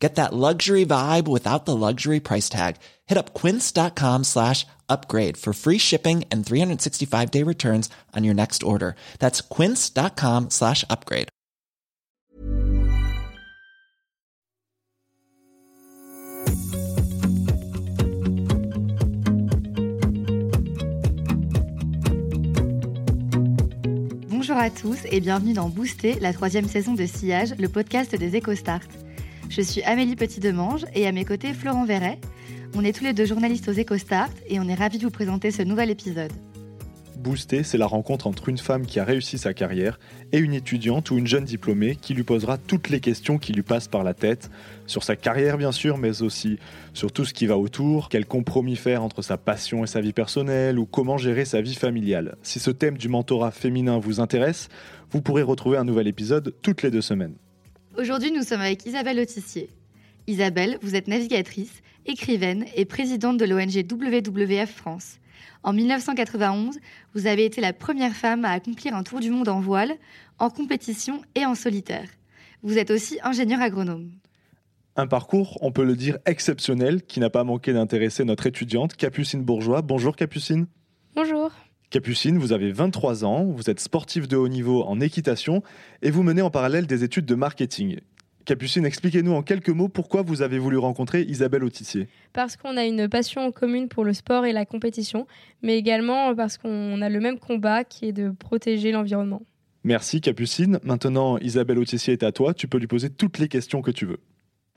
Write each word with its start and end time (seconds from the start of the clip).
Get 0.00 0.14
that 0.14 0.32
luxury 0.32 0.86
vibe 0.86 1.28
without 1.28 1.66
the 1.66 1.76
luxury 1.76 2.20
price 2.20 2.48
tag. 2.48 2.76
Hit 3.06 3.18
up 3.18 3.34
quince.com 3.34 4.24
slash 4.24 4.66
upgrade 4.88 5.36
for 5.36 5.52
free 5.52 5.78
shipping 5.78 6.24
and 6.32 6.44
365 6.44 7.30
day 7.30 7.42
returns 7.42 7.90
on 8.16 8.24
your 8.24 8.34
next 8.34 8.62
order. 8.62 8.96
That's 9.18 9.42
quince.com 9.42 10.48
slash 10.50 10.84
upgrade. 10.88 11.28
Bonjour 24.28 24.56
à 24.56 24.70
tous 24.70 24.98
et 25.04 25.20
bienvenue 25.20 25.52
dans 25.52 25.68
Booster, 25.68 26.18
la 26.20 26.32
troisième 26.32 26.66
saison 26.66 26.94
de 26.94 27.06
Sillage, 27.06 27.54
le 27.58 27.68
podcast 27.68 28.16
des 28.16 28.36
EcoStart. 28.36 28.80
Je 29.50 29.62
suis 29.62 29.82
Amélie 29.82 30.14
Petit-Demange 30.14 30.86
et 30.94 31.08
à 31.08 31.12
mes 31.12 31.24
côtés 31.24 31.54
Florent 31.54 31.84
Verret. 31.84 32.20
On 32.76 32.84
est 32.84 32.96
tous 32.96 33.02
les 33.02 33.12
deux 33.12 33.24
journalistes 33.24 33.68
aux 33.68 33.72
EcoStart 33.72 34.30
et 34.48 34.60
on 34.60 34.68
est 34.68 34.74
ravis 34.74 34.98
de 34.98 35.02
vous 35.02 35.10
présenter 35.10 35.50
ce 35.50 35.62
nouvel 35.62 35.90
épisode. 35.90 36.30
Booster, 37.16 37.64
c'est 37.64 37.76
la 37.76 37.88
rencontre 37.88 38.28
entre 38.28 38.48
une 38.48 38.58
femme 38.58 38.86
qui 38.86 39.00
a 39.00 39.04
réussi 39.04 39.38
sa 39.38 39.52
carrière 39.52 39.98
et 40.30 40.38
une 40.38 40.54
étudiante 40.54 41.10
ou 41.10 41.18
une 41.18 41.26
jeune 41.26 41.44
diplômée 41.44 41.96
qui 41.96 42.14
lui 42.14 42.22
posera 42.22 42.58
toutes 42.58 42.90
les 42.90 43.00
questions 43.00 43.38
qui 43.38 43.52
lui 43.52 43.64
passent 43.64 43.88
par 43.88 44.04
la 44.04 44.14
tête, 44.14 44.52
sur 44.86 45.02
sa 45.02 45.16
carrière 45.16 45.58
bien 45.58 45.72
sûr, 45.72 45.98
mais 45.98 46.22
aussi 46.22 46.60
sur 46.94 47.10
tout 47.10 47.24
ce 47.24 47.34
qui 47.34 47.46
va 47.46 47.58
autour, 47.58 48.08
quel 48.08 48.26
compromis 48.26 48.76
faire 48.76 49.02
entre 49.02 49.20
sa 49.20 49.36
passion 49.36 49.82
et 49.82 49.88
sa 49.88 50.00
vie 50.00 50.12
personnelle, 50.12 50.78
ou 50.78 50.86
comment 50.86 51.18
gérer 51.18 51.44
sa 51.44 51.60
vie 51.60 51.74
familiale. 51.74 52.36
Si 52.44 52.60
ce 52.60 52.70
thème 52.70 52.96
du 52.96 53.08
mentorat 53.08 53.50
féminin 53.50 53.98
vous 53.98 54.20
intéresse, 54.20 54.68
vous 55.10 55.20
pourrez 55.20 55.42
retrouver 55.42 55.76
un 55.76 55.84
nouvel 55.84 56.06
épisode 56.06 56.54
toutes 56.62 56.82
les 56.82 56.92
deux 56.92 57.02
semaines. 57.02 57.34
Aujourd'hui, 58.00 58.32
nous 58.32 58.44
sommes 58.44 58.62
avec 58.62 58.86
Isabelle 58.86 59.20
Autissier. 59.20 59.68
Isabelle, 60.26 60.78
vous 60.80 60.94
êtes 60.96 61.06
navigatrice, 61.06 61.82
écrivaine 62.06 62.64
et 62.74 62.86
présidente 62.86 63.36
de 63.36 63.44
l'ONG 63.44 63.84
WWF 63.86 64.74
France. 64.74 65.18
En 65.62 65.74
1991, 65.74 66.78
vous 67.12 67.26
avez 67.26 67.44
été 67.44 67.60
la 67.60 67.74
première 67.74 68.14
femme 68.14 68.46
à 68.46 68.52
accomplir 68.52 68.94
un 68.94 69.02
tour 69.02 69.20
du 69.20 69.28
monde 69.28 69.50
en 69.50 69.60
voile, 69.60 69.92
en 70.38 70.48
compétition 70.48 71.20
et 71.34 71.44
en 71.44 71.54
solitaire. 71.54 72.08
Vous 72.62 72.78
êtes 72.78 72.90
aussi 72.90 73.18
ingénieur 73.22 73.60
agronome. 73.60 74.12
Un 74.96 75.06
parcours, 75.06 75.58
on 75.60 75.70
peut 75.70 75.84
le 75.84 75.94
dire, 75.94 76.16
exceptionnel, 76.24 77.02
qui 77.02 77.20
n'a 77.20 77.28
pas 77.28 77.44
manqué 77.44 77.74
d'intéresser 77.74 78.24
notre 78.24 78.46
étudiante, 78.46 78.96
Capucine 78.96 79.42
Bourgeois. 79.42 79.82
Bonjour 79.82 80.16
Capucine. 80.16 80.68
Bonjour. 81.14 81.50
Capucine, 81.90 82.38
vous 82.38 82.52
avez 82.52 82.70
23 82.70 83.24
ans, 83.24 83.46
vous 83.46 83.68
êtes 83.68 83.80
sportive 83.80 84.28
de 84.28 84.36
haut 84.36 84.46
niveau 84.46 84.84
en 84.84 85.00
équitation 85.00 85.64
et 86.02 86.12
vous 86.12 86.22
menez 86.22 86.40
en 86.40 86.48
parallèle 86.48 86.86
des 86.86 87.02
études 87.02 87.26
de 87.26 87.34
marketing. 87.34 87.98
Capucine, 88.44 88.86
expliquez-nous 88.86 89.32
en 89.32 89.42
quelques 89.42 89.70
mots 89.70 89.88
pourquoi 89.88 90.22
vous 90.22 90.42
avez 90.42 90.60
voulu 90.60 90.78
rencontrer 90.78 91.22
Isabelle 91.22 91.64
Autissier. 91.64 92.06
Parce 92.32 92.56
qu'on 92.56 92.76
a 92.76 92.84
une 92.84 93.08
passion 93.08 93.50
commune 93.50 93.88
pour 93.88 94.04
le 94.04 94.12
sport 94.12 94.46
et 94.46 94.52
la 94.52 94.66
compétition, 94.66 95.26
mais 95.62 95.76
également 95.76 96.32
parce 96.36 96.58
qu'on 96.58 97.02
a 97.02 97.08
le 97.08 97.18
même 97.18 97.40
combat 97.40 97.82
qui 97.82 98.06
est 98.06 98.12
de 98.12 98.30
protéger 98.30 98.92
l'environnement. 98.92 99.42
Merci 99.82 100.20
Capucine. 100.20 100.78
Maintenant, 100.84 101.38
Isabelle 101.38 101.78
Autissier 101.78 102.12
est 102.12 102.22
à 102.22 102.30
toi. 102.30 102.54
Tu 102.54 102.68
peux 102.68 102.78
lui 102.78 102.86
poser 102.86 103.10
toutes 103.10 103.38
les 103.38 103.48
questions 103.48 103.82
que 103.82 103.90
tu 103.90 104.06
veux. 104.06 104.20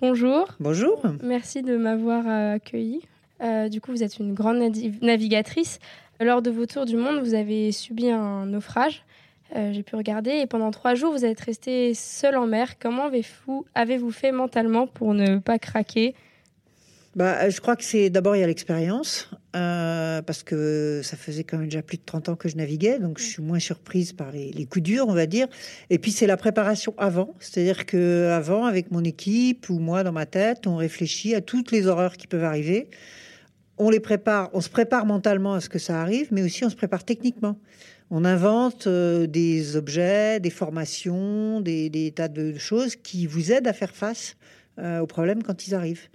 Bonjour. 0.02 0.48
Bonjour. 0.60 1.00
Merci 1.22 1.62
de 1.62 1.78
m'avoir 1.78 2.26
euh, 2.26 2.56
accueilli. 2.56 3.02
Euh, 3.42 3.70
du 3.70 3.82
coup, 3.82 3.92
vous 3.92 4.04
êtes 4.04 4.18
une 4.18 4.34
grande 4.34 4.58
navigatrice. 5.02 5.80
Lors 6.24 6.42
de 6.42 6.52
vos 6.52 6.66
tours 6.66 6.86
du 6.86 6.96
monde, 6.96 7.20
vous 7.20 7.34
avez 7.34 7.72
subi 7.74 8.10
un 8.10 8.46
naufrage. 8.46 9.04
Euh, 9.56 9.74
j'ai 9.74 9.84
pu 9.84 9.96
regarder. 9.96 10.32
Et 10.32 10.48
pendant 10.48 10.72
trois 10.72 10.96
jours, 10.96 11.12
vous 11.12 11.26
êtes 11.26 11.40
resté 11.42 11.94
seul 11.94 12.38
en 12.38 12.48
mer. 12.48 12.80
Comment 12.80 13.08
avez-vous 13.08 13.66
avez 13.76 14.00
fait 14.12 14.32
mentalement 14.32 14.88
pour 14.88 15.14
ne 15.14 15.38
pas 15.40 15.60
craquer? 15.60 16.16
Bah, 17.16 17.48
je 17.50 17.60
crois 17.62 17.76
que 17.76 17.84
c'est 17.84 18.10
d'abord 18.10 18.36
il 18.36 18.40
y 18.40 18.44
a 18.44 18.48
l'expérience, 18.48 19.30
euh, 19.56 20.24
parce 20.24 20.42
que 20.42 21.02
ça 21.04 21.16
faisait 21.16 21.44
quand 21.44 21.58
même 21.60 21.68
déjà 21.68 21.84
plus 21.84 21.98
de 21.98 22.04
30 22.04 22.30
ans 22.30 22.36
que 22.36 22.50
je 22.50 22.56
naviguais, 22.56 22.98
donc 22.98 23.20
je 23.20 23.26
suis 23.26 23.44
moins 23.44 23.60
surprise 23.60 24.14
par 24.14 24.32
les, 24.32 24.66
coups 24.66 24.84
durs, 24.84 25.06
on 25.08 25.14
va 25.14 25.28
dire. 25.28 25.48
Et 25.92 26.00
puis 26.00 26.12
c'est 26.12 26.26
la 26.26 26.38
préparation 26.38 26.96
avant, 26.98 27.36
c'est-à-dire 27.40 27.86
que 27.86 28.30
avant, 28.32 28.66
avec 28.66 28.90
mon 28.90 29.04
équipe 29.04 29.70
ou 29.70 29.78
moi 29.78 30.04
dans 30.04 30.12
ma 30.12 30.26
tête, 30.26 30.66
on 30.66 30.76
réfléchit 30.76 31.36
à 31.36 31.42
toutes 31.42 31.72
les 31.72 31.86
horreurs 31.86 32.18
qui 32.18 32.26
peuvent 32.26 32.44
arriver. 32.44 32.88
On 33.78 33.90
les 33.90 34.00
prépare, 34.00 34.50
on 34.54 34.62
se 34.62 34.70
prépare 34.70 35.06
mentalement 35.06 35.54
à 35.54 35.62
ce 35.62 35.70
que 35.70 35.80
ça 35.80 36.02
arrive, 36.02 36.28
mais 36.32 36.44
aussi 36.44 36.64
on 36.64 36.70
se 36.70 36.76
prépare 36.76 37.04
techniquement. 37.04 37.58
On 38.16 38.26
invente 38.26 38.86
euh, 38.86 39.26
des 39.26 39.76
objets, 39.76 40.40
des 40.40 40.52
formations, 40.52 41.62
des, 41.62 42.14
tas 42.16 42.28
de 42.28 42.56
choses 42.60 42.96
qui 42.96 43.26
vous 43.26 43.52
aident 43.52 43.68
à 43.68 43.74
faire 43.74 43.96
face 43.96 44.36
euh, 44.78 45.00
aux 45.00 45.08
problèmes 45.08 45.42
quand 45.42 45.66
ils 45.66 45.74
arrivent. 45.74 46.10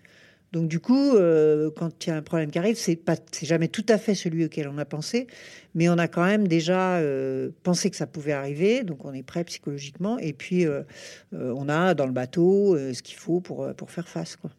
Donc 0.52 0.68
du 0.68 0.78
coup, 0.78 1.16
euh, 1.16 1.70
quand 1.76 2.06
il 2.06 2.10
y 2.10 2.12
a 2.12 2.16
un 2.16 2.22
problème 2.22 2.52
qui 2.52 2.58
arrive, 2.60 2.76
c'est 2.76 2.94
pas, 2.94 3.16
c'est 3.32 3.46
jamais 3.46 3.66
tout 3.66 3.84
à 3.88 3.98
fait 3.98 4.14
celui 4.14 4.44
auquel 4.44 4.68
on 4.68 4.78
a 4.78 4.84
pensé, 4.84 5.26
mais 5.74 5.88
on 5.88 5.98
a 5.98 6.06
quand 6.06 6.24
même 6.24 6.46
déjà 6.46 7.02
pensé 7.64 7.90
que 7.90 7.96
ça 7.96 8.06
pouvait 8.06 8.32
arriver, 8.32 8.84
donc 8.84 9.04
on 9.04 9.12
est 9.12 9.24
prêt 9.24 9.42
psychologiquement, 9.44 10.18
et 10.18 10.32
puis 10.32 10.66
on 11.32 11.68
a 11.68 11.92
dans 11.92 12.06
le 12.06 12.12
bateau 12.12 12.78
ce 12.78 13.02
qu'il 13.02 13.18
faut 13.18 13.40
pour 13.40 13.74
pour 13.74 13.90
faire 13.90 14.08
face, 14.08 14.36
quoi. 14.36 14.50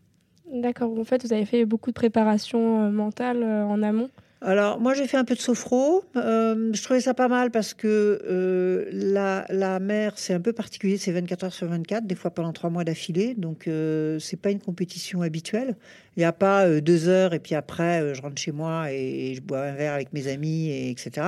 D'accord. 0.51 0.97
En 0.97 1.03
fait, 1.03 1.23
vous 1.23 1.33
avez 1.33 1.45
fait 1.45 1.65
beaucoup 1.65 1.91
de 1.91 1.95
préparation 1.95 2.85
euh, 2.85 2.89
mentale 2.91 3.43
en 3.43 3.81
amont. 3.83 4.09
Alors, 4.41 4.79
moi, 4.79 4.93
j'ai 4.93 5.05
fait 5.05 5.17
un 5.17 5.25
peu 5.25 5.35
de 5.35 5.41
sophro. 5.41 6.05
Euh, 6.15 6.71
je 6.73 6.81
trouvais 6.81 7.01
ça 7.01 7.13
pas 7.13 7.27
mal 7.27 7.51
parce 7.51 7.73
que 7.73 8.21
euh, 8.25 8.85
la, 8.93 9.45
la, 9.49 9.79
mer, 9.79 10.13
c'est 10.15 10.33
un 10.33 10.39
peu 10.39 10.53
particulier. 10.53 10.97
C'est 10.97 11.11
24 11.11 11.43
heures 11.43 11.53
sur 11.53 11.67
24, 11.67 12.07
des 12.07 12.15
fois 12.15 12.31
pendant 12.31 12.53
trois 12.53 12.69
mois 12.69 12.85
d'affilée. 12.85 13.33
Donc, 13.35 13.67
euh, 13.67 14.17
c'est 14.19 14.37
pas 14.37 14.51
une 14.51 14.61
compétition 14.61 15.21
habituelle. 15.23 15.75
Il 16.15 16.21
n'y 16.21 16.25
a 16.25 16.31
pas 16.31 16.65
euh, 16.65 16.79
deux 16.79 17.09
heures 17.09 17.33
et 17.33 17.39
puis 17.39 17.53
après, 17.53 18.15
je 18.15 18.21
rentre 18.21 18.37
chez 18.41 18.53
moi 18.53 18.93
et, 18.93 19.35
je 19.35 19.41
bois 19.41 19.59
un 19.59 19.73
verre 19.73 19.93
avec 19.93 20.13
mes 20.13 20.27
amis, 20.29 20.69
et 20.69 20.89
etc. 20.89 21.27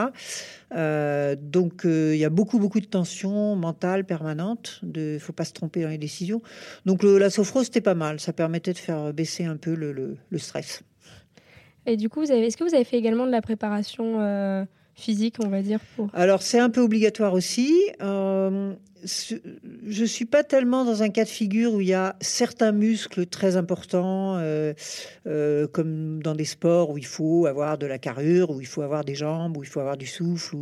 Donc, 0.72 1.82
il 1.84 2.16
y 2.16 2.26
a 2.26 2.30
beaucoup, 2.30 2.60
beaucoup 2.60 2.80
de 2.80 2.86
tension 2.86 3.58
mentale 3.58 4.06
permanente. 4.06 4.80
Il 4.84 5.16
ne 5.16 5.20
faut 5.20 5.34
pas 5.34 5.44
se 5.44 5.52
tromper 5.52 5.82
dans 5.82 5.90
les 5.90 5.98
décisions. 5.98 6.42
Donc, 6.86 7.04
le, 7.04 7.18
la 7.18 7.30
sophro, 7.30 7.62
c'était 7.66 7.82
pas 7.82 7.96
mal. 7.96 8.22
Ça 8.22 8.32
permettait 8.32 8.72
de 8.72 8.78
faire 8.78 9.14
baisser 9.14 9.44
un 9.44 9.58
peu 9.58 9.76
le, 9.76 9.92
le 9.92 10.38
stress. 10.38 10.84
Et 11.86 11.98
du 11.98 12.10
coup, 12.10 12.24
est-ce 12.24 12.58
que 12.58 12.64
vous 12.64 12.76
avez 12.76 12.84
fait 12.84 12.98
également 12.98 13.26
de 13.26 13.32
la 13.32 13.42
préparation 13.42 14.20
euh, 14.20 14.66
physique, 14.96 15.36
on 15.44 15.50
va 15.50 15.62
dire 15.62 15.80
pour... 15.96 16.10
Alors, 16.14 16.42
c'est 16.42 16.60
un 16.60 16.70
peu 16.70 16.82
obligatoire 16.82 17.34
aussi. 17.34 17.74
Euh, 18.02 18.74
je 19.04 20.06
suis 20.06 20.26
pas 20.26 20.44
tellement 20.44 20.86
dans 20.86 21.02
un 21.02 21.10
cas 21.10 21.24
de 21.24 21.30
figure 21.30 21.74
où 21.74 21.82
il 21.82 21.88
y 21.88 21.94
a 21.96 22.16
certains 22.22 22.72
muscles 22.72 23.26
très 23.26 23.56
importants, 23.56 24.36
euh, 24.38 24.76
comme 25.72 26.22
dans 26.22 26.36
des 26.36 26.46
sports 26.46 26.92
où 26.92 27.00
il 27.00 27.06
faut 27.08 27.48
avoir 27.48 27.80
de 27.80 27.88
la 27.88 27.98
carrure, 27.98 28.52
où 28.52 28.62
il 28.62 28.68
faut 28.68 28.84
avoir 28.84 29.04
des 29.04 29.16
jambes, 29.16 29.58
où 29.58 29.64
il 29.64 29.68
faut 29.68 29.80
avoir 29.80 29.98
du 29.98 30.06
souffle. 30.06 30.58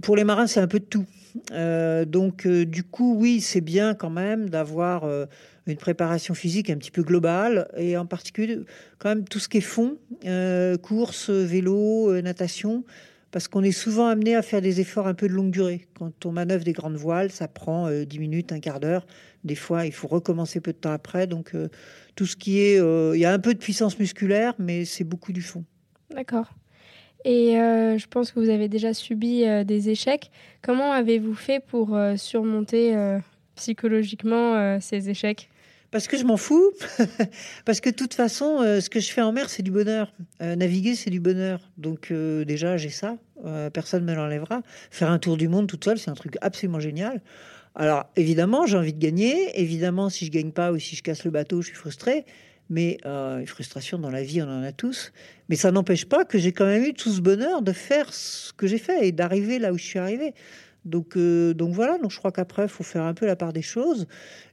Pour 0.00 0.14
les 0.14 0.22
marins, 0.22 0.46
c'est 0.46 0.60
un 0.60 0.68
peu 0.68 0.78
de 0.78 0.84
tout. 0.84 1.06
Donc, 2.06 2.46
du 2.46 2.84
coup, 2.84 3.16
oui, 3.18 3.40
c'est 3.40 3.60
bien 3.60 3.94
quand 3.94 4.10
même 4.10 4.48
d'avoir 4.48 5.02
une 5.66 5.76
préparation 5.76 6.34
physique 6.34 6.70
un 6.70 6.76
petit 6.76 6.90
peu 6.90 7.02
globale 7.02 7.68
et 7.76 7.96
en 7.96 8.06
particulier 8.06 8.58
quand 8.98 9.08
même 9.10 9.24
tout 9.24 9.38
ce 9.38 9.48
qui 9.48 9.58
est 9.58 9.62
fond, 9.62 9.98
euh, 10.26 10.76
course, 10.76 11.30
vélo, 11.30 12.10
euh, 12.10 12.22
natation, 12.22 12.84
parce 13.30 13.46
qu'on 13.48 13.62
est 13.62 13.72
souvent 13.72 14.08
amené 14.08 14.34
à 14.34 14.42
faire 14.42 14.60
des 14.60 14.80
efforts 14.80 15.06
un 15.06 15.14
peu 15.14 15.28
de 15.28 15.32
longue 15.32 15.50
durée. 15.50 15.86
Quand 15.94 16.26
on 16.26 16.32
manœuvre 16.32 16.64
des 16.64 16.72
grandes 16.72 16.96
voiles, 16.96 17.30
ça 17.30 17.46
prend 17.46 17.86
euh, 17.86 18.04
10 18.04 18.18
minutes, 18.18 18.52
un 18.52 18.60
quart 18.60 18.80
d'heure. 18.80 19.06
Des 19.44 19.54
fois, 19.54 19.86
il 19.86 19.92
faut 19.92 20.08
recommencer 20.08 20.60
peu 20.60 20.72
de 20.72 20.78
temps 20.78 20.92
après. 20.92 21.26
Donc, 21.26 21.54
euh, 21.54 21.68
tout 22.16 22.26
ce 22.26 22.36
qui 22.36 22.58
est... 22.58 22.76
Il 22.76 23.20
y 23.20 23.24
a 23.24 23.32
un 23.32 23.38
peu 23.38 23.54
de 23.54 23.58
puissance 23.58 23.98
musculaire, 23.98 24.54
mais 24.58 24.84
c'est 24.84 25.04
beaucoup 25.04 25.32
du 25.32 25.42
fond. 25.42 25.64
D'accord. 26.14 26.52
Et 27.24 27.52
je 27.52 28.06
pense 28.06 28.32
que 28.32 28.40
vous 28.40 28.48
avez 28.48 28.68
déjà 28.68 28.92
subi 28.92 29.44
des 29.64 29.90
échecs. 29.90 30.30
Comment 30.62 30.92
avez-vous 30.92 31.34
fait 31.34 31.60
pour 31.64 31.96
surmonter 32.16 32.94
psychologiquement 33.54 34.56
euh, 34.56 34.78
ces 34.80 35.10
échecs 35.10 35.48
Parce 35.90 36.06
que 36.06 36.16
je 36.16 36.24
m'en 36.24 36.36
fous. 36.36 36.70
Parce 37.64 37.80
que 37.80 37.90
de 37.90 37.94
toute 37.94 38.14
façon, 38.14 38.60
euh, 38.60 38.80
ce 38.80 38.90
que 38.90 39.00
je 39.00 39.10
fais 39.10 39.22
en 39.22 39.32
mer, 39.32 39.50
c'est 39.50 39.62
du 39.62 39.70
bonheur. 39.70 40.12
Euh, 40.42 40.56
naviguer, 40.56 40.94
c'est 40.94 41.10
du 41.10 41.20
bonheur. 41.20 41.60
Donc 41.78 42.12
déjà, 42.12 42.76
j'ai 42.76 42.90
ça. 42.90 43.16
personne 43.72 44.04
ne 44.04 44.10
me 44.10 44.16
l'enlèvera. 44.16 44.62
Faire 44.90 45.10
un 45.10 45.18
tour 45.18 45.36
du 45.36 45.48
monde 45.48 45.66
toute 45.66 45.84
seule, 45.84 45.98
c'est 45.98 46.10
un 46.10 46.14
truc 46.14 46.36
absolument 46.40 46.80
génial. 46.80 47.20
Alors 47.74 48.10
évidemment, 48.16 48.66
j'ai 48.66 48.76
envie 48.76 48.92
de 48.92 48.98
gagner. 48.98 49.60
Évidemment, 49.60 50.10
si 50.10 50.26
je 50.26 50.30
gagne 50.30 50.50
pas 50.50 50.72
ou 50.72 50.78
si 50.78 50.96
je 50.96 51.02
casse 51.02 51.24
le 51.24 51.30
bateau, 51.30 51.62
je 51.62 51.68
suis 51.68 51.76
frustré. 51.76 52.24
Mais 52.72 52.98
une 53.04 53.46
frustration 53.48 53.98
dans 53.98 54.10
la 54.10 54.22
vie, 54.22 54.42
on 54.42 54.48
en 54.48 54.62
a 54.62 54.70
tous. 54.70 55.12
Mais 55.48 55.56
ça 55.56 55.72
n'empêche 55.72 56.04
pas 56.04 56.24
que 56.24 56.38
j'ai 56.38 56.52
quand 56.52 56.66
même 56.66 56.84
eu 56.84 56.94
tout 56.94 57.10
ce 57.10 57.20
bonheur 57.20 57.62
de 57.62 57.72
faire 57.72 58.14
ce 58.14 58.52
que 58.52 58.68
j'ai 58.68 58.78
fait 58.78 59.08
et 59.08 59.12
d'arriver 59.12 59.58
là 59.58 59.72
où 59.72 59.78
je 59.78 59.84
suis 59.84 59.98
arrivé. 59.98 60.34
Donc, 60.84 61.16
donc 61.18 61.74
voilà, 61.74 61.98
donc 61.98 62.10
je 62.10 62.18
crois 62.18 62.32
qu'après, 62.32 62.62
il 62.64 62.68
faut 62.68 62.84
faire 62.84 63.02
un 63.02 63.14
peu 63.14 63.26
la 63.26 63.36
part 63.36 63.52
des 63.52 63.62
choses. 63.62 64.06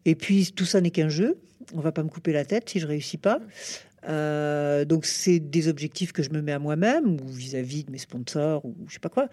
Et 0.06 0.15
puis, 0.15 0.51
tout 0.56 0.65
ça 0.65 0.81
n'est 0.81 0.91
qu'un 0.91 1.09
jeu. 1.09 1.38
On 1.74 1.79
va 1.79 1.91
pas 1.91 2.03
me 2.03 2.09
couper 2.09 2.33
la 2.33 2.45
tête 2.45 2.69
si 2.69 2.79
je 2.79 2.88
réussis 2.88 3.18
pas. 3.18 3.39
Euh, 4.07 4.85
donc 4.85 5.06
c'est 5.06 5.39
des 5.39 5.68
objectifs 5.68 6.13
que 6.13 6.24
je 6.24 6.29
me 6.29 6.41
mets 6.41 6.53
à 6.53 6.59
moi-même 6.59 7.19
ou 7.19 7.27
vis-à-vis 7.27 7.83
de 7.83 7.91
mes 7.91 7.97
sponsors 7.97 8.63
ou 8.63 8.75
je 8.88 8.94
sais 8.94 9.00
pas 9.00 9.09
quoi. 9.09 9.27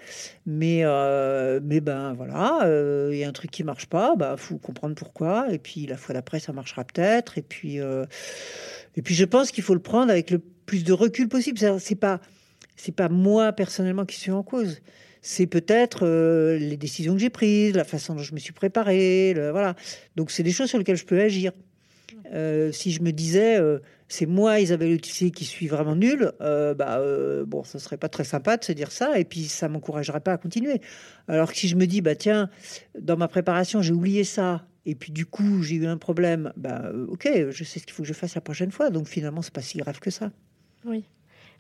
Mais 0.47 0.81
euh, 0.85 1.61
mais 1.63 1.81
ben 1.81 2.13
voilà, 2.15 2.61
euh, 2.65 3.11
il 3.13 3.19
y 3.19 3.25
a 3.25 3.29
un 3.29 3.33
truc 3.33 3.51
qui 3.51 3.63
marche 3.63 3.87
pas, 3.87 4.17
bah 4.17 4.37
faut 4.37 4.57
comprendre 4.57 4.95
pourquoi. 4.95 5.53
Et 5.53 5.59
puis 5.59 5.87
la 5.87 5.97
fois 5.97 6.15
d'après 6.15 6.41
ça 6.41 6.53
marchera 6.53 6.85
peut-être. 6.85 7.39
Et 7.39 7.43
puis 7.43 7.77
et 7.77 9.03
puis 9.03 9.15
je 9.15 9.25
pense 9.25 9.51
qu'il 9.51 9.63
faut 9.63 9.75
le 9.75 9.81
prendre 9.81 10.11
avec 10.11 10.31
le 10.31 10.39
plus 10.39 10.83
de 10.83 10.93
recul 10.93 11.29
possible. 11.29 11.59
C'est 11.79 11.95
pas 11.95 12.21
c'est 12.77 12.95
pas 12.95 13.09
moi 13.09 13.53
personnellement 13.53 14.07
qui 14.07 14.17
suis 14.19 14.33
en 14.33 14.43
cause. 14.43 14.81
C'est 15.27 15.47
peut-être 15.47 16.07
les 16.59 16.77
décisions 16.77 17.15
que 17.15 17.21
j'ai 17.21 17.31
prises, 17.31 17.75
la 17.75 17.85
façon 17.85 18.15
dont 18.15 18.23
je 18.23 18.35
me 18.35 18.39
suis 18.39 18.53
préparé, 18.53 19.35
voilà. 19.53 19.75
Donc 20.17 20.31
c'est 20.31 20.43
des 20.43 20.53
choses 20.53 20.69
sur 20.69 20.77
lesquelles 20.77 20.99
je 20.99 21.07
peux 21.07 21.19
agir. 21.19 21.53
si 22.73 22.93
je 22.93 23.01
me 23.01 23.11
disais 23.11 23.59
c'est 24.09 24.27
moi, 24.27 24.61
Isabelle 24.61 24.95
Autissier, 24.95 25.31
qui 25.31 25.45
suis 25.45 25.67
vraiment 25.67 25.97
nulle, 25.97 26.33
euh, 26.41 26.75
bah, 26.75 26.99
euh, 26.99 27.45
bon, 27.45 27.65
ce 27.65 27.79
serait 27.79 27.97
pas 27.97 28.09
très 28.09 28.25
sympa 28.25 28.57
de 28.57 28.65
se 28.65 28.73
dire 28.73 28.93
ça, 28.93 29.19
et 29.19 29.25
puis 29.25 29.45
ça 29.45 29.69
m'encouragerait 29.69 30.21
pas 30.21 30.33
à 30.33 30.39
continuer. 30.39 30.81
Alors 31.27 31.51
que 31.51 31.59
si 31.59 31.69
je 31.69 31.77
me 31.77 31.87
dis, 31.87 32.01
bah 32.01 32.15
tiens, 32.15 32.51
dans 32.99 33.17
ma 33.17 33.29
préparation, 33.29 33.83
j'ai 33.83 33.93
oublié 33.93 34.25
ça, 34.25 34.67
et 34.87 34.95
puis 34.95 35.11
du 35.11 35.27
coup, 35.27 35.63
j'ai 35.63 35.77
eu 35.77 35.87
un 35.87 35.97
problème, 35.97 36.53
bah 36.57 36.83
euh, 36.85 37.07
ok, 37.09 37.29
je 37.51 37.65
sais 37.65 37.81
ce 37.81 37.87
qu'il 37.87 37.95
faut 37.95 38.03
que 38.03 38.09
je 38.09 38.15
fasse 38.15 38.35
la 38.35 38.41
prochaine 38.41 38.71
fois, 38.71 38.91
donc 38.91 39.09
finalement, 39.09 39.43
c'est 39.43 39.55
pas 39.55 39.63
si 39.63 39.79
grave 39.79 39.99
que 39.99 40.11
ça. 40.11 40.31
Oui. 40.85 41.05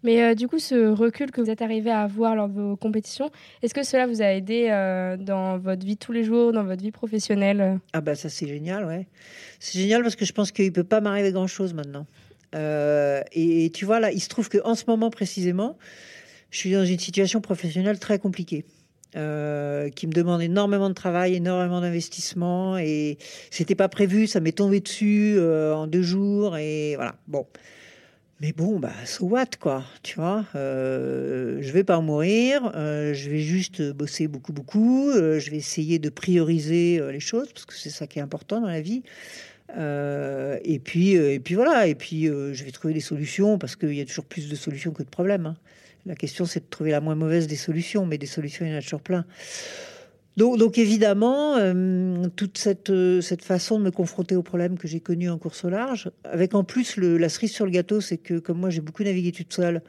Mais 0.04 0.34
du 0.34 0.46
coup, 0.46 0.58
ce 0.58 0.92
recul 0.92 1.30
que 1.30 1.40
vous 1.40 1.50
êtes 1.50 1.62
arrivé 1.62 1.90
à 1.90 2.02
avoir 2.02 2.36
lors 2.36 2.48
de 2.48 2.60
vos 2.60 2.76
compétitions, 2.76 3.30
est-ce 3.62 3.74
que 3.74 3.82
cela 3.82 4.06
vous 4.06 4.22
a 4.22 4.26
aidé 4.26 4.68
dans 5.18 5.58
votre 5.58 5.84
vie 5.84 5.96
tous 5.96 6.12
les 6.12 6.22
jours, 6.22 6.52
dans 6.52 6.64
votre 6.64 6.82
vie 6.82 6.92
professionnelle 6.92 7.80
Ah 7.92 8.00
bah 8.00 8.14
ça 8.14 8.28
c'est 8.28 8.46
génial, 8.46 8.84
ouais. 8.84 9.06
C'est 9.58 9.78
génial 9.78 10.02
parce 10.02 10.14
que 10.14 10.24
je 10.24 10.32
pense 10.32 10.52
qu'il 10.52 10.72
peut 10.72 10.84
pas 10.84 11.00
m'arriver 11.00 11.32
grand-chose 11.32 11.74
maintenant. 11.74 12.06
Euh, 12.54 13.22
et, 13.32 13.70
tu 13.74 13.84
vois, 13.84 14.00
là, 14.00 14.12
il 14.12 14.20
se 14.20 14.28
trouve 14.28 14.48
qu'en 14.48 14.74
ce 14.74 14.84
moment 14.86 15.10
précisément, 15.10 15.76
je 16.50 16.58
suis 16.58 16.72
dans 16.72 16.84
une 16.84 16.98
situation 16.98 17.40
professionnelle 17.40 17.98
très 17.98 18.18
compliquée. 18.18 18.64
Euh, 19.16 19.90
qui 19.90 20.08
me 20.08 20.12
demande 20.12 20.42
énormément 20.42 20.88
de 20.88 20.94
travail, 20.94 21.36
énormément 21.36 21.80
d'investissement, 21.80 22.78
et 22.78 23.16
c'était 23.48 23.76
pas 23.76 23.88
prévu, 23.88 24.26
ça 24.26 24.40
m'est 24.40 24.50
tombé 24.50 24.80
dessus 24.80 25.36
euh, 25.38 25.72
en 25.72 25.86
deux 25.86 26.02
jours, 26.02 26.56
et 26.56 26.96
voilà. 26.96 27.14
Bon, 27.28 27.46
mais 28.44 28.52
bon, 28.52 28.79
bah, 28.79 28.93
so 29.06 29.25
what, 29.25 29.56
quoi, 29.58 29.85
tu 30.02 30.17
vois. 30.17 30.44
Euh, 30.55 31.56
je 31.62 31.73
vais 31.73 31.82
pas 31.82 31.99
mourir, 32.02 32.70
je 32.75 33.31
vais 33.31 33.41
juste 33.41 33.81
bosser 33.93 34.29
beaucoup, 34.29 34.52
beaucoup, 34.52 35.11
je 35.14 35.50
vais 35.50 35.56
essayer 35.56 35.99
de 35.99 36.11
prioriser 36.11 37.00
les 37.11 37.20
choses, 37.20 37.49
parce 37.55 37.64
que 37.64 37.73
c'est 37.73 37.88
ça 37.88 38.06
qui 38.06 38.19
est 38.19 38.23
important 38.23 38.61
dans 38.61 38.69
la 38.69 38.82
vie. 38.82 39.02
Euh, 39.76 40.58
et 40.64 40.79
puis, 40.79 41.17
euh, 41.17 41.35
et 41.35 41.41
puis 41.41 41.55
voilà. 41.55 41.87
Et 41.87 41.94
puis, 41.94 42.29
euh, 42.29 42.52
je 42.55 42.64
vais 42.64 42.70
trouver 42.70 42.94
des 42.94 43.00
solutions 43.00 43.58
parce 43.58 43.76
qu'il 43.76 43.94
y 43.94 44.00
a 44.00 44.05
toujours 44.05 44.25
plus 44.25 44.49
de 44.49 44.55
solutions 44.55 44.93
que 44.93 45.02
de 45.02 45.08
problèmes. 45.08 45.47
Hein. 45.47 45.56
La 46.06 46.14
question, 46.14 46.44
c'est 46.44 46.61
de 46.61 46.69
trouver 46.69 46.90
la 46.90 47.00
moins 47.00 47.14
mauvaise 47.14 47.47
des 47.47 47.56
solutions, 47.56 48.06
mais 48.06 48.19
des 48.19 48.26
solutions, 48.26 48.67
il 48.67 48.73
y 48.73 48.75
en 48.75 48.79
a 48.79 48.82
toujours 48.82 49.00
plein. 49.00 49.25
Donc, 50.36 50.78
évidemment, 50.78 51.56
toute 52.36 52.58
cette, 52.58 52.92
cette 53.20 53.44
façon 53.44 53.78
de 53.78 53.84
me 53.84 53.90
confronter 53.90 54.34
aux 54.34 54.42
problèmes 54.42 54.76
que 54.78 54.88
j'ai 54.88 55.00
connus 55.00 55.31
en 55.31 55.38
course 55.38 55.64
au 55.64 55.69
large, 55.69 56.10
avec 56.25 56.54
en 56.54 56.64
plus 56.64 56.96
la 56.96 57.28
cerise 57.28 57.52
sur 57.52 57.64
le 57.64 57.70
gâteau, 57.70 58.00
c'est 58.00 58.19
que 58.19 58.40
comme 58.40 58.58
moi 58.58 58.70
j'ai 58.70 58.81
beaucoup 58.81 59.04
navigué 59.04 59.31
toute 59.31 59.52
seule, 59.52 59.82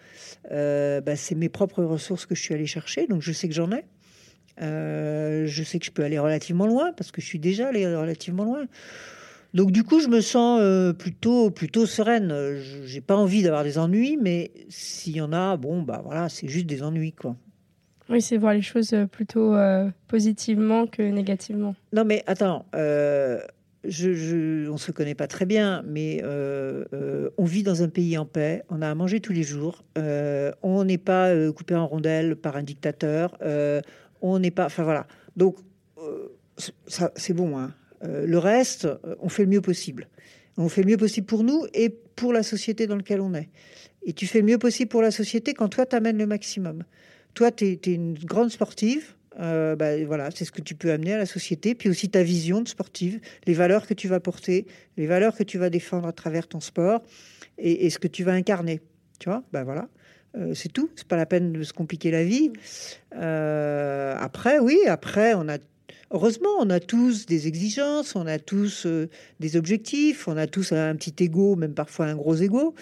bah, 0.51 1.15
c'est 1.15 1.35
mes 1.35 1.49
propres 1.49 1.83
ressources 1.83 2.25
que 2.25 2.35
je 2.35 2.41
suis 2.41 2.53
allée 2.53 2.67
chercher, 2.67 3.07
donc 3.07 3.21
je 3.21 3.31
sais 3.31 3.47
que 3.47 3.55
j'en 3.55 3.71
ai. 3.71 3.85
je 4.59 5.63
sais 5.65 5.79
que 5.79 5.85
je 5.85 5.91
peux 5.91 6.03
aller 6.03 6.19
relativement 6.19 6.67
loin 6.67 6.93
parce 6.93 7.11
que 7.11 7.21
je 7.21 7.25
suis 7.25 7.39
déjà 7.39 7.69
allé 7.69 7.87
relativement 7.87 8.43
loin. 8.43 8.67
Donc 9.55 9.71
du 9.71 9.85
coup, 9.85 10.01
je 10.01 10.09
me 10.09 10.19
sens 10.19 10.59
euh, 10.61 10.91
plutôt 10.91 11.49
plutôt 11.49 11.85
sereine. 11.85 12.59
J'ai 12.83 12.99
pas 12.99 13.15
envie 13.15 13.41
d'avoir 13.41 13.63
des 13.63 13.77
ennuis, 13.77 14.17
mais 14.21 14.51
s'il 14.67 15.15
y 15.15 15.21
en 15.21 15.31
a, 15.31 15.55
bon 15.55 15.81
bah 15.81 16.01
voilà, 16.03 16.27
c'est 16.27 16.49
juste 16.49 16.65
des 16.65 16.83
ennuis 16.83 17.13
quoi. 17.13 17.37
Oui, 18.09 18.21
c'est 18.21 18.37
voir 18.37 18.53
les 18.53 18.61
choses 18.61 18.93
euh, 18.93 19.05
plutôt 19.05 19.55
euh, 19.55 19.89
positivement 20.07 20.87
que 20.87 21.01
négativement. 21.01 21.75
Non 21.93 22.05
mais 22.05 22.23
attends, 22.27 22.65
je, 22.73 24.69
on 24.69 24.77
se 24.77 24.91
connaît 24.91 25.15
pas 25.15 25.27
très 25.27 25.45
bien, 25.45 25.83
mais 25.87 26.23
on 26.23 27.45
vit 27.45 27.63
dans 27.63 27.83
un 27.83 27.89
pays 27.89 28.17
en 28.17 28.25
paix. 28.25 28.63
On 28.69 28.81
a 28.81 28.89
à 28.89 28.95
manger 28.95 29.19
tous 29.19 29.33
les 29.33 29.43
jours. 29.43 29.83
on 29.95 30.83
n'est 30.83 30.97
pas 30.97 31.31
coupé 31.51 31.75
en 31.75 31.87
rondelles 31.87 32.35
par 32.35 32.55
un 32.55 32.63
dictateur. 32.63 33.37
on 34.21 34.39
n'est 34.39 34.51
pas, 34.51 34.65
enfin 34.65 34.83
voilà. 34.83 35.07
Donc 35.35 35.57
ça, 36.87 37.11
c'est 37.15 37.33
bon. 37.33 37.57
Hein. 37.57 37.73
Euh, 38.03 38.25
le 38.25 38.37
reste, 38.37 38.85
euh, 38.85 39.15
on 39.19 39.29
fait 39.29 39.43
le 39.43 39.49
mieux 39.49 39.61
possible. 39.61 40.07
On 40.57 40.69
fait 40.69 40.83
le 40.83 40.89
mieux 40.89 40.97
possible 40.97 41.27
pour 41.27 41.43
nous 41.43 41.65
et 41.73 41.89
pour 41.89 42.33
la 42.33 42.43
société 42.43 42.87
dans 42.87 42.95
laquelle 42.95 43.21
on 43.21 43.33
est. 43.33 43.49
Et 44.03 44.13
tu 44.13 44.27
fais 44.27 44.39
le 44.39 44.45
mieux 44.45 44.57
possible 44.57 44.89
pour 44.89 45.01
la 45.01 45.11
société 45.11 45.53
quand 45.53 45.67
toi, 45.67 45.85
tu 45.85 45.95
amènes 45.95 46.17
le 46.17 46.27
maximum. 46.27 46.83
Toi, 47.35 47.51
tu 47.51 47.65
es, 47.65 47.79
une 47.85 48.15
grande 48.15 48.49
sportive. 48.49 49.13
Euh, 49.39 49.75
bah, 49.75 50.03
voilà, 50.05 50.31
c'est 50.31 50.45
ce 50.45 50.51
que 50.51 50.61
tu 50.61 50.75
peux 50.75 50.91
amener 50.91 51.13
à 51.13 51.17
la 51.17 51.25
société. 51.25 51.75
Puis 51.75 51.89
aussi 51.89 52.09
ta 52.09 52.23
vision 52.23 52.61
de 52.61 52.67
sportive, 52.67 53.19
les 53.45 53.53
valeurs 53.53 53.85
que 53.85 53.93
tu 53.93 54.07
vas 54.07 54.19
porter, 54.19 54.65
les 54.97 55.05
valeurs 55.05 55.35
que 55.35 55.43
tu 55.43 55.57
vas 55.57 55.69
défendre 55.69 56.07
à 56.07 56.13
travers 56.13 56.47
ton 56.47 56.59
sport 56.59 57.03
et, 57.57 57.89
ce 57.89 57.99
que 57.99 58.07
tu 58.07 58.23
vas 58.23 58.33
incarner. 58.33 58.81
Tu 59.19 59.29
vois, 59.29 59.43
bah 59.53 59.63
voilà. 59.63 59.87
c'est 60.53 60.71
tout. 60.71 60.89
C'est 60.95 61.07
pas 61.07 61.17
la 61.17 61.25
peine 61.25 61.53
de 61.53 61.63
se 61.63 61.73
compliquer 61.73 62.11
la 62.11 62.23
vie. 62.23 62.51
après, 63.11 64.59
oui, 64.59 64.79
après, 64.87 65.33
on 65.35 65.47
a 65.49 65.57
Heureusement, 66.15 66.51
on 66.61 66.69
a 66.69 66.79
tous 66.79 67.25
des 67.25 67.49
exigences, 67.49 68.15
on 68.15 68.25
a 68.25 68.39
tous 68.39 68.85
euh, 68.85 69.09
des 69.41 69.57
objectifs, 69.57 70.29
on 70.29 70.37
a 70.37 70.47
tous 70.47 70.71
un 70.71 70.95
petit 70.95 71.13
ego, 71.21 71.57
même 71.57 71.73
parfois 71.73 72.05
un 72.05 72.15
gros 72.15 72.35
ego. 72.35 72.73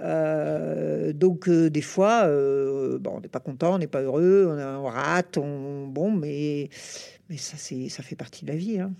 Euh, 0.00 1.12
donc 1.12 1.48
euh, 1.48 1.70
des 1.70 1.80
fois, 1.80 2.26
bon, 2.26 3.18
on 3.18 3.20
n'est 3.20 3.28
pas 3.28 3.38
content, 3.38 3.76
on 3.76 3.78
n'est 3.78 3.86
pas 3.86 4.02
heureux, 4.02 4.48
on, 4.50 4.82
rate, 4.82 5.38
on, 5.38 5.86
bon, 5.86 6.10
mais 6.10 6.70
ça 7.36 7.56
c'est 7.56 7.88
ça 7.88 8.02
fait 8.02 8.16
partie 8.16 8.44
de 8.44 8.50
la 8.50 8.56
vie. 8.56 8.80
Hein. 8.80 8.90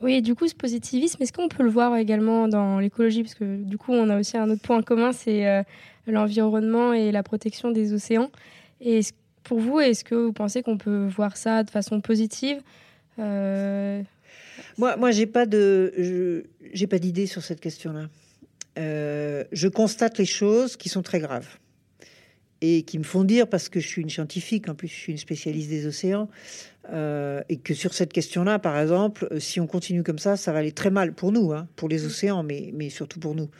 Oui, 0.00 0.22
du 0.22 0.36
coup, 0.36 0.46
ce 0.46 0.54
positivisme, 0.54 1.20
est-ce 1.20 1.32
qu'on 1.32 1.48
peut 1.48 1.64
le 1.64 1.70
voir 1.70 1.96
également 1.96 2.46
dans 2.46 2.78
l'écologie? 2.78 3.24
Parce 3.24 3.34
que 3.34 3.56
du 3.56 3.76
coup, 3.76 3.90
on 3.90 4.08
a 4.08 4.20
aussi 4.20 4.36
un 4.36 4.48
autre 4.48 4.62
point 4.62 4.80
commun, 4.82 5.10
c'est 5.10 5.64
l'environnement 6.06 6.92
et 6.92 7.10
la 7.10 7.24
protection 7.24 7.72
des 7.72 7.92
océans. 7.92 8.30
Pour 9.44 9.60
vous, 9.60 9.78
est-ce 9.78 10.02
que 10.02 10.14
vous 10.14 10.32
pensez 10.32 10.62
qu'on 10.62 10.78
peut 10.78 11.06
voir 11.06 11.36
ça 11.36 11.62
de 11.62 11.70
façon 11.70 12.00
positive 12.00 12.60
euh, 13.18 14.02
Moi, 14.78 14.96
moi, 14.96 15.10
j'ai 15.10 15.26
pas 15.26 15.46
de, 15.46 16.44
j'ai 16.72 16.86
pas 16.86 16.98
d'idée 16.98 17.26
sur 17.26 17.42
cette 17.42 17.60
question-là. 17.60 18.08
Euh, 18.78 19.44
je 19.52 19.68
constate 19.68 20.18
les 20.18 20.24
choses 20.24 20.76
qui 20.76 20.88
sont 20.88 21.02
très 21.02 21.20
graves 21.20 21.58
et 22.60 22.82
qui 22.82 22.98
me 22.98 23.04
font 23.04 23.24
dire, 23.24 23.46
parce 23.46 23.68
que 23.68 23.78
je 23.78 23.86
suis 23.86 24.02
une 24.02 24.10
scientifique, 24.10 24.68
en 24.68 24.74
plus 24.74 24.88
je 24.88 24.94
suis 24.94 25.12
une 25.12 25.18
spécialiste 25.18 25.68
des 25.68 25.86
océans, 25.86 26.28
euh, 26.92 27.42
et 27.48 27.58
que 27.58 27.74
sur 27.74 27.92
cette 27.92 28.12
question-là, 28.12 28.58
par 28.58 28.78
exemple, 28.78 29.28
si 29.38 29.60
on 29.60 29.66
continue 29.66 30.02
comme 30.02 30.18
ça, 30.18 30.36
ça 30.36 30.52
va 30.52 30.60
aller 30.60 30.72
très 30.72 30.90
mal 30.90 31.12
pour 31.12 31.30
nous, 31.30 31.52
hein, 31.52 31.68
pour 31.76 31.88
les 31.88 32.06
océans, 32.06 32.42
mais, 32.42 32.70
mais 32.72 32.88
surtout 32.88 33.20
pour 33.20 33.34
nous. 33.34 33.50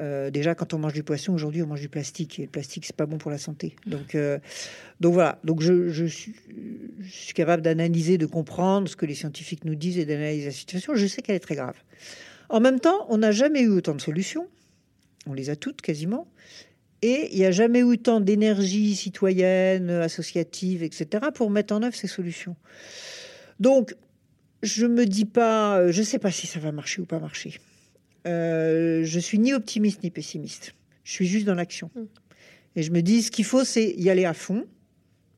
Euh, 0.00 0.30
déjà, 0.30 0.54
quand 0.54 0.74
on 0.74 0.78
mange 0.78 0.92
du 0.92 1.02
poisson, 1.02 1.32
aujourd'hui, 1.32 1.62
on 1.62 1.66
mange 1.66 1.80
du 1.80 1.88
plastique. 1.88 2.38
Et 2.38 2.42
le 2.42 2.48
plastique, 2.48 2.86
c'est 2.86 2.96
pas 2.96 3.06
bon 3.06 3.18
pour 3.18 3.30
la 3.30 3.38
santé. 3.38 3.76
Donc, 3.86 4.14
euh, 4.14 4.38
donc 5.00 5.14
voilà. 5.14 5.38
Donc, 5.44 5.60
je, 5.60 6.06
suis, 6.06 6.34
je 7.00 7.10
suis, 7.10 7.34
capable 7.34 7.62
d'analyser, 7.62 8.18
de 8.18 8.26
comprendre 8.26 8.88
ce 8.88 8.96
que 8.96 9.06
les 9.06 9.14
scientifiques 9.14 9.64
nous 9.64 9.74
disent 9.74 9.98
et 9.98 10.04
d'analyser 10.04 10.46
la 10.46 10.52
situation. 10.52 10.94
Je 10.94 11.06
sais 11.06 11.22
qu'elle 11.22 11.36
est 11.36 11.40
très 11.40 11.56
grave. 11.56 11.76
En 12.48 12.60
même 12.60 12.80
temps, 12.80 13.06
on 13.08 13.18
n'a 13.18 13.32
jamais 13.32 13.62
eu 13.62 13.68
autant 13.68 13.94
de 13.94 14.00
solutions. 14.00 14.48
On 15.26 15.34
les 15.34 15.50
a 15.50 15.56
toutes 15.56 15.82
quasiment. 15.82 16.26
Et 17.02 17.28
il 17.32 17.38
n'y 17.38 17.46
a 17.46 17.50
jamais 17.50 17.80
eu 17.80 17.84
autant 17.84 18.20
d'énergie 18.20 18.94
citoyenne, 18.94 19.90
associative, 19.90 20.82
etc., 20.82 21.26
pour 21.34 21.50
mettre 21.50 21.74
en 21.74 21.82
œuvre 21.82 21.96
ces 21.96 22.06
solutions. 22.06 22.56
Donc, 23.58 23.94
je 24.62 24.86
me 24.86 25.04
dis 25.06 25.24
pas, 25.24 25.90
je 25.90 26.02
sais 26.02 26.20
pas 26.20 26.30
si 26.30 26.46
ça 26.46 26.60
va 26.60 26.70
marcher 26.70 27.02
ou 27.02 27.06
pas 27.06 27.18
marcher. 27.18 27.58
Euh, 28.26 29.04
je 29.04 29.18
suis 29.18 29.38
ni 29.38 29.52
optimiste 29.52 30.02
ni 30.02 30.10
pessimiste. 30.10 30.74
Je 31.04 31.12
suis 31.12 31.26
juste 31.26 31.46
dans 31.46 31.54
l'action. 31.54 31.90
Mm. 31.94 32.00
Et 32.76 32.82
je 32.82 32.90
me 32.90 33.02
dis, 33.02 33.22
ce 33.22 33.30
qu'il 33.30 33.44
faut, 33.44 33.64
c'est 33.64 33.90
y 33.90 34.08
aller 34.10 34.24
à 34.24 34.34
fond, 34.34 34.64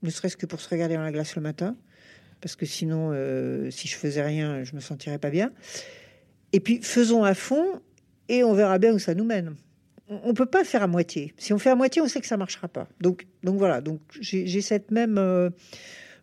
ne 0.02 0.10
serait-ce 0.10 0.36
que 0.36 0.46
pour 0.46 0.60
se 0.60 0.68
regarder 0.68 0.94
dans 0.94 1.02
la 1.02 1.12
glace 1.12 1.34
le 1.34 1.42
matin, 1.42 1.76
parce 2.40 2.56
que 2.56 2.66
sinon, 2.66 3.10
euh, 3.12 3.70
si 3.70 3.88
je 3.88 3.96
faisais 3.96 4.22
rien, 4.22 4.62
je 4.64 4.74
me 4.74 4.80
sentirais 4.80 5.18
pas 5.18 5.30
bien. 5.30 5.50
Et 6.52 6.60
puis, 6.60 6.80
faisons 6.82 7.24
à 7.24 7.34
fond, 7.34 7.80
et 8.28 8.44
on 8.44 8.54
verra 8.54 8.78
bien 8.78 8.92
où 8.92 8.98
ça 8.98 9.14
nous 9.14 9.24
mène. 9.24 9.56
On 10.08 10.28
ne 10.28 10.32
peut 10.32 10.46
pas 10.46 10.64
faire 10.64 10.82
à 10.82 10.86
moitié. 10.86 11.32
Si 11.38 11.52
on 11.52 11.58
fait 11.58 11.70
à 11.70 11.74
moitié, 11.74 12.02
on 12.02 12.08
sait 12.08 12.20
que 12.20 12.26
ça 12.26 12.36
marchera 12.36 12.68
pas. 12.68 12.86
Donc, 13.00 13.26
donc 13.42 13.56
voilà. 13.56 13.80
Donc, 13.80 14.00
j'ai 14.20 14.60
cette 14.60 14.90
même 14.90 15.16
euh, 15.16 15.48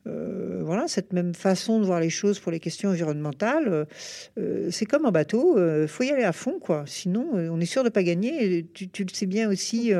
euh, 0.08 0.62
voilà, 0.64 0.88
cette 0.88 1.14
même 1.14 1.36
façon 1.36 1.80
de 1.80 1.86
voir 1.86 2.00
les 2.00 2.10
choses 2.10 2.40
pour 2.40 2.52
les 2.52 2.60
questions 2.60 2.90
environnementales, 2.90 3.88
euh, 4.38 4.70
c'est 4.72 4.86
comme 4.86 5.06
un 5.06 5.12
bateau, 5.12 5.58
euh, 5.58 5.88
faut 5.88 6.04
y 6.04 6.10
aller 6.10 6.24
à 6.24 6.34
fond, 6.34 6.60
quoi. 6.60 6.84
Sinon, 6.88 7.30
on 7.34 7.60
est 7.60 7.66
sûr 7.66 7.84
de 7.84 7.90
pas 7.90 8.04
gagner. 8.04 8.66
tu, 8.74 8.90
le 9.04 9.14
sais 9.14 9.26
bien 9.26 9.50
aussi 9.50 9.92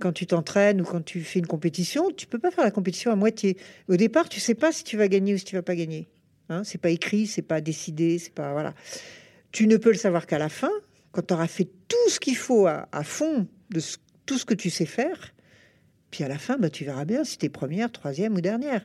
quand 0.00 0.12
tu 0.12 0.26
t'entraînes 0.26 0.80
ou 0.80 0.84
quand 0.84 1.04
tu 1.04 1.20
fais 1.20 1.38
une 1.38 1.46
compétition, 1.46 2.10
tu 2.10 2.26
peux 2.26 2.40
pas 2.40 2.50
faire 2.50 2.64
la 2.64 2.72
compétition 2.72 3.12
à 3.12 3.16
moitié. 3.16 3.56
Au 3.88 3.96
départ, 3.96 4.28
tu 4.28 4.40
sais 4.40 4.56
pas 4.56 4.72
si 4.72 4.82
tu 4.82 4.96
vas 4.96 5.06
gagner 5.06 5.34
ou 5.34 5.38
si 5.38 5.44
tu 5.44 5.54
vas 5.54 5.62
pas 5.62 5.76
gagner. 5.76 6.08
Hein, 6.48 6.64
c'est 6.64 6.80
pas 6.80 6.90
écrit, 6.90 7.28
c'est 7.28 7.42
pas 7.42 7.60
décidé, 7.60 8.18
c'est 8.18 8.34
pas 8.34 8.52
voilà. 8.52 8.74
Tu 9.52 9.68
ne 9.68 9.76
peux 9.76 9.90
le 9.90 9.96
savoir 9.96 10.26
qu'à 10.26 10.38
la 10.38 10.48
fin, 10.48 10.70
quand 11.12 11.26
tu 11.26 11.34
auras 11.34 11.46
fait 11.46 11.68
tout 11.86 12.08
ce 12.08 12.18
qu'il 12.18 12.36
faut 12.36 12.66
à, 12.66 13.04
fond 13.04 13.46
de 13.70 13.80
tout 14.26 14.38
ce 14.38 14.44
que 14.44 14.54
tu 14.54 14.70
sais 14.70 14.86
faire. 14.86 15.32
Puis 16.12 16.22
à 16.22 16.28
la 16.28 16.38
fin, 16.38 16.58
bah, 16.58 16.70
tu 16.70 16.84
verras 16.84 17.04
bien 17.04 17.24
si 17.24 17.38
tu 17.38 17.46
es 17.46 17.48
première, 17.48 17.90
troisième 17.90 18.36
ou 18.36 18.40
dernière. 18.40 18.84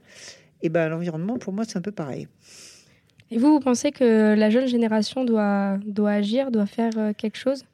Et 0.64 0.70
ben 0.70 0.90
l'environnement, 0.90 1.38
pour 1.38 1.54
moi, 1.54 1.66
c'est 1.68 1.78
un 1.78 1.82
peu 1.82 1.92
pareil. 1.92 2.28
Et 3.30 3.38
vous, 3.38 3.52
vous 3.52 3.60
pensez 3.60 3.92
que 3.92 4.34
la 4.34 4.50
jeune 4.50 4.68
génération 4.68 5.26
doit, 5.26 5.78
doit 5.86 6.12
agir, 6.12 6.50
doit 6.50 6.66
faire 6.66 6.94
euh, 6.98 7.14
quelque 7.16 7.38
chose? 7.38 7.66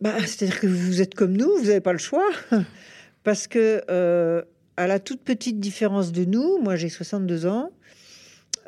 Bah, 0.00 0.14
C'est-à-dire 0.20 0.58
que 0.58 0.66
vous 0.66 1.02
êtes 1.02 1.14
comme 1.14 1.36
nous, 1.36 1.50
vous 1.58 1.66
n'avez 1.66 1.82
pas 1.82 1.92
le 1.92 1.98
choix. 1.98 2.28
Parce 3.24 3.46
que, 3.46 3.82
euh, 3.90 4.42
à 4.76 4.86
la 4.86 4.98
toute 4.98 5.20
petite 5.20 5.60
différence 5.60 6.10
de 6.10 6.24
nous, 6.24 6.58
moi 6.62 6.74
j'ai 6.76 6.88
62 6.88 7.46
ans, 7.46 7.70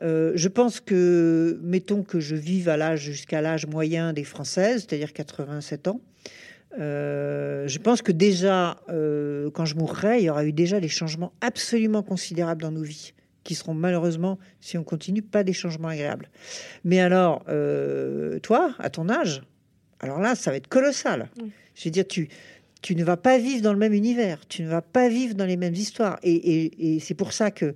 euh, 0.03 0.33
je 0.35 0.49
pense 0.49 0.81
que, 0.81 1.59
mettons 1.63 2.03
que 2.03 2.21
je 2.21 2.37
vive 2.37 2.69
à 2.69 2.77
l'âge 2.77 3.01
jusqu'à 3.01 3.41
l'âge 3.41 3.67
moyen 3.67 4.13
des 4.13 4.25
Françaises, 4.25 4.87
c'est-à-dire 4.87 5.13
87 5.13 5.89
ans, 5.89 6.01
je 6.79 7.79
pense 7.79 8.03
que 8.03 8.13
déjà, 8.13 8.79
quand 8.89 9.65
je 9.65 9.75
mourrai, 9.77 10.19
il 10.21 10.25
y 10.25 10.31
aura 10.31 10.45
eu 10.45 10.53
déjà 10.53 10.81
des 10.81 10.89
changements 10.89 11.33
absolument 11.41 12.03
considérables 12.03 12.63
dans 12.63 12.73
nos 12.73 12.83
vies 12.83 13.13
qui 13.47 13.55
seront 13.55 13.75
malheureusement, 13.75 14.39
si 14.61 14.77
on 14.77 14.85
continue, 14.85 15.23
pas 15.23 15.45
des 15.45 15.53
changements 15.53 15.89
agréables. 15.89 16.29
Mais 16.85 16.99
alors, 16.99 17.45
euh, 17.49 18.39
toi, 18.41 18.75
à 18.79 18.91
ton 18.91 19.09
âge, 19.09 19.43
alors 20.01 20.21
là, 20.21 20.35
ça 20.35 20.51
va 20.51 20.57
être 20.57 20.67
colossal. 20.67 21.31
Je 21.75 21.85
veux 21.85 21.91
dire, 21.91 22.07
tu, 22.07 22.29
tu 22.83 22.97
ne 22.97 23.05
vas 23.05 23.17
pas 23.17 23.39
vivre 23.39 23.63
dans 23.63 23.73
le 23.73 23.79
même 23.79 23.95
univers, 23.95 24.47
tu 24.49 24.63
ne 24.63 24.69
vas 24.69 24.83
pas 24.83 25.09
vivre 25.09 25.35
dans 25.35 25.47
les 25.47 25.57
mêmes 25.57 25.75
histoires. 25.75 26.19
Et, 26.23 26.99
c'est 27.01 27.15
pour 27.15 27.33
ça 27.33 27.51
que 27.51 27.75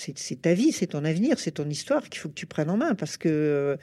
c'est 0.00 0.42
ta 0.42 0.54
vie, 0.54 0.72
c'est 0.72 0.88
ton 0.88 1.04
avenir, 1.04 1.38
c'est 1.38 1.52
ton 1.52 1.68
histoire 1.68 2.08
qu'il 2.08 2.20
faut 2.20 2.28
que 2.28 2.34
tu 2.34 2.46
prennes 2.46 2.70
en 2.70 2.76
main 2.76 2.94
parce 2.94 3.16
que 3.16 3.76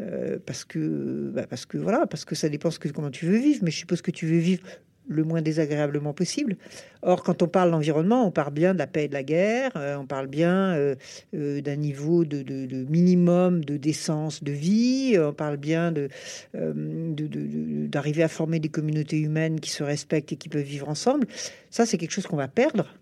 euh, 0.00 0.38
parce 0.46 0.64
que 0.64 1.30
bah, 1.34 1.46
parce 1.48 1.66
que 1.66 1.76
voilà 1.78 2.06
parce 2.06 2.24
que 2.24 2.34
ça 2.34 2.48
dépend 2.48 2.70
que 2.70 2.88
comment 2.88 3.10
tu 3.10 3.26
veux 3.26 3.38
vivre. 3.38 3.60
Mais 3.62 3.70
je 3.70 3.78
suppose 3.78 4.02
que 4.02 4.10
tu 4.10 4.26
veux 4.26 4.38
vivre 4.38 4.62
le 5.10 5.24
moins 5.24 5.40
désagréablement 5.40 6.12
possible. 6.12 6.58
Or, 7.00 7.22
quand 7.22 7.42
on 7.42 7.48
parle 7.48 7.70
d'environnement, 7.70 8.26
on 8.26 8.30
parle 8.30 8.52
bien 8.52 8.74
de 8.74 8.78
la 8.78 8.86
paix 8.86 9.04
et 9.04 9.08
de 9.08 9.14
la 9.14 9.22
guerre, 9.22 9.72
euh, 9.76 9.96
on 9.96 10.04
parle 10.04 10.26
bien 10.26 10.74
euh, 10.74 10.96
d'un 11.32 11.76
niveau 11.76 12.26
de, 12.26 12.44
minimum 12.90 13.64
de 13.64 13.78
décence 13.78 14.44
de 14.44 14.52
vie, 14.52 15.16
on 15.18 15.32
parle 15.32 15.56
bien 15.56 15.94
d'arriver 16.52 18.22
à 18.22 18.28
former 18.28 18.60
des 18.60 18.68
communautés 18.68 19.18
humaines 19.18 19.60
qui 19.60 19.70
se 19.70 19.82
respectent 19.82 20.32
et 20.32 20.36
qui 20.36 20.50
peuvent 20.50 20.60
vivre 20.60 20.90
ensemble. 20.90 21.26
Ça, 21.70 21.86
c'est 21.86 21.96
quelque 21.96 22.12
chose 22.12 22.26
qu'on 22.26 22.36
va 22.36 22.48
perdre 22.48 22.97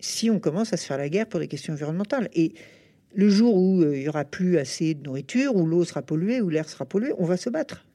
si 0.00 0.30
on 0.30 0.38
commence 0.38 0.72
à 0.72 0.76
se 0.76 0.86
faire 0.86 0.98
la 0.98 1.08
guerre 1.08 1.26
pour 1.26 1.40
des 1.40 1.48
questions 1.48 1.72
environnementales. 1.72 2.28
Et 2.34 2.52
le 3.14 3.28
jour 3.28 3.56
où 3.56 3.82
il 3.82 4.02
y 4.02 4.08
aura 4.08 4.24
plus 4.24 4.58
assez 4.58 4.94
de 4.94 5.02
nourriture, 5.02 5.56
où 5.56 5.66
l'eau 5.66 5.84
sera 5.84 6.02
polluée, 6.02 6.40
où 6.40 6.48
l'air 6.48 6.68
sera 6.68 6.84
pollué, 6.84 7.12
on 7.18 7.24
va 7.24 7.36
se 7.36 7.48
battre 7.50 7.86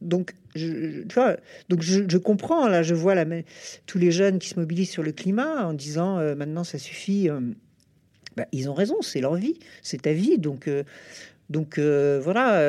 donc, 0.00 0.34
je, 0.54 1.02
donc 1.68 1.82
je, 1.82 2.18
comprends, 2.18 2.68
là, 2.68 2.82
je 2.82 2.94
vois 2.94 3.14
tous 3.86 3.98
les 3.98 4.10
jeunes 4.10 4.38
qui 4.38 4.48
se 4.48 4.58
mobilisent 4.58 4.90
sur 4.90 5.02
le 5.02 5.12
climat 5.12 5.66
en 5.66 5.72
disant 5.72 6.18
euh, 6.18 6.34
maintenant 6.34 6.64
ça 6.64 6.78
suffit. 6.78 7.28
Euh, 7.30 7.40
bah, 8.36 8.46
ils 8.52 8.68
ont 8.68 8.74
raison, 8.74 9.00
c'est 9.00 9.22
leur 9.22 9.34
vie, 9.34 9.58
c'est 9.80 10.02
ta 10.02 10.12
vie. 10.12 10.36
Donc, 10.36 10.68
euh, 10.68 10.82
donc 11.48 11.78
voilà, 11.78 12.60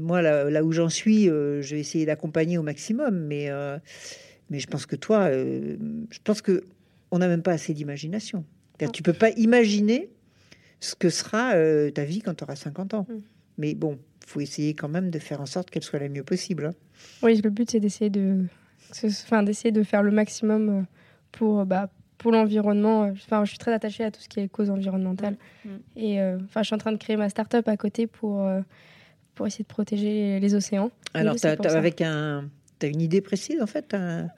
moi, 0.00 0.22
là, 0.22 0.64
où 0.64 0.72
j'en 0.72 0.88
suis, 0.88 1.26
je 1.26 1.74
vais 1.74 1.80
essayer 1.80 2.06
d'accompagner 2.06 2.56
au 2.56 2.62
maximum. 2.62 3.26
Mais, 3.26 3.50
mais 4.48 4.60
je 4.60 4.66
pense 4.66 4.86
que 4.86 4.96
toi, 4.96 5.30
je 5.30 6.18
pense 6.22 6.40
que 6.40 6.64
on 7.14 7.18
n'a 7.18 7.28
même 7.28 7.42
pas 7.42 7.52
assez 7.52 7.72
d'imagination. 7.74 8.44
Tu 8.92 9.04
peux 9.04 9.12
pas 9.12 9.30
imaginer 9.30 10.10
ce 10.80 10.96
que 10.96 11.08
sera 11.08 11.52
ta 11.94 12.04
vie 12.04 12.20
quand 12.20 12.34
tu 12.34 12.42
auras 12.44 12.56
50 12.56 12.94
ans. 12.94 13.06
Mm. 13.08 13.14
Mais 13.56 13.74
bon, 13.74 14.00
faut 14.26 14.40
essayer 14.40 14.74
quand 14.74 14.88
même 14.88 15.10
de 15.10 15.18
faire 15.20 15.40
en 15.40 15.46
sorte 15.46 15.70
qu'elle 15.70 15.84
soit 15.84 16.00
la 16.00 16.08
mieux 16.08 16.24
possible. 16.24 16.66
Hein. 16.66 16.74
Oui, 17.22 17.40
le 17.40 17.50
but 17.50 17.70
c'est 17.70 17.78
d'essayer 17.78 18.10
de, 18.10 18.46
enfin, 19.04 19.44
d'essayer 19.44 19.70
de 19.70 19.82
faire 19.84 20.02
le 20.02 20.10
maximum 20.10 20.68
euh, 20.68 20.82
pour, 21.30 21.64
bah, 21.66 21.88
pour 22.18 22.32
l'environnement. 22.32 23.02
Enfin, 23.12 23.44
je 23.44 23.50
suis 23.50 23.58
très 23.58 23.72
attachée 23.72 24.02
à 24.02 24.10
tout 24.10 24.20
ce 24.20 24.28
qui 24.28 24.40
est 24.40 24.48
cause 24.48 24.70
environnementale. 24.70 25.36
Mm. 25.64 25.68
Et 25.96 26.20
euh, 26.20 26.38
enfin, 26.44 26.62
je 26.62 26.66
suis 26.66 26.74
en 26.74 26.78
train 26.78 26.92
de 26.92 26.96
créer 26.96 27.16
ma 27.16 27.28
start-up 27.28 27.68
à 27.68 27.76
côté 27.76 28.08
pour, 28.08 28.42
euh, 28.42 28.60
pour 29.36 29.46
essayer 29.46 29.62
de 29.62 29.68
protéger 29.68 30.40
les 30.40 30.54
océans. 30.56 30.90
Alors, 31.12 31.36
tu 31.36 31.46
as, 31.46 31.76
avec 31.76 32.00
un, 32.00 32.50
as 32.84 32.88
une 32.88 33.00
idée 33.00 33.20
précise 33.20 33.60
en 33.62 33.66
fait 33.66 33.94
un... 33.94 34.28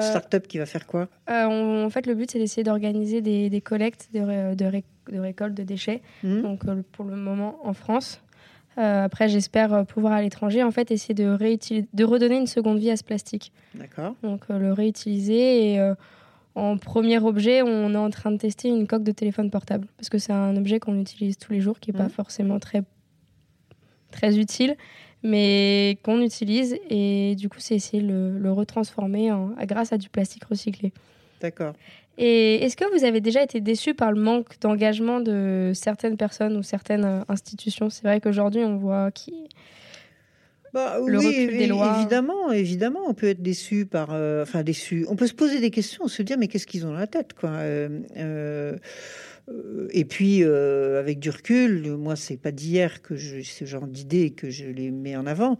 Start-up 0.00 0.48
qui 0.48 0.58
va 0.58 0.66
faire 0.66 0.86
quoi? 0.86 1.08
En 1.28 1.88
fait, 1.90 2.06
le 2.06 2.14
but, 2.14 2.28
c'est 2.28 2.40
d'essayer 2.40 2.64
d'organiser 2.64 3.20
des, 3.20 3.48
des, 3.48 3.60
collectes 3.60 4.08
de, 4.12 4.54
de, 4.54 4.82
de 5.12 5.18
récoltes 5.18 5.54
de 5.54 5.62
déchets. 5.62 6.02
Mm. 6.24 6.42
Donc, 6.42 6.64
pour 6.90 7.04
le 7.04 7.14
moment, 7.14 7.56
en 7.62 7.72
France. 7.72 8.20
Euh, 8.78 9.04
après, 9.04 9.28
j'espère 9.28 9.72
euh, 9.74 9.84
pouvoir 9.84 10.12
à 10.12 10.22
l'étranger, 10.22 10.62
en 10.62 10.70
fait, 10.70 10.90
essayer 10.90 11.14
de, 11.14 11.36
de 11.92 12.04
redonner 12.04 12.36
une 12.36 12.46
seconde 12.46 12.78
vie 12.78 12.90
à 12.90 12.96
ce 12.96 13.04
plastique. 13.04 13.52
D'accord. 13.74 14.14
Donc, 14.22 14.42
euh, 14.50 14.58
le 14.58 14.72
réutiliser. 14.72 15.74
Et 15.74 15.92
en 16.54 16.76
premier 16.78 17.18
objet, 17.18 17.62
on 17.62 17.94
est 17.94 17.98
en 17.98 18.10
train 18.10 18.32
de 18.32 18.38
tester 18.38 18.68
une 18.68 18.86
coque 18.86 19.04
de 19.04 19.12
téléphone 19.12 19.50
portable. 19.50 19.86
Parce 19.96 20.08
que 20.08 20.18
c'est 20.18 20.32
un 20.32 20.56
objet 20.56 20.80
qu'on 20.80 20.98
utilise 20.98 21.36
tous 21.36 21.52
les 21.52 21.60
jours, 21.60 21.78
qui 21.80 21.92
n'est 21.92 21.98
pas 21.98 22.06
mmh. 22.06 22.10
forcément 22.10 22.58
très, 22.58 22.82
très 24.10 24.38
utile, 24.38 24.76
mais 25.22 25.98
qu'on 26.02 26.20
utilise. 26.20 26.76
Et 26.88 27.34
du 27.36 27.48
coup, 27.48 27.58
c'est 27.60 27.74
essayer 27.74 28.02
de 28.02 28.08
le, 28.08 28.38
le 28.38 28.52
retransformer 28.52 29.32
en, 29.32 29.50
grâce 29.64 29.92
à 29.92 29.98
du 29.98 30.08
plastique 30.08 30.44
recyclé. 30.44 30.92
D'accord. 31.40 31.74
Et 32.18 32.56
est-ce 32.64 32.76
que 32.76 32.84
vous 32.96 33.04
avez 33.04 33.20
déjà 33.20 33.42
été 33.42 33.60
déçu 33.60 33.94
par 33.94 34.12
le 34.12 34.20
manque 34.20 34.58
d'engagement 34.60 35.20
de 35.20 35.72
certaines 35.74 36.16
personnes 36.18 36.56
ou 36.56 36.62
certaines 36.62 37.04
euh, 37.04 37.20
institutions? 37.28 37.88
C'est 37.88 38.02
vrai 38.02 38.20
qu'aujourd'hui, 38.20 38.62
on 38.62 38.76
voit 38.76 39.10
qui. 39.10 39.32
Bah, 40.72 40.98
le 41.04 41.18
oui, 41.18 41.26
recul 41.26 41.58
des 41.58 41.66
lois. 41.66 41.96
évidemment, 41.98 42.52
évidemment, 42.52 43.00
on 43.08 43.14
peut 43.14 43.28
être 43.28 43.42
déçu 43.42 43.86
par, 43.86 44.10
euh, 44.12 44.42
enfin 44.42 44.62
déçu. 44.62 45.04
On 45.08 45.16
peut 45.16 45.26
se 45.26 45.34
poser 45.34 45.60
des 45.60 45.70
questions, 45.70 46.06
se 46.06 46.22
dire 46.22 46.36
mais 46.38 46.46
qu'est-ce 46.46 46.66
qu'ils 46.66 46.86
ont 46.86 46.90
dans 46.90 46.98
la 46.98 47.08
tête, 47.08 47.32
quoi? 47.32 47.50
Euh, 47.50 47.88
euh, 48.16 48.76
et 49.92 50.04
puis, 50.04 50.44
euh, 50.44 51.00
avec 51.00 51.18
du 51.18 51.30
recul, 51.30 51.96
moi, 51.96 52.14
c'est 52.14 52.36
pas 52.36 52.52
d'hier 52.52 53.02
que 53.02 53.16
je, 53.16 53.42
ce 53.42 53.64
genre 53.64 53.86
d'idées 53.86 54.30
que 54.30 54.50
je 54.50 54.66
les 54.66 54.90
mets 54.90 55.16
en 55.16 55.26
avant. 55.26 55.58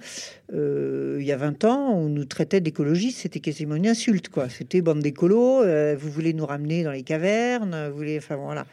Euh, 0.53 1.19
il 1.21 1.27
y 1.27 1.33
a 1.33 1.37
20 1.37 1.65
ans, 1.65 1.95
on 1.95 2.09
nous 2.09 2.25
traitait 2.25 2.61
d'écologistes, 2.61 3.19
c'était 3.19 3.41
quasiment 3.41 3.75
une 3.75 3.89
insulte, 3.89 4.29
quoi. 4.29 4.49
C'était 4.49 4.81
bande 4.81 5.01
d'écolos, 5.01 5.65
vous 5.97 6.11
voulez 6.11 6.33
nous 6.33 6.47
ramener 6.47 6.85
dans 6.85 6.93
les 6.93 7.03
cavernes, 7.03 7.89
vous 7.91 7.97
voulez, 7.97 8.19
enfin 8.19 8.37
voilà. 8.37 8.67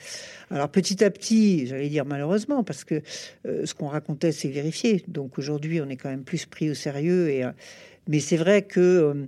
Alors 0.52 0.70
petit 0.70 1.04
à 1.04 1.10
petit, 1.10 1.66
j'allais 1.68 1.90
dire 1.90 2.06
malheureusement, 2.06 2.64
parce 2.64 2.84
que 2.84 3.02
ce 3.46 3.74
qu'on 3.74 3.88
racontait, 3.88 4.32
c'est 4.32 4.50
vérifié. 4.50 5.04
Donc 5.08 5.40
aujourd'hui, 5.40 5.82
on 5.82 5.90
est 5.90 5.98
quand 5.98 6.10
même 6.10 6.24
plus 6.24 6.46
pris 6.46 6.70
au 6.70 6.74
sérieux. 6.74 7.30
Et, 7.30 7.44
mais 8.08 8.20
c'est 8.20 8.38
vrai 8.38 8.62
que 8.62 9.28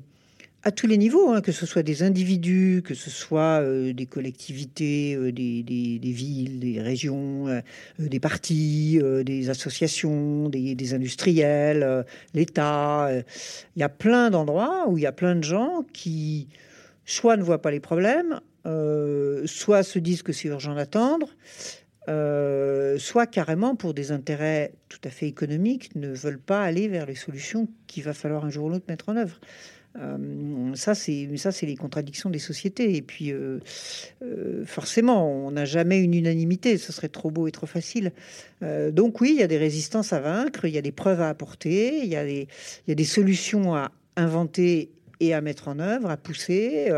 à 0.63 0.71
tous 0.71 0.87
les 0.87 0.97
niveaux, 0.97 1.29
hein, 1.29 1.41
que 1.41 1.51
ce 1.51 1.65
soit 1.65 1.83
des 1.83 2.03
individus, 2.03 2.81
que 2.83 2.93
ce 2.93 3.09
soit 3.09 3.61
euh, 3.61 3.93
des 3.93 4.05
collectivités, 4.05 5.15
euh, 5.15 5.31
des, 5.31 5.63
villes, 6.03 6.59
des 6.59 6.81
régions, 6.81 7.47
euh, 7.47 7.61
des 7.97 8.19
partis, 8.19 8.99
des 9.23 9.49
associations, 9.49 10.49
des, 10.49 10.93
industriels, 10.93 12.05
l'État. 12.33 13.09
Il 13.75 13.79
y 13.79 13.83
a 13.83 13.89
plein 13.89 14.29
d'endroits 14.29 14.85
où 14.89 14.97
il 14.97 15.01
y 15.01 15.07
a 15.07 15.11
plein 15.11 15.35
de 15.35 15.43
gens 15.43 15.83
qui 15.93 16.49
soit 17.05 17.37
ne 17.37 17.43
voient 17.43 17.61
pas 17.61 17.71
les 17.71 17.79
problèmes, 17.79 18.39
soit 19.45 19.83
se 19.83 19.99
disent 19.99 20.23
que 20.23 20.33
c'est 20.33 20.47
urgent 20.47 20.75
d'attendre, 20.75 21.35
soit 22.97 23.27
carrément 23.27 23.75
pour 23.75 23.93
des 23.93 24.11
intérêts 24.11 24.73
tout 24.89 24.99
à 25.03 25.09
fait 25.09 25.27
économiques 25.27 25.95
ne 25.95 26.09
veulent 26.09 26.39
pas 26.39 26.63
aller 26.63 26.87
vers 26.87 27.05
les 27.05 27.15
solutions 27.15 27.67
qu'il 27.87 28.03
va 28.03 28.13
falloir 28.13 28.45
un 28.45 28.49
jour 28.49 28.65
ou 28.65 28.69
l'autre 28.69 28.85
mettre 28.87 29.09
en 29.09 29.15
œuvre. 29.15 29.39
Euh, 29.99 30.75
ça, 30.75 30.95
c'est 30.95 31.35
ça, 31.37 31.51
c'est 31.51 31.65
les 31.65 31.75
contradictions 31.75 32.29
des 32.29 32.39
sociétés. 32.39 32.95
Et 32.95 33.01
puis, 33.01 33.31
euh, 33.31 33.59
euh, 34.21 34.65
forcément, 34.65 35.29
on 35.29 35.51
n'a 35.51 35.65
jamais 35.65 35.99
une 35.99 36.13
unanimité. 36.13 36.77
Ce 36.77 36.91
serait 36.91 37.09
trop 37.09 37.31
beau 37.31 37.47
et 37.47 37.51
trop 37.51 37.67
facile. 37.67 38.11
donc 38.61 39.21
oui, 39.21 39.31
il 39.33 39.39
y 39.39 39.43
a 39.43 39.47
des 39.47 39.57
résistances 39.57 40.13
à 40.13 40.19
vaincre, 40.19 40.65
il 40.65 40.73
y 40.73 40.77
a 40.77 40.81
des 40.81 40.91
preuves 40.91 41.21
à 41.21 41.29
apporter, 41.29 41.99
il 41.99 42.09
y 42.09 42.15
a 42.15 42.25
des, 42.25 42.47
il 42.85 42.89
y 42.89 42.91
a 42.91 42.95
des 42.95 43.05
solutions 43.05 43.75
à 43.75 43.91
inventer 44.15 44.91
et 45.21 45.33
à 45.33 45.41
mettre 45.41 45.67
en 45.67 45.79
œuvre, 45.79 46.09
à 46.09 46.17
pousser. 46.17 46.91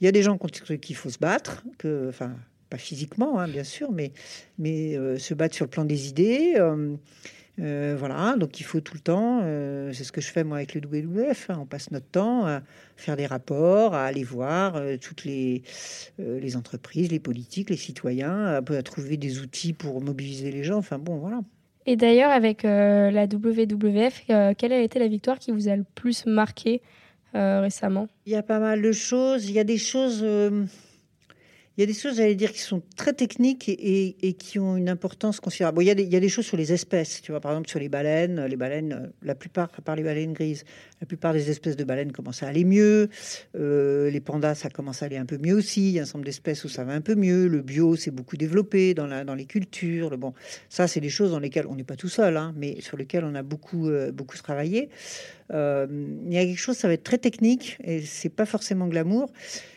il 0.00 0.04
y 0.04 0.08
a 0.08 0.12
des 0.12 0.22
gens 0.22 0.36
contre 0.38 0.74
qui 0.74 0.92
il 0.92 0.96
faut 0.96 1.10
se 1.10 1.18
battre, 1.18 1.64
que, 1.78 2.08
enfin, 2.08 2.34
pas 2.70 2.78
physiquement, 2.78 3.38
hein, 3.38 3.48
bien 3.48 3.64
sûr, 3.64 3.92
mais, 3.92 4.12
mais 4.58 4.96
se 5.18 5.34
battre 5.34 5.54
sur 5.54 5.64
le 5.64 5.70
plan 5.70 5.84
des 5.84 6.08
idées. 6.08 6.54
Euh, 7.58 7.96
voilà, 7.98 8.34
donc 8.36 8.60
il 8.60 8.64
faut 8.64 8.80
tout 8.80 8.94
le 8.94 9.00
temps, 9.00 9.40
euh, 9.42 9.90
c'est 9.94 10.04
ce 10.04 10.12
que 10.12 10.20
je 10.20 10.30
fais 10.30 10.44
moi 10.44 10.58
avec 10.58 10.74
le 10.74 10.82
WWF, 10.82 11.48
hein. 11.48 11.58
on 11.62 11.64
passe 11.64 11.90
notre 11.90 12.06
temps 12.06 12.44
à 12.44 12.60
faire 12.96 13.16
des 13.16 13.24
rapports, 13.24 13.94
à 13.94 14.04
aller 14.04 14.24
voir 14.24 14.76
euh, 14.76 14.98
toutes 14.98 15.24
les, 15.24 15.62
les 16.18 16.56
entreprises, 16.56 17.10
les 17.10 17.18
politiques, 17.18 17.70
les 17.70 17.76
citoyens, 17.76 18.62
à, 18.68 18.82
trouver 18.82 19.16
des 19.16 19.40
outils 19.40 19.72
pour 19.72 20.02
mobiliser 20.02 20.50
les 20.50 20.64
gens, 20.64 20.76
enfin 20.76 20.98
bon, 20.98 21.16
voilà. 21.16 21.40
Et 21.86 21.96
d'ailleurs, 21.96 22.30
avec 22.30 22.64
la 22.64 23.26
WWF, 23.26 24.24
quelle 24.58 24.72
a 24.72 24.80
été 24.80 24.98
la 24.98 25.06
victoire 25.06 25.38
qui 25.38 25.52
vous 25.52 25.68
a 25.68 25.76
le 25.76 25.84
plus 25.94 26.26
marqué 26.26 26.82
récemment? 27.32 28.08
Il 28.26 28.32
y 28.32 28.34
a 28.36 28.42
pas 28.42 28.58
mal 28.58 28.82
de 28.82 28.90
choses. 28.90 29.48
Il 29.48 29.54
y 29.54 29.60
a 29.60 29.64
des 29.64 29.78
choses 29.78 30.26
il 31.76 31.82
y 31.82 31.84
a 31.84 31.86
des 31.86 31.92
choses, 31.92 32.16
j'allais 32.16 32.34
dire, 32.34 32.52
qui 32.52 32.60
sont 32.60 32.82
très 32.96 33.12
techniques 33.12 33.68
et, 33.68 34.32
qui 34.38 34.58
ont 34.58 34.78
une 34.78 34.88
importance 34.88 35.40
considérable. 35.40 35.82
Il, 35.82 35.86
y 35.86 36.16
a 36.16 36.20
des, 36.20 36.28
choses 36.30 36.46
sur 36.46 36.56
les 36.56 36.72
espèces, 36.72 37.20
tu 37.20 37.32
vois, 37.32 37.40
par 37.40 37.52
exemple 37.52 37.68
sur 37.68 37.78
les 37.78 37.90
baleines. 37.90 38.46
Les 38.46 38.56
baleines, 38.56 39.12
la 39.22 39.34
plupart, 39.34 39.68
à 39.76 39.82
part 39.82 39.94
les 39.94 40.02
baleines 40.02 40.32
grises, 40.32 40.64
la 41.02 41.06
plupart 41.06 41.34
des 41.34 41.50
espèces 41.50 41.76
de 41.76 41.84
baleines 41.84 42.12
commencent 42.12 42.42
à 42.42 42.48
aller 42.48 42.64
mieux. 42.64 43.10
Euh, 43.56 44.08
les 44.08 44.20
pandas, 44.20 44.54
ça 44.54 44.70
commence 44.70 45.02
à 45.02 45.06
aller 45.06 45.18
un 45.18 45.26
peu 45.26 45.36
mieux 45.36 45.54
aussi. 45.54 45.88
Il 45.88 45.92
y 45.92 46.00
a 46.00 46.04
un 46.04 46.06
nombre 46.06 46.24
d'espèces 46.24 46.64
où 46.64 46.70
ça 46.70 46.82
va 46.82 46.94
un 46.94 47.02
peu 47.02 47.14
mieux. 47.14 47.46
Le 47.46 47.60
bio, 47.60 47.94
c'est 47.94 48.10
beaucoup 48.10 48.38
développé 48.38 48.94
dans, 48.94 49.34
les 49.34 49.44
cultures. 49.44 50.16
Bon, 50.16 50.32
ça, 50.70 50.88
c'est 50.88 51.00
des 51.00 51.10
choses 51.10 51.32
dans 51.32 51.40
lesquelles 51.40 51.66
on 51.66 51.74
n'est 51.74 51.84
pas 51.84 51.96
tout 51.96 52.08
seul, 52.08 52.38
hein, 52.38 52.54
mais 52.56 52.80
sur 52.80 52.96
lesquelles 52.96 53.24
on 53.24 53.34
a 53.34 53.42
beaucoup, 53.42 53.90
euh, 53.90 54.12
beaucoup 54.12 54.38
travaillé. 54.38 54.88
Euh, 55.52 55.86
il 56.24 56.32
y 56.32 56.38
a 56.38 56.44
quelque 56.44 56.58
chose, 56.58 56.78
ça 56.78 56.88
va 56.88 56.94
être 56.94 57.04
très 57.04 57.18
technique 57.18 57.76
et 57.84 58.00
c'est 58.00 58.30
pas 58.30 58.46
forcément 58.46 58.88
glamour 58.88 59.30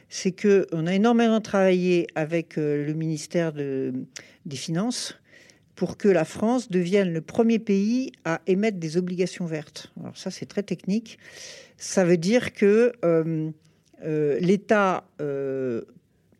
c'est 0.09 0.31
qu'on 0.31 0.87
a 0.87 0.93
énormément 0.93 1.39
travaillé 1.39 2.07
avec 2.15 2.57
euh, 2.57 2.85
le 2.85 2.93
ministère 2.93 3.53
des 3.53 4.55
Finances 4.55 5.15
pour 5.75 5.97
que 5.97 6.09
la 6.09 6.25
France 6.25 6.69
devienne 6.69 7.13
le 7.13 7.21
premier 7.21 7.59
pays 7.59 8.11
à 8.25 8.41
émettre 8.47 8.79
des 8.79 8.97
obligations 8.97 9.45
vertes. 9.45 9.93
Alors 9.99 10.17
ça, 10.17 10.29
c'est 10.29 10.47
très 10.47 10.63
technique. 10.63 11.19
Ça 11.77 12.03
veut 12.03 12.17
dire 12.17 12.51
que 12.53 12.91
euh, 13.05 13.49
euh, 14.03 14.39
l'État, 14.39 15.05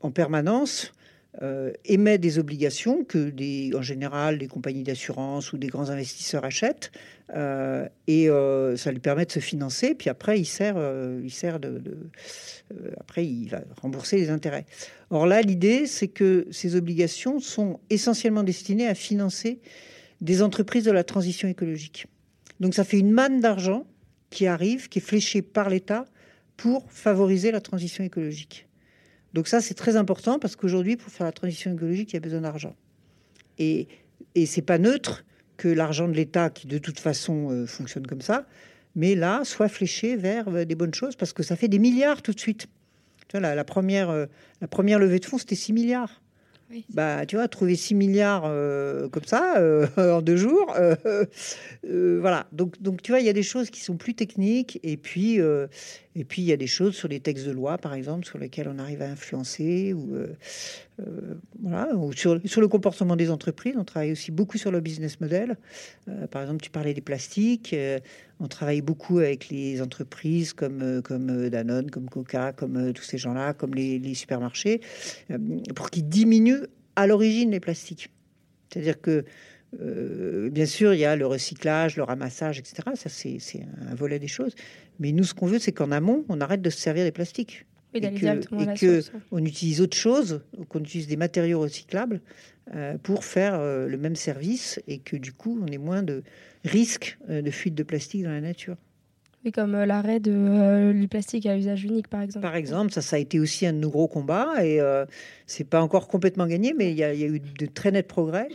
en 0.01 0.11
permanence, 0.11 0.91
euh, 1.41 1.71
émet 1.85 2.17
des 2.17 2.37
obligations 2.37 3.05
que, 3.05 3.31
en 3.73 3.81
général, 3.81 4.39
des 4.39 4.47
compagnies 4.47 4.83
d'assurance 4.83 5.53
ou 5.53 5.57
des 5.57 5.67
grands 5.67 5.89
investisseurs 5.89 6.43
achètent, 6.43 6.91
euh, 7.33 7.87
et 8.07 8.29
euh, 8.29 8.75
ça 8.75 8.91
lui 8.91 8.99
permet 8.99 9.25
de 9.25 9.31
se 9.31 9.39
financer. 9.39 9.95
Puis 9.95 10.09
après, 10.09 10.37
il 10.37 10.45
sert, 10.45 10.75
il 11.23 11.31
sert 11.31 11.61
de, 11.61 11.81
après, 12.99 13.25
il 13.25 13.47
va 13.49 13.61
rembourser 13.81 14.17
les 14.17 14.29
intérêts. 14.29 14.65
Or 15.11 15.27
là, 15.27 15.41
l'idée, 15.41 15.87
c'est 15.87 16.09
que 16.09 16.45
ces 16.51 16.75
obligations 16.75 17.39
sont 17.39 17.79
essentiellement 17.89 18.43
destinées 18.43 18.87
à 18.87 18.95
financer 18.95 19.59
des 20.19 20.41
entreprises 20.41 20.83
de 20.83 20.91
la 20.91 21.05
transition 21.05 21.47
écologique. 21.47 22.07
Donc, 22.59 22.73
ça 22.73 22.83
fait 22.83 22.99
une 22.99 23.11
manne 23.11 23.39
d'argent 23.39 23.85
qui 24.29 24.45
arrive, 24.45 24.89
qui 24.89 24.99
est 24.99 25.01
fléchée 25.01 25.41
par 25.41 25.69
l'État 25.69 26.05
pour 26.57 26.91
favoriser 26.91 27.51
la 27.51 27.61
transition 27.61 28.03
écologique. 28.03 28.68
Donc 29.33 29.47
ça, 29.47 29.61
c'est 29.61 29.73
très 29.73 29.95
important 29.95 30.39
parce 30.39 30.55
qu'aujourd'hui, 30.55 30.97
pour 30.97 31.11
faire 31.11 31.25
la 31.25 31.31
transition 31.31 31.73
écologique, 31.73 32.11
il 32.11 32.15
y 32.15 32.17
a 32.17 32.21
besoin 32.21 32.41
d'argent. 32.41 32.75
Et, 33.57 33.87
et 34.35 34.45
c'est 34.45 34.61
pas 34.61 34.77
neutre 34.77 35.23
que 35.57 35.67
l'argent 35.67 36.07
de 36.07 36.13
l'État, 36.13 36.49
qui 36.49 36.67
de 36.67 36.77
toute 36.77 36.99
façon 36.99 37.51
euh, 37.51 37.65
fonctionne 37.65 38.07
comme 38.07 38.21
ça, 38.21 38.47
mais 38.95 39.13
là, 39.13 39.41
soit 39.43 39.67
fléché 39.67 40.15
vers 40.15 40.47
euh, 40.47 40.65
des 40.65 40.75
bonnes 40.75 40.93
choses 40.93 41.15
parce 41.15 41.33
que 41.33 41.43
ça 41.43 41.55
fait 41.55 41.67
des 41.67 41.79
milliards 41.79 42.21
tout 42.21 42.33
de 42.33 42.39
suite. 42.39 42.67
Tu 43.27 43.37
vois, 43.37 43.53
la, 43.53 43.63
première, 43.63 44.09
euh, 44.09 44.25
la 44.61 44.67
première 44.67 44.97
levée 44.97 45.19
de 45.19 45.25
fonds, 45.25 45.37
c'était 45.37 45.55
6 45.55 45.73
milliards. 45.73 46.21
Bah, 46.93 47.25
tu 47.25 47.35
vois, 47.35 47.47
trouver 47.47 47.75
6 47.75 47.95
milliards 47.95 48.43
euh, 48.45 49.09
comme 49.09 49.23
ça 49.23 49.57
euh, 49.57 49.87
en 49.97 50.21
deux 50.21 50.37
jours, 50.37 50.75
euh, 50.77 51.25
voilà. 52.19 52.47
Donc, 52.51 53.01
tu 53.01 53.11
vois, 53.11 53.19
il 53.19 53.25
y 53.25 53.29
a 53.29 53.33
des 53.33 53.43
choses 53.43 53.69
qui 53.69 53.81
sont 53.81 53.97
plus 53.97 54.13
techniques, 54.13 54.79
et 54.83 54.97
puis, 54.97 55.37
et 55.37 56.23
puis 56.25 56.41
il 56.41 56.45
y 56.45 56.51
a 56.51 56.57
des 56.57 56.67
choses 56.67 56.95
sur 56.95 57.07
les 57.07 57.19
textes 57.19 57.47
de 57.47 57.51
loi, 57.51 57.77
par 57.77 57.93
exemple, 57.93 58.25
sur 58.25 58.37
lesquels 58.37 58.67
on 58.67 58.77
arrive 58.77 59.01
à 59.01 59.09
influencer, 59.09 59.93
ou 59.93 60.15
voilà, 61.61 61.95
ou 61.95 62.11
sur, 62.13 62.35
le 62.35 62.67
comportement 62.67 63.15
des 63.15 63.29
entreprises. 63.29 63.75
On 63.77 63.83
travaille 63.83 64.11
aussi 64.11 64.31
beaucoup 64.31 64.57
sur 64.57 64.71
le 64.71 64.79
business 64.79 65.19
model. 65.21 65.57
par 66.31 66.41
exemple, 66.41 66.61
tu 66.61 66.69
parlais 66.69 66.93
des 66.93 67.01
plastiques. 67.01 67.75
on 68.39 68.47
travaille 68.47 68.81
beaucoup 68.81 69.19
avec 69.19 69.49
les 69.49 69.81
entreprises 69.81 70.53
comme 70.53 71.01
comme 71.01 71.49
Danone, 71.49 71.89
comme 71.89 72.09
Coca, 72.09 72.53
comme 72.53 72.93
tous 72.93 73.03
ces 73.03 73.17
gens-là, 73.17 73.53
comme 73.53 73.75
les, 73.75 74.13
supermarchés, 74.13 74.81
pour 75.75 75.89
qu'ils 75.89 76.07
diminuent 76.07 76.65
à 76.95 77.07
l'origine 77.07 77.51
les 77.51 77.59
plastiques. 77.59 78.09
C'est-à-dire 78.69 78.99
que, 79.01 79.25
euh, 79.79 80.49
bien 80.49 80.65
sûr, 80.65 80.93
il 80.93 80.99
y 80.99 81.05
a 81.05 81.15
le 81.15 81.25
recyclage, 81.25 81.95
le 81.95 82.03
ramassage, 82.03 82.59
etc. 82.59 82.89
Ça, 82.95 83.09
c'est 83.09 83.39
un 83.89 83.95
volet 83.95 84.19
des 84.19 84.27
choses. 84.27 84.55
Mais 84.99 85.11
nous, 85.11 85.23
ce 85.23 85.33
qu'on 85.33 85.47
veut, 85.47 85.59
c'est 85.59 85.71
qu'en 85.71 85.91
amont, 85.91 86.25
on 86.29 86.41
arrête 86.41 86.61
de 86.61 86.69
se 86.69 86.77
servir 86.77 87.03
des 87.03 87.11
plastiques. 87.11 87.65
Et 87.93 88.01
que, 88.01 89.01
on 89.31 89.43
utilise 89.43 89.81
autre 89.81 89.97
chose, 89.97 90.41
qu'on 90.69 90.79
utilise 90.79 91.07
des 91.07 91.17
matériaux 91.17 91.59
recyclables 91.61 92.21
euh, 92.75 92.97
pour 93.01 93.23
faire 93.23 93.55
euh, 93.55 93.87
le 93.87 93.97
même 93.97 94.15
service 94.15 94.79
et 94.87 94.99
que 94.99 95.17
du 95.17 95.33
coup, 95.33 95.59
on 95.61 95.67
ait 95.67 95.77
moins 95.77 96.03
de 96.03 96.23
risques 96.63 97.17
de 97.27 97.49
fuite 97.51 97.75
de 97.75 97.83
plastique 97.83 98.23
dans 98.23 98.31
la 98.31 98.41
nature. 98.41 98.77
Oui, 99.45 99.51
comme 99.51 99.73
euh, 99.75 99.85
l'arrêt 99.85 100.19
de, 100.19 100.33
euh, 100.33 100.93
du 100.93 101.07
plastique 101.07 101.45
à 101.45 101.57
usage 101.57 101.85
unique, 101.85 102.09
par 102.09 102.21
exemple. 102.21 102.41
Par 102.41 102.55
exemple, 102.55 102.91
ça, 102.91 103.01
ça 103.01 103.15
a 103.15 103.19
été 103.19 103.39
aussi 103.39 103.65
un 103.65 103.73
de 103.73 103.77
nos 103.77 103.89
gros 103.89 104.07
combats 104.07 104.65
et 104.65 104.81
euh, 104.81 105.05
c'est 105.45 105.63
pas 105.63 105.81
encore 105.81 106.07
complètement 106.09 106.45
gagné, 106.45 106.73
mais 106.77 106.91
il 106.91 106.97
y, 106.97 107.03
a 107.03 107.13
eu 107.13 107.39
de 107.39 107.65
très 107.65 107.91
nets 107.91 108.07
progrès. 108.07 108.49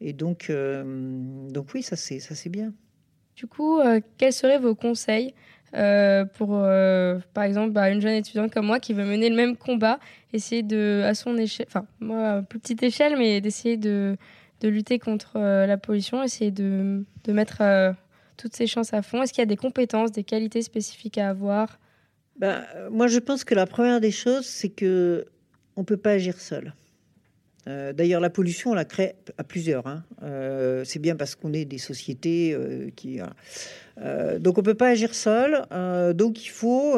Et 0.00 0.12
donc, 0.12 0.50
donc 0.50 1.68
oui, 1.72 1.82
ça 1.82 1.96
c'est 1.96 2.18
ça 2.18 2.34
c'est 2.34 2.50
bien. 2.50 2.74
Du 3.36 3.46
coup, 3.46 3.80
quels 4.18 4.32
seraient 4.32 4.58
vos 4.58 4.74
conseils 4.74 5.34
pour, 6.36 6.60
par 7.34 7.44
exemple, 7.44 7.72
bah, 7.72 7.90
une 7.90 8.00
jeune 8.00 8.14
étudiante 8.14 8.52
comme 8.52 8.66
moi 8.66 8.80
qui 8.80 8.92
veut 8.92 9.04
mener 9.04 9.28
le 9.28 9.36
même 9.36 9.56
combat, 9.56 9.98
essayer 10.32 10.62
de, 10.62 11.02
à 11.04 11.14
son 11.14 11.36
échelle, 11.36 11.66
enfin 11.68 11.86
moi, 12.00 12.42
plus 12.48 12.58
petite 12.58 12.82
échelle, 12.82 13.16
mais 13.18 13.40
d'essayer 13.40 13.76
de, 13.76 14.16
de 14.60 14.68
lutter 14.68 14.98
contre 14.98 15.38
la 15.38 15.76
pollution, 15.76 16.22
essayer 16.22 16.50
de, 16.50 17.04
de 17.24 17.32
mettre 17.32 17.62
toutes 18.36 18.54
ces 18.54 18.66
chances 18.66 18.92
à 18.94 19.02
fond 19.02 19.22
Est-ce 19.22 19.32
qu'il 19.32 19.42
y 19.42 19.42
a 19.42 19.46
des 19.46 19.56
compétences, 19.56 20.12
des 20.12 20.24
qualités 20.24 20.62
spécifiques 20.62 21.18
à 21.18 21.30
avoir? 21.30 21.78
Ben, 22.38 22.64
Moi, 22.90 23.06
je 23.06 23.18
pense 23.18 23.44
que 23.44 23.54
la 23.54 23.66
première 23.66 24.00
des 24.00 24.10
choses, 24.10 24.46
c'est 24.46 24.68
que 24.68 25.26
on 25.76 25.84
peut 25.84 25.96
pas 25.96 26.12
agir 26.12 26.38
seul. 26.40 26.72
Euh, 27.66 27.92
d'ailleurs, 27.92 28.20
la 28.20 28.30
pollution, 28.30 28.72
on 28.72 28.74
la 28.74 28.84
crée 28.84 29.14
à 29.38 29.44
plusieurs. 29.44 29.86
Hein. 29.86 30.04
Euh, 30.22 30.84
c'est 30.84 30.98
bien 30.98 31.16
parce 31.16 31.34
qu'on 31.34 31.52
est 31.52 31.64
des 31.64 31.78
sociétés 31.78 32.52
euh, 32.52 32.90
qui. 32.94 33.20
donc, 34.38 34.58
on 34.58 34.62
peut 34.62 34.74
pas 34.74 34.88
agir 34.88 35.14
seul. 35.14 35.64
donc, 36.14 36.44
il 36.44 36.50
faut 36.50 36.96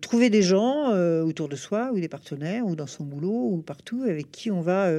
trouver 0.00 0.30
des 0.30 0.42
gens 0.42 0.92
autour 1.22 1.48
de 1.48 1.56
soi, 1.56 1.90
ou 1.92 2.00
des 2.00 2.08
partenaires, 2.08 2.66
ou 2.66 2.76
dans 2.76 2.86
son 2.86 3.04
boulot, 3.04 3.50
ou 3.52 3.62
partout, 3.62 4.04
avec 4.08 4.30
qui 4.30 4.50
on 4.50 4.60
va 4.60 4.90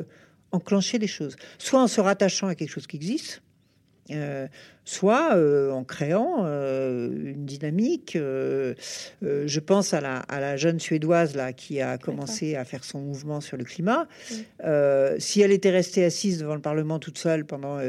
enclencher 0.51 0.99
des 0.99 1.07
choses. 1.07 1.35
Soit 1.57 1.81
en 1.81 1.87
se 1.87 2.01
rattachant 2.01 2.47
à 2.47 2.55
quelque 2.55 2.71
chose 2.71 2.87
qui 2.87 2.97
existe, 2.97 3.41
euh, 4.11 4.47
soit 4.85 5.35
euh, 5.35 5.71
en 5.71 5.83
créant 5.83 6.45
euh, 6.45 7.09
une 7.09 7.45
dynamique. 7.45 8.17
je 8.17 9.59
pense 9.59 9.93
à 9.93 10.01
la, 10.01 10.17
à 10.17 10.39
la, 10.39 10.57
jeune 10.57 10.79
suédoise 10.79 11.35
là 11.35 11.53
qui 11.53 11.79
a 11.79 11.97
commencé 11.97 12.55
à 12.55 12.65
faire 12.65 12.83
son 12.83 12.99
mouvement 12.99 13.39
sur 13.39 13.57
le 13.57 13.63
climat. 13.63 14.07
si 15.19 15.41
elle 15.41 15.51
était 15.51 15.69
restée 15.69 16.03
assise 16.03 16.39
devant 16.39 16.55
le 16.55 16.61
Parlement 16.61 16.97
toute 16.97 17.17
seule 17.17 17.45
pendant 17.45 17.79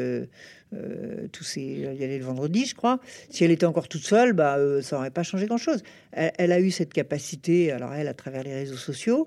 tous 1.33 1.45
ces, 1.45 1.63
il 1.63 2.01
y 2.01 2.05
allait 2.05 2.19
le 2.19 2.25
vendredi, 2.25 2.67
je 2.67 2.75
crois. 2.75 3.01
Si 3.31 3.45
elle 3.45 3.51
était 3.51 3.67
encore 3.67 3.89
toute 3.89 4.05
seule, 4.05 4.35
bah, 4.35 4.59
ça 4.83 4.97
n'aurait 4.97 5.11
pas 5.11 5.23
changé 5.23 5.47
grand-chose. 5.47 5.83
Elle, 6.13 6.33
elle, 6.37 6.53
a 6.53 6.61
eu 6.61 6.71
cette 6.71 6.93
capacité, 6.93 7.73
alors 7.73 7.95
elle, 7.95 8.09
à 8.09 8.15
travers 8.15 8.43
les 8.43 8.55
réseaux 8.55 8.77
sociaux, 8.77 9.27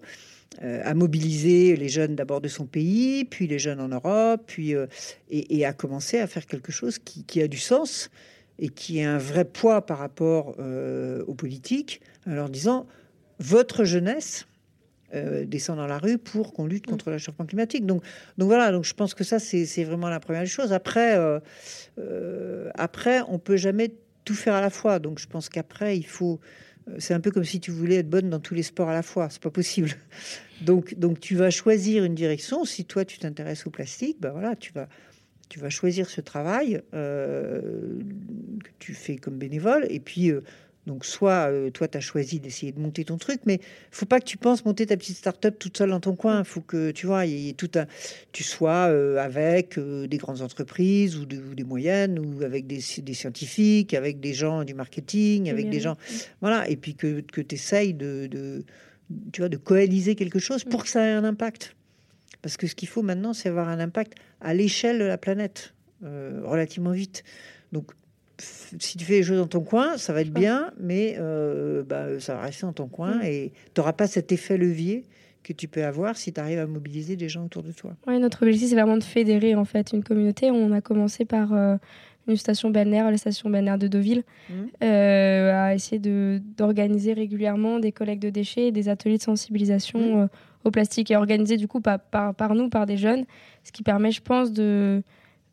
à 0.62 0.94
mobiliser 0.94 1.76
les 1.76 1.90
jeunes 1.90 2.16
d'abord 2.16 2.42
de 2.42 2.48
son 2.48 2.66
pays, 2.66 3.26
puis 3.26 3.48
les 3.48 3.60
jeunes 3.60 3.80
en 3.80 3.90
Europe, 3.90 4.44
puis 4.46 4.76
euh, 4.76 4.88
et, 5.30 5.66
à 5.66 5.74
commencer 5.74 6.20
à 6.20 6.28
faire 6.28 6.46
quelque 6.46 6.72
chose 6.72 7.00
qui, 7.00 7.42
a 7.42 7.48
du 7.48 7.58
sens 7.58 8.10
et 8.60 8.70
qui 8.70 9.02
a 9.02 9.14
un 9.14 9.18
vrai 9.18 9.46
poids 9.46 9.86
par 9.86 9.98
rapport 9.98 10.56
euh, 10.60 11.24
aux 11.26 11.34
politiques, 11.34 12.02
en 12.28 12.34
leur 12.34 12.50
disant 12.50 12.86
votre 13.40 13.84
jeunesse 13.84 14.46
descend 15.46 15.78
dans 15.78 15.86
la 15.86 16.00
rue 16.00 16.18
pour 16.18 16.54
qu'on 16.54 16.66
lutte 16.66 16.88
contre 16.88 17.10
le 17.10 17.18
réchauffement 17.18 17.46
climatique. 17.46 17.86
Donc, 17.86 18.02
donc 18.40 18.48
voilà. 18.48 18.72
Donc 18.72 18.84
je 18.84 18.96
pense 18.96 19.14
que 19.14 19.24
ça 19.24 19.38
c'est 19.38 19.84
vraiment 19.84 20.10
la 20.10 20.20
première 20.20 20.48
chose. 20.48 20.74
Après, 20.74 21.16
après 22.74 23.22
on 23.28 23.38
peut 23.38 23.58
jamais 23.58 23.94
tout 24.26 24.34
faire 24.34 24.56
à 24.56 24.62
la 24.62 24.72
fois. 24.72 24.98
Donc 24.98 25.20
je 25.20 25.28
pense 25.28 25.50
qu'après 25.50 25.98
il 26.00 26.08
faut 26.08 26.40
c'est 27.00 27.14
un 27.14 27.20
peu 27.20 27.32
comme 27.32 27.44
si 27.44 27.60
tu 27.60 27.72
voulais 27.72 27.96
être 27.96 28.10
bonne 28.10 28.30
dans 28.30 28.40
tous 28.40 28.54
les 28.54 28.64
sports 28.64 28.90
à 28.90 28.94
la 28.94 29.04
fois. 29.04 29.30
C'est 29.30 29.42
pas 29.42 29.52
possible. 29.52 29.92
Donc, 30.62 30.98
donc 30.98 31.20
tu 31.20 31.36
vas 31.36 31.50
choisir 31.50 32.04
une 32.04 32.16
direction. 32.16 32.66
Si 32.66 32.86
toi 32.86 33.06
tu 33.06 33.18
t'intéresses 33.20 33.66
au 33.68 33.70
plastique, 33.70 34.18
ben 34.20 34.32
voilà, 34.32 34.56
tu 34.56 34.72
vas, 34.72 34.88
tu 35.50 35.60
vas 35.60 35.70
choisir 35.70 36.10
ce 36.10 36.22
travail 36.22 36.82
euh, 36.94 38.00
que 38.64 38.70
tu 38.80 38.94
fais 38.94 39.18
comme 39.18 39.38
bénévole. 39.38 39.86
Et 39.90 40.00
puis, 40.00 40.32
euh, 40.32 40.42
donc, 40.86 41.06
soit 41.06 41.50
euh, 41.50 41.70
toi, 41.70 41.88
tu 41.88 41.98
as 41.98 42.02
choisi 42.02 42.42
d'essayer 42.42 42.74
de 42.74 42.80
monter 42.80 43.06
ton 43.06 43.18
truc, 43.18 43.42
mais 43.46 43.60
faut 43.90 44.06
pas 44.06 44.20
que 44.20 44.26
tu 44.26 44.38
penses 44.38 44.66
monter 44.66 44.86
ta 44.86 44.98
petite 44.98 45.16
start-up 45.16 45.56
toute 45.58 45.78
seule 45.78 45.92
dans 45.92 46.02
ton 46.02 46.16
coin. 46.16 46.44
Faut 46.44 46.60
que 46.60 46.92
tu 46.92 47.06
vois, 47.06 47.26
y 47.26 47.50
ait 47.50 47.54
tout 47.54 47.72
un, 47.76 47.86
tu 48.34 48.44
sois 48.44 48.84
avec 49.22 49.80
des 49.80 50.18
grandes 50.18 50.42
entreprises 50.42 51.18
ou, 51.18 51.26
des 51.26 51.64
moyennes, 51.64 52.20
ou 52.20 52.44
avec 52.44 52.68
des, 52.68 52.82
des, 53.02 53.14
scientifiques, 53.14 53.94
avec 53.94 54.20
des 54.20 54.34
gens 54.34 54.66
du 54.66 54.74
marketing, 54.74 55.50
avec 55.50 55.70
des 55.70 55.80
gens. 55.80 55.96
Voilà. 56.42 56.70
Et 56.70 56.76
puis 56.76 56.96
que, 56.96 57.22
que 57.22 57.40
tu 57.40 57.56
essayes 57.56 57.94
de, 57.94 58.28
de, 58.28 58.66
tu 59.32 59.42
vois, 59.42 59.50
de 59.50 59.58
coaliser 59.58 60.16
quelque 60.16 60.40
chose 60.40 60.66
pour 60.66 60.84
que 60.84 60.90
ça 60.90 61.06
ait 61.06 61.14
un 61.14 61.24
impact. 61.24 61.76
Parce 62.42 62.58
que 62.58 62.68
ce 62.68 62.76
qu'il 62.76 62.90
faut 62.90 63.04
maintenant, 63.04 63.32
c'est 63.32 63.48
avoir 63.48 63.70
un 63.70 63.80
impact 63.80 64.16
à 64.42 64.54
l'échelle 64.54 65.00
de 65.00 65.06
la 65.06 65.18
planète, 65.18 65.74
relativement 66.02 66.92
vite. 66.92 67.24
Donc, 67.72 67.94
si 68.40 68.98
tu 68.98 69.06
fais 69.06 69.14
les 69.14 69.24
choses 69.24 69.38
dans 69.40 69.48
ton 69.48 69.62
coin, 69.62 69.98
ça 69.98 70.12
va 70.14 70.22
être 70.22 70.34
bien, 70.34 70.72
mais 70.80 71.16
euh, 71.20 71.84
bah, 71.84 72.20
ça 72.20 72.36
va 72.36 72.42
rester 72.42 72.66
dans 72.66 72.74
ton 72.74 72.88
coin 72.88 73.18
Mm. 73.20 73.24
et 73.26 73.52
tu 73.74 73.80
n'auras 73.80 73.94
pas 73.94 74.08
cet 74.08 74.32
effet 74.32 74.58
levier 74.58 75.04
que 75.44 75.54
tu 75.54 75.68
peux 75.68 75.84
avoir 75.84 76.16
si 76.18 76.32
tu 76.34 76.40
arrives 76.40 76.60
à 76.60 76.66
mobiliser 76.68 77.16
des 77.16 77.30
gens 77.30 77.46
autour 77.46 77.64
de 77.64 77.72
toi. 77.72 77.92
Ouais, 78.08 78.18
notre 78.18 78.44
objectif, 78.44 78.70
c'est 78.70 78.76
vraiment 78.76 78.98
de 78.98 79.04
fédérer 79.04 79.56
en 79.56 79.66
fait 79.66 79.92
une 79.92 80.04
communauté. 80.04 80.50
On 80.52 80.72
a 80.72 80.80
commencé 80.82 81.26
par 81.26 81.54
euh, 81.54 81.76
une 82.28 82.38
station 82.38 82.70
balnéaire, 82.70 83.12
la 83.12 83.18
station 83.18 83.50
balnéaire 83.50 83.78
de 83.78 83.88
Deauville, 83.88 84.24
Mhm. 84.50 84.68
euh, 84.84 85.52
à 85.54 85.76
essayer 85.76 86.00
de- 86.00 86.42
d'organiser 86.58 87.12
régulièrement 87.14 87.80
des 87.80 87.92
collectes 87.92 88.24
de 88.24 88.30
déchets, 88.30 88.68
et 88.68 88.72
des 88.72 88.88
ateliers 88.90 89.18
de 89.18 89.22
sensibilisation 89.24 90.22
euh, 90.22 90.28
au 90.64 90.72
plastique 90.72 91.12
et 91.12 91.18
organisés 91.18 91.58
du 91.58 91.68
coup 91.68 91.82
par, 91.82 92.00
par, 92.00 92.34
par 92.34 92.56
nous, 92.56 92.70
par 92.70 92.86
des 92.86 92.96
jeunes, 92.98 93.26
ce 93.66 93.72
qui 93.74 93.84
permet, 93.84 94.12
je 94.12 94.22
pense, 94.22 94.54
de, 94.54 95.04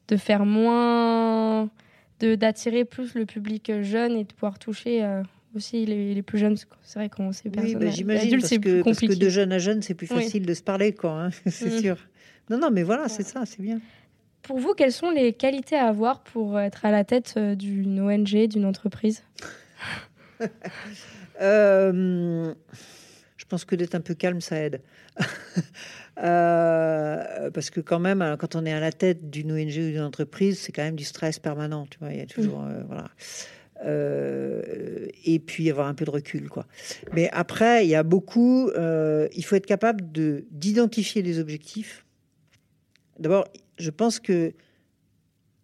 de 0.06 0.16
faire 0.16 0.46
moins, 0.46 1.68
d'attirer 2.26 2.84
plus 2.84 3.14
le 3.14 3.26
public 3.26 3.70
jeune 3.82 4.16
et 4.16 4.24
de 4.24 4.32
pouvoir 4.32 4.58
toucher 4.58 5.02
euh, 5.04 5.22
aussi 5.54 5.84
les, 5.86 6.14
les 6.14 6.22
plus 6.22 6.38
jeunes. 6.38 6.56
C'est 6.82 6.98
vrai 6.98 7.08
qu'on 7.08 7.32
sait 7.32 7.44
Oui, 7.48 7.50
personne. 7.52 7.78
bah, 7.80 7.86
j'imagine, 7.90 8.40
parce 8.40 8.58
que, 8.58 8.82
parce 8.82 9.00
que 9.00 9.12
de 9.14 9.28
jeune 9.28 9.52
à 9.52 9.58
jeune, 9.58 9.82
c'est 9.82 9.94
plus 9.94 10.08
Oui. 10.12 10.22
facile 10.24 10.46
de 10.46 10.54
se 10.54 10.62
parler, 10.62 10.92
quoi. 10.92 11.24
hein, 11.24 11.30
c'est 11.46 11.74
Mm. 11.74 11.80
sûr. 11.80 11.96
Non, 12.48 12.58
non, 12.58 12.70
mais 12.70 12.82
voilà, 12.82 13.08
c'est 13.08 13.22
ça, 13.22 13.44
c'est 13.46 13.62
bien. 13.62 13.80
Pour 14.42 14.58
vous, 14.58 14.72
quelles 14.74 14.92
sont 14.92 15.10
les 15.10 15.32
qualités 15.32 15.76
à 15.76 15.86
avoir 15.88 16.20
pour 16.22 16.58
être 16.58 16.84
à 16.84 16.90
la 16.90 17.04
tête 17.04 17.34
euh, 17.36 17.54
d'une 17.54 18.00
ONG, 18.00 18.46
d'une 18.48 18.64
entreprise? 18.64 19.22
Euh, 21.40 22.54
pense 23.50 23.64
que 23.64 23.74
d'être 23.76 23.94
un 23.94 24.00
peu 24.00 24.14
calme, 24.14 24.40
ça 24.40 24.56
aide. 24.56 24.80
Euh, 26.18 27.50
parce 27.50 27.70
que 27.70 27.80
quand 27.80 28.00
même, 28.00 28.20
euh, 28.20 28.36
quand 28.36 28.54
on 28.54 28.66
est 28.66 28.72
à 28.74 28.80
la 28.80 28.92
tête 28.92 29.30
d'une 29.30 29.52
ONG 29.52 29.68
ou 29.68 29.90
d'une 29.90 30.00
entreprise, 30.00 30.58
c'est 30.58 30.70
quand 30.70 30.82
même 30.82 30.96
du 30.96 31.04
stress 31.04 31.38
permanent. 31.38 31.86
Tu 31.86 31.98
vois, 31.98 32.12
il 32.12 32.18
y 32.18 32.20
a 32.20 32.26
toujours, 32.26 32.62
euh, 32.62 32.82
voilà. 32.86 33.08
Euh, 33.86 35.06
et 35.24 35.38
puis 35.38 35.70
avoir 35.70 35.86
un 35.86 35.94
peu 35.94 36.04
de 36.04 36.10
recul, 36.10 36.50
quoi. 36.50 36.66
Mais 37.14 37.30
après, 37.32 37.86
il 37.86 37.88
y 37.88 37.94
a 37.94 38.02
beaucoup. 38.02 38.68
euh, 38.70 39.28
il 39.34 39.42
faut 39.44 39.56
être 39.56 39.64
capable 39.64 40.12
de 40.12 40.44
d'identifier 40.50 41.22
les 41.22 41.38
objectifs. 41.38 42.04
D'abord, 43.18 43.48
je 43.78 43.90
pense 43.90 44.20
que 44.20 44.52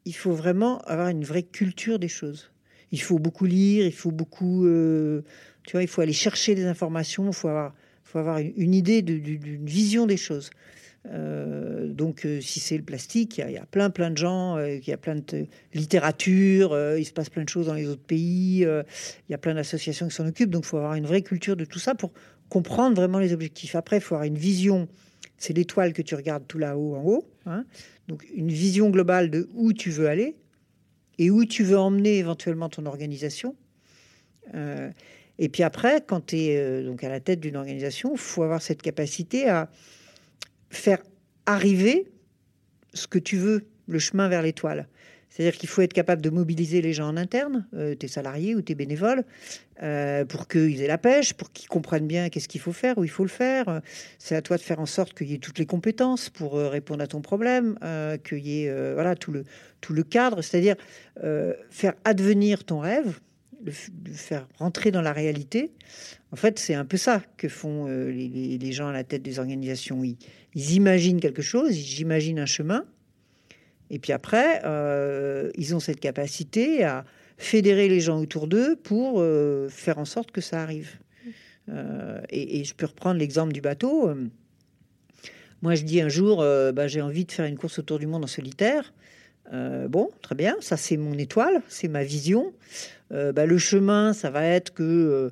il 0.07 0.15
faut 0.15 0.33
vraiment 0.33 0.79
avoir 0.83 1.09
une 1.09 1.25
vraie 1.25 1.43
culture 1.43 1.99
des 1.99 2.09
choses. 2.09 2.51
Il 2.93 3.03
faut 3.03 3.19
beaucoup 3.19 3.45
lire, 3.45 3.85
il 3.85 3.93
faut 3.93 4.13
beaucoup, 4.13 4.65
euh, 4.65 5.23
tu 5.67 5.73
vois, 5.73 5.83
il 5.83 5.89
faut 5.89 6.01
aller 6.01 6.13
chercher 6.13 6.55
des 6.55 6.65
informations, 6.65 7.27
il 7.27 7.35
faut 7.35 7.49
avoir, 7.49 7.75
faut 8.05 8.19
avoir 8.19 8.39
une, 8.39 8.73
idée 8.73 9.03
d'une 9.03 9.67
vision 9.67 10.07
des 10.07 10.17
choses. 10.17 10.51
Euh, 11.13 11.89
donc, 11.89 12.25
euh, 12.25 12.41
si 12.41 12.61
c'est 12.61 12.77
le 12.77 12.83
plastique, 12.85 13.39
il 13.39 13.51
y, 13.51 13.57
a- 13.59 13.67
plein, 13.67 13.91
plein 13.91 14.11
de 14.11 14.17
gens, 14.17 14.57
euh, 14.57 14.77
il 14.77 14.89
y 14.89 14.93
a 14.93 14.97
plein 14.97 15.17
de 15.17 15.47
littérature, 15.75 16.77
il 16.97 17.05
se 17.05 17.13
passe 17.13 17.31
plein 17.31 17.45
de 17.45 17.49
choses 17.49 17.67
dans 17.67 17.75
les 17.75 17.89
autres 17.89 18.03
pays, 18.03 18.61
il 18.61 19.31
y 19.31 19.35
a 19.35 19.39
plein 19.39 19.55
d'associations 19.55 20.09
qui 20.09 20.15
s'en 20.15 20.27
occupent. 20.27 20.51
Donc, 20.51 20.65
il 20.65 20.69
faut 20.69 20.79
avoir 20.79 20.95
une 20.95 21.07
vraie 21.07 21.23
culture 21.23 21.57
de 21.57 21.65
tout 21.65 21.79
ça 21.81 21.95
pour 21.95 22.13
comprendre 22.49 22.95
vraiment 22.97 23.19
les 23.19 23.33
objectifs. 23.33 23.75
Après, 23.75 23.97
il 23.97 24.01
faut 24.03 24.15
avoir 24.15 24.27
une 24.27 24.39
vision. 24.39 24.89
C'est 25.37 25.53
l'étoile 25.53 25.93
que 25.93 26.03
tu 26.03 26.15
regardes 26.15 26.47
tout 26.47 26.59
là-haut, 26.59 26.95
en 26.95 27.03
haut. 27.03 27.29
hein. 27.47 27.65
Donc, 28.09 28.25
une 28.35 28.49
vision 28.49 28.89
globale 28.91 29.31
de 29.31 29.49
où 29.55 29.73
tu 29.73 29.91
veux 29.91 30.09
aller 30.09 30.37
et 31.19 31.31
où 31.31 31.45
tu 31.45 31.65
veux 31.65 31.79
emmener 31.79 32.19
éventuellement 32.19 32.69
ton 32.69 32.87
organisation. 32.87 33.57
Euh, 35.39 35.45
et 35.45 35.49
puis 35.49 35.63
après, 35.63 36.03
quand 36.07 36.27
tu 36.27 36.37
es 36.37 36.83
donc 36.83 37.05
à 37.05 37.09
la 37.09 37.21
tête 37.21 37.41
d'une 37.41 37.57
organisation, 37.57 38.13
il 38.13 38.19
faut 38.19 38.43
avoir 38.43 38.63
cette 38.63 38.83
capacité 38.83 39.49
à 39.49 39.71
faire 40.71 41.03
arriver 41.47 42.07
ce 42.95 43.07
que 43.07 43.19
tu 43.19 43.37
veux, 43.37 43.67
le 43.87 43.99
chemin 43.99 44.29
vers 44.29 44.43
l'étoile. 44.43 44.89
C'est-à-dire 45.29 45.59
qu'il 45.59 45.69
faut 45.69 45.83
être 45.83 45.93
capable 45.93 46.23
de 46.23 46.31
mobiliser 46.31 46.81
les 46.81 46.95
gens 46.95 47.09
en 47.09 47.17
interne, 47.17 47.67
euh, 47.75 47.95
tes 47.95 48.09
salariés 48.09 48.55
ou 48.55 48.63
tes 48.63 48.75
bénévoles, 48.75 49.25
euh, 49.83 50.25
pour 50.25 50.49
qu'ils 50.49 50.81
aient 50.81 50.87
la 50.87 50.97
pêche, 50.97 51.35
pour 51.35 51.53
qu'ils 51.53 51.69
comprennent 51.69 52.07
bien 52.07 52.31
qu'est-ce 52.31 52.49
qu'il 52.49 52.61
faut 52.61 52.73
faire, 52.73 52.97
où 52.97 53.05
il 53.05 53.11
faut 53.11 53.25
le 53.25 53.29
faire. 53.29 53.83
C'est 54.19 54.35
à 54.35 54.41
toi 54.41 54.57
de 54.57 54.63
faire 54.63 54.81
en 54.81 54.87
sorte 54.87 55.13
qu'il 55.13 55.31
y 55.31 55.35
ait 55.35 55.39
toutes 55.39 55.59
les 55.59 55.67
compétences 55.67 56.31
pour 56.31 56.57
euh, 56.57 56.69
répondre 56.69 57.03
à 57.03 57.07
ton 57.07 57.21
problème, 57.21 57.79
euh, 57.83 58.17
qu'il 58.17 58.47
y 58.47 58.65
ait 58.65 58.71
euh, 58.71 58.95
voilà, 58.95 59.15
tout, 59.15 59.31
le, 59.31 59.45
tout 59.83 59.93
le 59.93 60.05
cadre, 60.05 60.41
c'est-à-dire 60.41 60.77
euh, 61.23 61.53
faire 61.69 61.93
advenir 62.05 62.65
ton 62.65 62.79
rêve, 62.79 63.21
faire 63.73 64.47
rentrer 64.59 64.91
dans 64.91 65.03
la 65.03 65.13
réalité. 65.13 65.73
En 66.33 66.37
fait, 66.37 66.59
c'est 66.59 66.75
un 66.75 66.85
peu 66.85 66.97
ça 66.97 67.23
que 67.37 67.49
font 67.49 67.87
euh, 67.89 68.11
les, 68.11 68.73
gens 68.73 68.89
à 68.89 68.93
la 68.93 69.05
tête 69.05 69.23
des 69.23 69.39
organisations. 69.39 70.03
Ils, 70.05 70.17
imaginent 70.73 71.21
quelque 71.21 71.43
chose, 71.43 71.77
ils 71.77 72.01
imaginent 72.01 72.39
un 72.39 72.47
chemin, 72.47 72.85
et 73.91 73.99
puis 73.99 74.13
après, 74.13 74.63
euh, 74.65 75.51
ils 75.57 75.75
ont 75.75 75.81
cette 75.81 76.01
capacité 76.01 76.85
à 76.85 77.05
fédérer 77.39 77.89
les 77.89 78.01
gens 78.01 78.21
autour 78.21 78.49
d'eux 78.49 78.77
pour 78.77 79.21
euh, 79.21 79.69
faire 79.69 79.99
en 79.99 80.05
sorte 80.05 80.31
que 80.31 80.41
ça 80.41 80.63
arrive. 80.63 80.99
Et, 82.31 82.63
je 82.63 82.75
peux 82.75 82.87
reprendre 82.87 83.19
l'exemple 83.19 83.53
du 83.53 83.61
bateau. 83.61 84.09
Moi, 85.63 85.75
je 85.75 85.83
dis 85.83 86.01
un 86.01 86.09
jour, 86.09 86.39
bah, 86.73 86.87
j'ai 86.87 87.01
envie 87.01 87.25
de 87.25 87.33
faire 87.33 87.45
une 87.47 87.59
course 87.59 87.81
autour 87.81 87.99
du 87.99 88.07
monde 88.07 88.23
en 88.23 88.29
solitaire. 88.29 88.93
Euh, 89.53 89.89
bon, 89.89 90.11
très 90.23 90.35
bien, 90.35 90.57
ça 90.61 90.77
c'est 90.77 90.97
mon 90.97 91.15
étoile, 91.15 91.63
c'est 91.69 91.89
ma 91.89 92.05
vision. 92.05 92.53
Euh, 93.13 93.33
bah, 93.33 93.47
le 93.47 93.59
chemin, 93.59 94.13
ça 94.13 94.31
va 94.31 94.45
être 94.45 94.75
que 94.75 95.31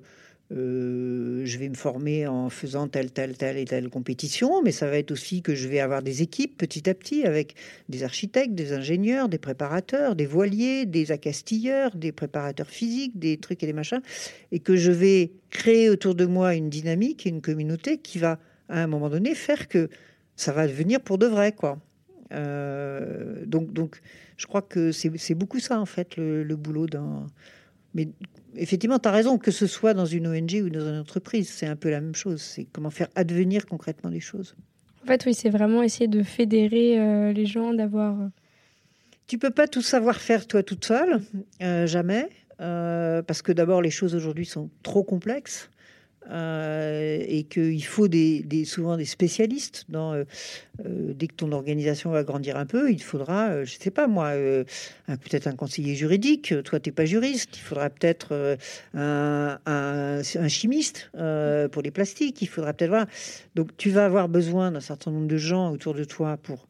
euh, 0.53 1.42
je 1.44 1.59
vais 1.59 1.68
me 1.68 1.74
former 1.74 2.27
en 2.27 2.50
faisant 2.50 2.87
telle, 2.87 3.11
telle, 3.11 3.37
telle 3.37 3.57
et 3.57 3.64
telle 3.64 3.88
compétition, 3.88 4.62
mais 4.62 4.72
ça 4.72 4.87
va 4.88 4.98
être 4.98 5.11
aussi 5.11 5.42
que 5.42 5.55
je 5.55 5.66
vais 5.68 5.81
avoir 5.81 6.03
des 6.03 6.22
équipes 6.22 6.57
petit 6.57 6.88
à 6.88 6.94
petit 6.94 7.24
avec 7.24 7.55
des 7.88 8.05
architectes, 8.05 8.55
des 8.55 8.72
ingénieurs, 8.72 9.29
des 9.29 9.38
préparateurs, 9.38 10.14
des 10.14 10.27
voiliers, 10.27 10.87
des 10.87 11.12
accastilleurs, 11.12 11.96
des 11.96 12.12
préparateurs 12.12 12.68
physiques, 12.68 13.18
des 13.18 13.38
trucs 13.38 13.62
et 13.62 13.66
des 13.66 13.72
machins, 13.72 14.03
et 14.53 14.61
que 14.61 14.77
je 14.77 14.92
vais 14.92 15.33
créer 15.50 15.88
autour 15.90 16.14
de 16.14 16.27
moi 16.27 16.55
une 16.55 16.68
dynamique, 16.68 17.24
une 17.24 17.40
communauté 17.40 17.98
qui 17.98 18.18
va 18.18 18.38
à 18.68 18.83
un 18.83 18.87
moment 18.87 19.09
donné 19.09 19.35
faire 19.35 19.66
que 19.68 19.88
ça 20.37 20.53
va 20.53 20.66
devenir 20.68 21.00
pour 21.00 21.18
de 21.18 21.27
vrai, 21.27 21.53
quoi. 21.53 21.79
Euh, 22.35 23.44
donc, 23.47 23.73
donc, 23.73 24.01
je 24.37 24.47
crois 24.47 24.62
que 24.62 24.92
c'est 24.92 25.35
beaucoup 25.35 25.61
ça, 25.61 25.81
en 25.81 25.87
fait, 25.87 26.16
le, 26.16 26.42
le 26.42 26.57
boulot 26.57 26.87
d'un. 26.87 27.27
Mais 27.94 28.09
effectivement, 28.57 28.99
tu 28.99 29.09
as 29.09 29.12
raison, 29.12 29.38
que 29.38 29.51
ce 29.53 29.66
soit 29.66 29.94
dans 29.94 30.07
une 30.07 30.27
ONG 30.27 30.61
ou 30.64 30.68
dans 30.68 30.87
une 30.88 30.99
entreprise, 30.99 31.49
c'est 31.49 31.66
un 31.66 31.77
peu 31.77 31.90
la 31.90 32.01
même 32.01 32.14
chose. 32.16 32.40
C'est 32.42 32.64
comment 32.73 32.90
faire 32.90 33.09
advenir 33.14 33.66
concrètement 33.66 34.11
les 34.11 34.20
choses. 34.20 34.57
En 35.05 35.07
fait, 35.07 35.25
oui, 35.27 35.35
c'est 35.35 35.51
vraiment 35.51 35.83
essayer 35.83 36.09
de 36.09 36.23
fédérer 36.23 36.99
euh, 36.99 37.33
les 37.33 37.47
gens, 37.47 37.73
d'avoir. 37.73 38.20
euh, 38.20 38.29
Tu 39.29 39.38
peux 39.38 39.51
pas 39.51 39.68
tout 39.68 39.83
savoir 39.83 40.16
faire 40.20 40.47
toi 40.47 40.62
toute 40.62 40.85
seule, 40.85 41.20
euh, 41.62 41.87
jamais, 41.87 42.29
euh, 42.61 43.23
parce 43.23 43.42
que 43.42 43.53
d'abord 43.53 43.81
les 43.83 43.90
choses 43.90 44.14
aujourd'hui 44.14 44.47
sont 44.47 44.70
trop 44.83 45.05
complexes 45.05 45.70
euh, 46.31 47.23
et 47.27 47.45
qu'il 47.45 47.85
faut 47.85 48.09
des, 48.09 48.65
souvent 48.65 48.97
des 48.97 49.05
spécialistes. 49.05 49.85
Euh, 49.95 50.25
euh, 50.85 51.13
dès 51.15 51.27
que 51.27 51.35
ton 51.35 51.53
organisation 51.53 52.11
va 52.11 52.23
grandir 52.23 52.57
un 52.57 52.65
peu, 52.65 52.91
il 52.91 53.03
faudra, 53.03 53.65
je 53.65 53.77
sais 53.79 53.91
pas 53.91 54.07
moi, 54.07 54.33
peut-être 55.07 55.47
un 55.47 55.55
conseiller 55.55 55.95
juridique. 55.95 56.55
Toi, 56.65 56.81
t'es 56.81 56.93
pas 56.93 57.05
juriste. 57.05 57.57
Il 57.57 57.61
faudra 57.61 57.91
peut-être 57.91 58.57
un, 58.95 60.23
chimiste 60.49 61.11
pour 61.13 61.83
les 61.83 61.91
plastiques. 61.91 62.41
Il 62.41 62.49
faudra 62.49 62.73
peut-être 62.73 62.91
voilà. 62.91 63.07
Donc 63.55 63.77
tu 63.77 63.91
vas 63.91 64.07
avoir 64.07 64.29
besoin 64.29 64.73
d'un 64.73 64.81
certain 64.81 65.11
nombre 65.11 65.29
de 65.29 65.37
gens 65.37 65.71
autour 65.71 65.95
de 65.95 66.05
toi 66.05 66.39
pour 66.39 66.69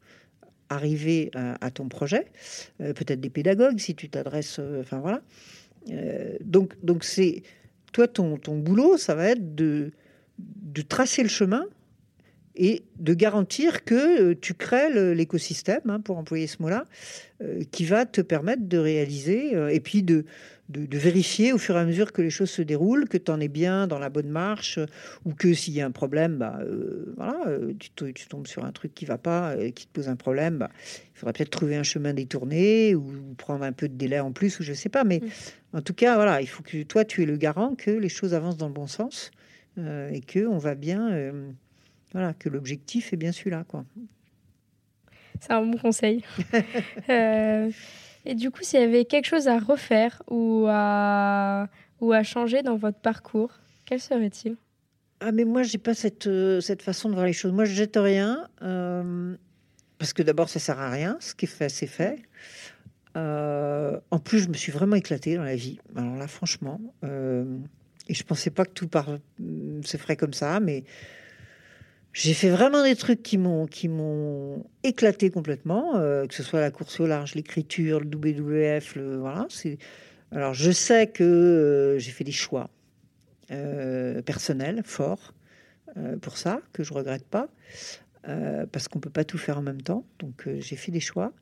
arriver 0.69 1.31
à, 1.35 1.63
à 1.65 1.71
ton 1.71 1.87
projet, 1.87 2.25
peut-être 2.79 3.21
des 3.21 3.29
pédagogues 3.29 3.77
si 3.77 3.95
tu 3.95 4.09
t'adresses, 4.09 4.59
enfin 4.79 4.99
voilà. 4.99 5.21
Donc 6.43 6.73
donc 6.83 7.03
c'est 7.03 7.43
toi 7.95 8.09
ton, 8.09 8.37
boulot, 8.57 8.97
ça 8.97 9.15
va 9.15 9.29
être 9.29 9.55
de 9.55 9.91
tracer 10.89 11.23
le 11.23 11.29
chemin 11.29 11.65
et 12.55 12.83
de 12.99 13.13
garantir 13.13 13.83
que 13.83 14.31
euh, 14.31 14.35
tu 14.39 14.53
crées 14.53 15.13
l'écosystème, 15.13 15.81
hein, 15.89 15.99
pour 15.99 16.17
employer 16.17 16.47
ce 16.47 16.61
mot-là, 16.61 16.85
euh, 17.41 17.63
qui 17.71 17.85
va 17.85 18.05
te 18.05 18.21
permettre 18.21 18.63
de 18.67 18.77
réaliser 18.77 19.55
euh, 19.55 19.67
et 19.67 19.79
puis 19.79 20.03
de, 20.03 20.25
de, 20.69 20.85
de 20.85 20.97
vérifier 20.97 21.51
au 21.53 21.57
fur 21.57 21.75
et 21.75 21.79
à 21.79 21.85
mesure 21.85 22.13
que 22.13 22.21
les 22.21 22.29
choses 22.29 22.49
se 22.49 22.61
déroulent, 22.61 23.07
que 23.09 23.17
tu 23.17 23.29
en 23.31 23.39
es 23.39 23.47
bien 23.49 23.87
dans 23.87 23.99
la 23.99 24.09
bonne 24.09 24.29
marche, 24.29 24.79
ou 25.25 25.33
que 25.33 25.53
s'il 25.53 25.73
y 25.73 25.81
a 25.81 25.85
un 25.85 25.91
problème, 25.91 26.37
bah, 26.37 26.59
euh, 26.61 27.13
voilà, 27.17 27.45
tu, 27.77 27.89
to- 27.91 28.11
tu 28.11 28.27
tombes 28.27 28.47
sur 28.47 28.63
un 28.65 28.71
truc 28.71 28.93
qui 28.95 29.05
va 29.05 29.17
pas, 29.17 29.55
qui 29.75 29.85
te 29.87 29.91
pose 29.91 30.07
un 30.07 30.15
problème, 30.15 30.57
bah, 30.57 30.69
il 31.13 31.19
faudrait 31.19 31.33
peut-être 31.33 31.51
trouver 31.51 31.75
un 31.75 31.83
chemin 31.83 32.13
détourné 32.13 32.95
ou, 32.95 33.01
ou 33.01 33.33
prendre 33.35 33.63
un 33.63 33.73
peu 33.73 33.87
de 33.89 33.93
délai 33.95 34.19
en 34.19 34.31
plus, 34.31 34.59
ou 34.59 34.63
je 34.63 34.73
sais 34.73 34.89
pas. 34.89 35.03
Mais 35.03 35.19
en 35.73 35.81
tout 35.81 35.93
cas, 35.93 36.15
voilà, 36.15 36.41
il 36.41 36.47
faut 36.47 36.63
que 36.63 36.83
toi, 36.83 37.03
tu 37.05 37.21
es 37.21 37.25
le 37.25 37.35
garant 37.37 37.75
que 37.75 37.91
les 37.91 38.09
choses 38.09 38.33
avancent 38.33 38.57
dans 38.57 38.67
le 38.67 38.73
bon 38.73 38.87
sens 38.87 39.31
et 39.77 40.21
que 40.21 40.47
on 40.47 40.57
va 40.57 40.73
bien, 40.73 41.33
voilà, 42.15 42.33
que 42.33 42.47
l'objectif 42.47 43.11
est 43.11 43.17
bien 43.17 43.33
celui-là, 43.33 43.65
quoi. 43.67 43.83
C'est 45.41 45.51
un 45.51 45.65
bon 45.65 45.77
conseil. 45.77 46.23
Euh, 47.09 47.69
et 48.23 48.35
du 48.35 48.51
coup, 48.51 48.63
s'il 48.63 48.79
y 48.79 48.83
avait 48.83 49.03
quelque 49.03 49.25
chose 49.25 49.49
à 49.49 49.59
refaire 49.59 50.23
ou 50.29 50.65
à, 50.69 51.67
ou 51.99 52.13
à 52.13 52.23
changer 52.23 52.63
dans 52.63 52.77
votre 52.77 52.99
parcours, 52.99 53.51
quel 53.83 53.99
serait-il? 53.99 54.55
Ah, 55.19 55.33
mais 55.33 55.43
moi, 55.43 55.63
j'ai 55.63 55.77
pas 55.77 55.93
cette, 55.93 56.27
euh, 56.27 56.61
cette 56.61 56.81
façon 56.81 57.09
de 57.09 57.15
voir 57.15 57.25
les 57.25 57.33
choses. 57.33 57.51
Moi, 57.51 57.65
je 57.65 57.73
jette 57.73 57.97
rien. 57.97 58.47
euh, 58.61 59.35
parce 59.97 60.13
que 60.13 60.23
d'abord, 60.23 60.47
ça 60.47 60.59
sert 60.59 60.79
à 60.79 60.89
rien. 60.89 61.17
Ce 61.19 61.35
qui 61.35 61.45
est 61.45 61.49
fait, 61.49 61.67
c'est 61.67 61.85
fait. 61.85 62.21
en 63.15 64.19
plus, 64.23 64.39
je 64.39 64.47
me 64.47 64.53
suis 64.53 64.71
vraiment 64.71 64.95
éclatée 64.95 65.35
dans 65.35 65.43
la 65.43 65.57
vie. 65.57 65.79
Alors 65.97 66.15
là, 66.15 66.27
franchement, 66.27 66.79
et 67.03 68.13
je 68.13 68.23
pensais 68.23 68.51
pas 68.51 68.63
que 68.63 68.71
tout 68.71 68.87
par... 68.87 69.09
se 69.83 69.97
ferait 69.97 70.15
comme 70.15 70.33
ça, 70.33 70.61
mais 70.61 70.85
j'ai 72.15 72.33
fait 72.33 72.49
vraiment 72.49 72.81
des 72.81 72.95
trucs 72.95 73.21
qui 73.21 73.37
m'ont 73.37 73.67
qui 73.67 73.89
m'ont 73.89 74.65
éclaté 74.83 75.29
complètement, 75.29 75.97
euh, 75.97 76.25
que 76.25 76.33
ce 76.33 76.43
soit 76.43 76.61
la 76.61 76.71
course 76.71 77.01
au 77.01 77.07
large, 77.07 77.35
l'écriture, 77.35 77.99
le 77.99 78.07
WWF, 78.07 78.97
voilà. 79.19 79.47
Alors 80.31 80.53
je 80.53 80.71
sais 80.71 81.07
que 81.07 81.23
euh, 81.25 81.99
j'ai 81.99 82.11
fait 82.11 82.23
des 82.23 82.31
choix 82.31 82.69
euh, 83.51 84.21
personnels 84.21 84.81
forts 84.85 85.33
pour 86.21 86.37
ça 86.37 86.59
que 86.73 86.83
je 86.83 86.93
regrette 86.93 87.25
pas 87.25 87.47
parce 88.71 88.89
qu'on 88.89 88.99
peut 88.99 89.09
pas 89.09 89.23
tout 89.23 89.37
faire 89.37 89.57
en 89.57 89.61
même 89.61 89.81
temps. 89.81 90.05
Donc 90.19 90.47
j'ai 90.59 90.75
fait 90.77 90.91
des 90.91 90.99
choix 91.01 91.33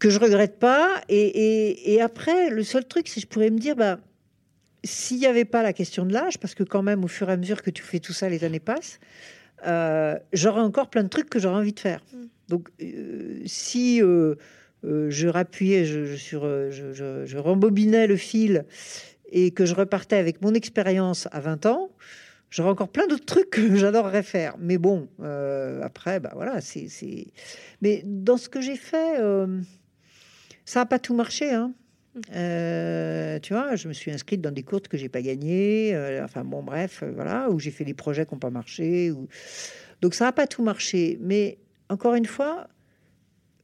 que 0.00 0.10
je 0.10 0.18
regrette 0.18 0.58
pas. 0.58 1.00
Et 1.08 2.00
après 2.02 2.50
le 2.50 2.64
seul 2.64 2.84
truc 2.84 3.06
c'est 3.06 3.20
que 3.20 3.26
je 3.26 3.26
pourrais 3.28 3.50
me 3.50 3.58
dire 3.58 3.76
bah 3.76 4.00
s'il 4.84 5.18
n'y 5.18 5.26
avait 5.26 5.44
pas 5.44 5.62
la 5.62 5.72
question 5.72 6.04
de 6.04 6.12
l'âge, 6.12 6.38
parce 6.38 6.54
que 6.54 6.62
quand 6.62 6.82
même 6.82 7.04
au 7.04 7.08
fur 7.08 7.30
et 7.30 7.32
à 7.32 7.36
mesure 7.36 7.62
que 7.62 7.70
tu 7.70 7.82
fais 7.82 8.00
tout 8.00 8.12
ça, 8.12 8.28
les 8.28 8.44
années 8.44 8.60
passent. 8.60 8.98
Euh, 9.66 10.18
j'aurais 10.32 10.60
encore 10.60 10.88
plein 10.88 11.02
de 11.02 11.08
trucs 11.08 11.28
que 11.28 11.38
j'aurais 11.38 11.58
envie 11.58 11.72
de 11.72 11.80
faire. 11.80 12.00
Mm. 12.12 12.16
Donc, 12.48 12.68
euh, 12.80 13.40
si 13.46 14.02
euh, 14.02 14.36
je 14.82 15.28
rappuyais, 15.28 15.84
je, 15.84 16.16
sur, 16.16 16.42
je, 16.42 17.36
rembobinais 17.36 18.06
le 18.06 18.16
fil 18.16 18.64
et 19.30 19.50
que 19.50 19.66
je 19.66 19.74
repartais 19.74 20.16
avec 20.16 20.40
mon 20.40 20.54
expérience 20.54 21.28
à 21.32 21.40
20 21.40 21.66
ans, 21.66 21.90
j'aurais 22.50 22.70
encore 22.70 22.88
plein 22.88 23.06
d'autres 23.06 23.26
trucs 23.26 23.50
que 23.50 23.76
j'adorerais 23.76 24.22
faire. 24.22 24.56
Mais 24.58 24.78
bon, 24.78 25.08
après, 25.82 26.20
bah 26.20 26.32
voilà, 26.34 26.60
c'est. 26.60 26.88
Mais 27.82 28.02
dans 28.04 28.36
ce 28.36 28.48
que 28.48 28.60
j'ai 28.60 28.76
fait, 28.76 29.20
ça 30.64 30.80
n'a 30.80 30.86
pas 30.86 30.98
tout 30.98 31.14
marché. 31.14 31.50
Hein. 31.50 31.74
Euh, 32.34 33.38
tu 33.40 33.52
vois, 33.52 33.76
je 33.76 33.88
me 33.88 33.92
suis 33.92 34.10
inscrite 34.10 34.40
dans 34.40 34.50
des 34.50 34.62
courtes 34.62 34.88
que 34.88 34.96
j'ai 34.96 35.08
pas 35.08 35.22
gagnées. 35.22 35.94
Euh, 35.94 36.24
enfin 36.24 36.44
bon, 36.44 36.62
bref, 36.62 37.02
euh, 37.02 37.12
voilà, 37.14 37.50
où 37.50 37.58
j'ai 37.58 37.70
fait 37.70 37.84
des 37.84 37.94
projets 37.94 38.26
qui 38.26 38.34
n'ont 38.34 38.38
pas 38.38 38.50
marché. 38.50 39.12
Donc 40.00 40.14
ça 40.14 40.24
n'a 40.24 40.32
pas 40.32 40.46
tout 40.46 40.62
marché. 40.62 41.18
Mais 41.20 41.58
encore 41.88 42.14
une 42.14 42.26
fois, 42.26 42.68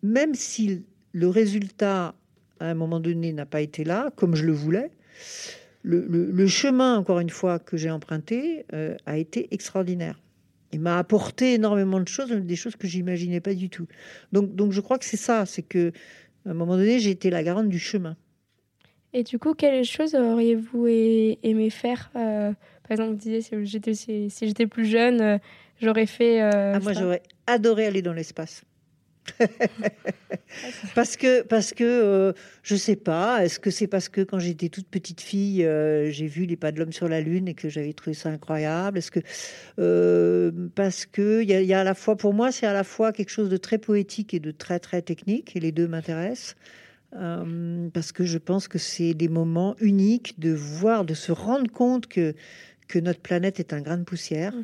même 0.02 0.34
si 0.34 0.84
le 1.12 1.28
résultat 1.28 2.14
à 2.60 2.66
un 2.66 2.74
moment 2.74 3.00
donné 3.00 3.32
n'a 3.32 3.46
pas 3.46 3.60
été 3.60 3.84
là, 3.84 4.10
comme 4.16 4.34
je 4.34 4.44
le 4.44 4.52
voulais, 4.52 4.90
le, 5.82 6.46
chemin, 6.46 6.96
encore 6.96 7.20
une 7.20 7.30
fois, 7.30 7.58
que 7.58 7.76
j'ai 7.76 7.90
emprunté 7.90 8.64
a 9.04 9.18
été 9.18 9.48
extraordinaire. 9.52 10.18
Il 10.72 10.80
m'a 10.80 10.98
apporté 10.98 11.54
énormément 11.54 12.00
de 12.00 12.08
choses, 12.08 12.30
des 12.30 12.56
choses 12.56 12.74
que 12.74 12.88
j'imaginais 12.88 13.40
pas 13.40 13.54
du 13.54 13.68
tout. 13.68 13.86
Donc, 14.32 14.56
donc 14.56 14.72
je 14.72 14.80
crois 14.80 14.98
que 14.98 15.04
c'est 15.04 15.18
ça, 15.18 15.46
c'est 15.46 15.62
que 15.62 15.92
à 16.46 16.50
un 16.50 16.54
moment 16.54 16.76
donné, 16.76 16.98
j'ai 16.98 17.10
été 17.10 17.30
la 17.30 17.42
garante 17.42 17.68
du 17.68 17.78
chemin. 17.78 18.16
Et 19.16 19.22
du 19.22 19.38
coup, 19.38 19.54
quelles 19.54 19.84
choses 19.84 20.16
auriez-vous 20.16 20.88
aimé 20.88 21.70
faire 21.70 22.10
euh, 22.16 22.50
Par 22.82 22.90
exemple, 22.90 23.10
vous 23.10 23.16
disiez, 23.16 23.42
si 23.42 23.64
j'étais, 23.64 23.94
si, 23.94 24.28
j'étais 24.28 24.66
plus 24.66 24.86
jeune, 24.86 25.20
euh, 25.20 25.38
j'aurais 25.80 26.06
fait... 26.06 26.42
Euh, 26.42 26.72
ah, 26.74 26.80
moi, 26.80 26.92
j'aurais 26.94 27.22
adoré 27.46 27.86
aller 27.86 28.02
dans 28.02 28.12
l'espace. 28.12 28.64
parce 30.96 31.16
que, 31.16 31.42
parce 31.42 31.72
que 31.72 32.34
je 32.64 32.74
sais 32.74 32.96
pas, 32.96 33.44
est-ce 33.44 33.60
que 33.60 33.70
c'est 33.70 33.86
parce 33.86 34.08
que 34.08 34.20
quand 34.20 34.40
j'étais 34.40 34.68
toute 34.68 34.88
petite 34.88 35.20
fille, 35.20 35.60
j'ai 36.10 36.26
vu 36.26 36.44
les 36.44 36.56
pas 36.56 36.72
de 36.72 36.80
l'homme 36.80 36.92
sur 36.92 37.08
la 37.08 37.20
Lune 37.20 37.46
et 37.46 37.54
que 37.54 37.68
j'avais 37.68 37.92
trouvé 37.92 38.14
ça 38.14 38.30
incroyable? 38.30 38.98
Est-ce 38.98 39.12
que, 39.12 40.52
parce 40.74 41.06
que 41.06 41.40
il 41.40 41.50
y, 41.50 41.64
y, 41.66 41.72
a 41.72 41.80
à 41.80 41.84
la 41.84 41.94
fois, 41.94 42.16
pour 42.16 42.34
moi, 42.34 42.50
c'est 42.50 42.66
à 42.66 42.72
la 42.72 42.84
fois 42.84 43.12
quelque 43.12 43.30
chose 43.30 43.48
de 43.48 43.56
très 43.56 43.78
poétique 43.78 44.34
et 44.34 44.40
de 44.40 44.50
très, 44.50 44.80
très 44.80 45.02
technique, 45.02 45.54
et 45.54 45.60
les 45.60 45.70
deux 45.70 45.86
m'intéressent. 45.86 46.56
Euh, 47.16 47.88
parce 47.92 48.12
que 48.12 48.24
je 48.24 48.38
pense 48.38 48.66
que 48.66 48.78
c'est 48.78 49.14
des 49.14 49.28
moments 49.28 49.76
uniques 49.80 50.38
de 50.40 50.52
voir, 50.52 51.04
de 51.04 51.14
se 51.14 51.32
rendre 51.32 51.70
compte 51.70 52.06
que, 52.06 52.34
que 52.88 52.98
notre 52.98 53.20
planète 53.20 53.60
est 53.60 53.72
un 53.72 53.80
grain 53.80 53.98
de 53.98 54.04
poussière. 54.04 54.54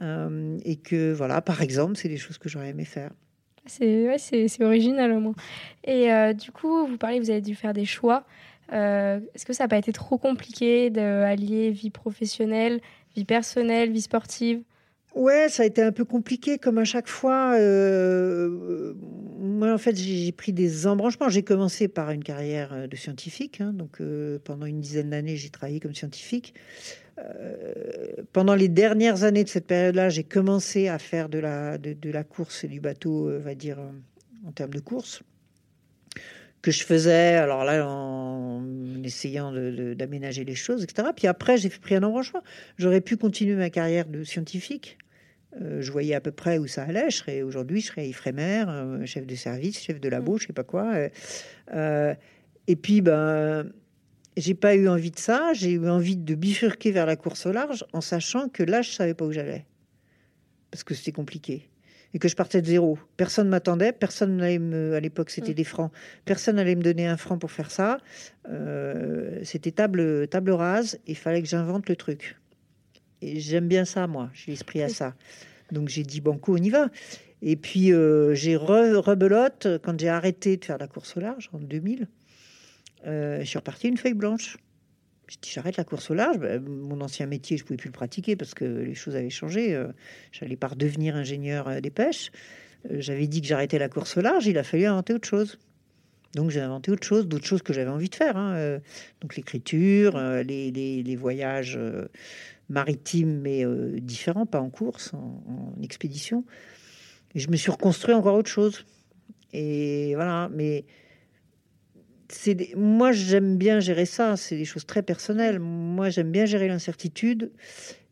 Euh, 0.00 0.58
et 0.64 0.76
que, 0.76 1.12
voilà, 1.12 1.40
par 1.40 1.62
exemple, 1.62 1.96
c'est 1.96 2.08
des 2.08 2.18
choses 2.18 2.38
que 2.38 2.48
j'aurais 2.48 2.70
aimé 2.70 2.84
faire. 2.84 3.10
C'est 3.66 4.62
original 4.62 5.12
au 5.12 5.20
moins. 5.20 5.34
Et 5.84 6.12
euh, 6.12 6.32
du 6.32 6.52
coup, 6.52 6.86
vous 6.86 6.96
parlez, 6.96 7.20
vous 7.20 7.30
avez 7.30 7.40
dû 7.40 7.54
faire 7.54 7.72
des 7.72 7.84
choix. 7.84 8.24
Est-ce 8.70 9.46
que 9.46 9.52
ça 9.52 9.64
n'a 9.64 9.68
pas 9.68 9.78
été 9.78 9.92
trop 9.92 10.18
compliqué 10.18 10.90
d'allier 10.90 11.70
vie 11.70 11.90
professionnelle, 11.90 12.80
vie 13.16 13.24
personnelle, 13.24 13.90
vie 13.90 14.02
sportive? 14.02 14.62
Ouais, 15.14 15.48
ça 15.48 15.62
a 15.62 15.66
été 15.66 15.82
un 15.82 15.92
peu 15.92 16.04
compliqué, 16.04 16.58
comme 16.58 16.78
à 16.78 16.84
chaque 16.84 17.08
fois. 17.08 17.54
Euh, 17.58 18.94
moi, 19.38 19.72
en 19.72 19.78
fait, 19.78 19.96
j'ai 19.96 20.32
pris 20.32 20.52
des 20.52 20.86
embranchements. 20.86 21.28
J'ai 21.28 21.42
commencé 21.42 21.88
par 21.88 22.10
une 22.10 22.22
carrière 22.22 22.72
euh, 22.72 22.86
de 22.86 22.94
scientifique. 22.94 23.60
Hein, 23.60 23.72
donc, 23.72 24.00
euh, 24.00 24.38
pendant 24.44 24.66
une 24.66 24.80
dizaine 24.80 25.10
d'années, 25.10 25.36
j'ai 25.36 25.50
travaillé 25.50 25.80
comme 25.80 25.94
scientifique. 25.94 26.54
pendant 28.32 28.54
les 28.54 28.68
dernières 28.68 29.24
années 29.24 29.42
de 29.42 29.48
cette 29.48 29.66
période-là, 29.66 30.08
j'ai 30.08 30.22
commencé 30.22 30.88
à 30.88 30.98
faire 30.98 31.28
de 31.28 31.38
la, 31.38 31.78
de, 31.78 32.10
la 32.10 32.22
course 32.22 32.62
et 32.62 32.68
du 32.68 32.80
bateau, 32.80 33.30
on 33.30 33.40
va 33.40 33.54
dire, 33.56 33.78
en 34.46 34.52
termes 34.52 34.74
de 34.74 34.80
course 34.80 35.22
que 36.68 36.74
je 36.74 36.84
faisais, 36.84 37.36
alors 37.36 37.64
là, 37.64 37.88
en 37.88 38.62
essayant 39.02 39.50
d'aménager 39.52 40.44
les 40.44 40.54
choses, 40.54 40.84
etc. 40.84 41.08
Puis 41.16 41.26
après, 41.26 41.56
j'ai 41.56 41.70
pris 41.70 41.94
un 41.94 42.02
embranchement. 42.02 42.42
J'aurais 42.76 43.00
pu 43.00 43.16
continuer 43.16 43.54
ma 43.54 43.70
carrière 43.70 44.04
de 44.04 44.22
scientifique. 44.22 44.98
Euh, 45.62 45.80
je 45.80 45.90
voyais 45.90 46.14
à 46.14 46.20
peu 46.20 46.30
près 46.30 46.58
où 46.58 46.66
ça 46.66 46.82
allait. 46.82 47.08
Je 47.08 47.16
serais 47.16 47.40
aujourd'hui, 47.40 47.80
je 47.80 47.86
serais 47.86 48.06
Ifremer, 48.06 48.66
euh, 48.68 49.06
chef 49.06 49.26
de 49.26 49.34
service, 49.34 49.80
chef 49.80 49.98
de 49.98 50.10
labo, 50.10 50.34
mm. 50.34 50.40
je 50.40 50.46
sais 50.48 50.52
pas 50.52 50.64
quoi. 50.64 50.92
Euh, 51.72 52.14
et 52.66 52.76
puis, 52.76 53.00
ben, 53.00 53.72
j'ai 54.36 54.54
pas 54.54 54.74
eu 54.74 54.88
envie 54.88 55.10
de 55.10 55.18
ça. 55.18 55.54
J'ai 55.54 55.70
eu 55.70 55.88
envie 55.88 56.16
de 56.16 56.34
bifurquer 56.34 56.90
vers 56.90 57.06
la 57.06 57.16
course 57.16 57.46
au 57.46 57.52
large, 57.52 57.86
en 57.94 58.02
sachant 58.02 58.50
que 58.50 58.62
là, 58.62 58.82
je 58.82 58.90
savais 58.90 59.14
pas 59.14 59.24
où 59.24 59.32
j'allais, 59.32 59.64
parce 60.70 60.84
que 60.84 60.92
c'était 60.92 61.12
compliqué 61.12 61.66
et 62.14 62.18
que 62.18 62.28
je 62.28 62.36
partais 62.36 62.62
de 62.62 62.66
zéro. 62.66 62.98
Personne 63.16 63.48
m'attendait, 63.48 63.92
personne 63.92 64.36
n'allait 64.36 64.58
me, 64.58 64.94
à 64.94 65.00
l'époque 65.00 65.30
c'était 65.30 65.52
mm. 65.52 65.54
des 65.54 65.64
francs, 65.64 65.92
personne 66.24 66.56
n'allait 66.56 66.74
me 66.74 66.82
donner 66.82 67.06
un 67.06 67.16
franc 67.16 67.38
pour 67.38 67.50
faire 67.50 67.70
ça. 67.70 67.98
Euh, 68.48 69.40
c'était 69.44 69.72
table, 69.72 70.28
table 70.28 70.52
rase, 70.52 70.98
il 71.06 71.16
fallait 71.16 71.42
que 71.42 71.48
j'invente 71.48 71.88
le 71.88 71.96
truc. 71.96 72.36
Et 73.20 73.40
j'aime 73.40 73.68
bien 73.68 73.84
ça, 73.84 74.06
moi, 74.06 74.30
j'ai 74.32 74.52
l'esprit 74.52 74.82
à 74.82 74.88
ça. 74.88 75.14
Donc 75.72 75.88
j'ai 75.88 76.02
dit, 76.02 76.20
banco, 76.20 76.54
on 76.54 76.62
y 76.62 76.70
va. 76.70 76.88
Et 77.42 77.56
puis 77.56 77.92
euh, 77.92 78.34
j'ai 78.34 78.56
rebelote, 78.56 79.68
quand 79.82 79.98
j'ai 80.00 80.08
arrêté 80.08 80.56
de 80.56 80.64
faire 80.64 80.78
la 80.78 80.88
course 80.88 81.16
au 81.16 81.20
large 81.20 81.50
en 81.52 81.58
2000, 81.58 82.08
euh, 83.06 83.40
je 83.40 83.44
suis 83.44 83.58
reparti 83.58 83.88
une 83.88 83.96
feuille 83.96 84.14
blanche. 84.14 84.56
Je 85.28 85.36
dis, 85.42 85.50
j'arrête 85.50 85.76
la 85.76 85.84
course 85.84 86.10
au 86.10 86.14
large. 86.14 86.38
Ben, 86.38 86.62
mon 86.66 87.00
ancien 87.00 87.26
métier, 87.26 87.58
je 87.58 87.64
pouvais 87.64 87.76
plus 87.76 87.88
le 87.88 87.92
pratiquer 87.92 88.34
parce 88.34 88.54
que 88.54 88.64
les 88.64 88.94
choses 88.94 89.14
avaient 89.14 89.30
changé. 89.30 89.74
Euh, 89.74 89.88
j'allais 90.32 90.56
pas 90.56 90.68
redevenir 90.68 91.16
ingénieur 91.16 91.68
euh, 91.68 91.80
des 91.80 91.90
pêches. 91.90 92.30
Euh, 92.90 92.96
j'avais 93.00 93.26
dit 93.26 93.42
que 93.42 93.46
j'arrêtais 93.46 93.78
la 93.78 93.90
course 93.90 94.16
au 94.16 94.22
large. 94.22 94.46
Il 94.46 94.56
a 94.56 94.64
fallu 94.64 94.86
inventer 94.86 95.12
autre 95.12 95.28
chose. 95.28 95.58
Donc 96.34 96.50
j'ai 96.50 96.60
inventé 96.60 96.90
autre 96.90 97.06
chose, 97.06 97.26
d'autres 97.26 97.46
choses 97.46 97.62
que 97.62 97.72
j'avais 97.72 97.90
envie 97.90 98.08
de 98.08 98.14
faire. 98.14 98.36
Hein. 98.36 98.80
Donc 99.22 99.34
l'écriture, 99.34 100.20
les, 100.44 100.70
les, 100.70 101.16
voyages 101.16 101.78
maritimes, 102.68 103.40
mais 103.40 103.64
différents, 104.02 104.44
pas 104.44 104.60
en 104.60 104.68
course, 104.68 105.14
en, 105.14 105.42
en, 105.78 105.82
expédition. 105.82 106.44
Et 107.34 107.40
je 107.40 107.50
me 107.50 107.56
suis 107.56 107.70
reconstruit 107.70 108.12
encore 108.12 108.34
autre 108.34 108.50
chose. 108.50 108.84
Et 109.54 110.14
voilà, 110.16 110.50
mais 110.52 110.84
moi 112.76 113.12
j'aime 113.12 113.56
bien 113.56 113.80
gérer 113.80 114.06
ça, 114.06 114.36
c'est 114.36 114.56
des 114.56 114.64
choses 114.64 114.86
très 114.86 115.02
personnelles. 115.02 115.58
Moi 115.58 116.10
j'aime 116.10 116.30
bien 116.30 116.44
gérer 116.44 116.68
l'incertitude 116.68 117.50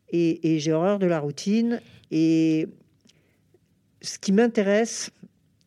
et, 0.09 0.59
j'ai 0.59 0.73
horreur 0.73 0.99
de 0.99 1.05
la 1.05 1.19
routine. 1.19 1.81
Et 2.11 2.67
ce 4.01 4.17
qui 4.17 4.31
m'intéresse, 4.31 5.11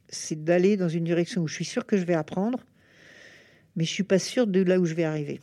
c'est 0.09 0.43
d'aller 0.43 0.77
dans 0.77 0.89
une 0.89 1.05
direction 1.05 1.43
où 1.43 1.49
je 1.49 1.55
suis 1.55 1.65
sûr 1.65 1.87
que 1.87 1.97
je 1.97 2.05
vais 2.05 2.15
apprendre, 2.15 2.61
mais 3.77 3.85
je 3.85 3.91
suis 3.91 4.03
pas 4.03 4.19
sûr 4.19 4.47
de 4.47 4.61
là 4.61 4.79
où 4.79 4.87
je 4.87 4.95
vais 4.95 5.05
arriver. 5.05 5.41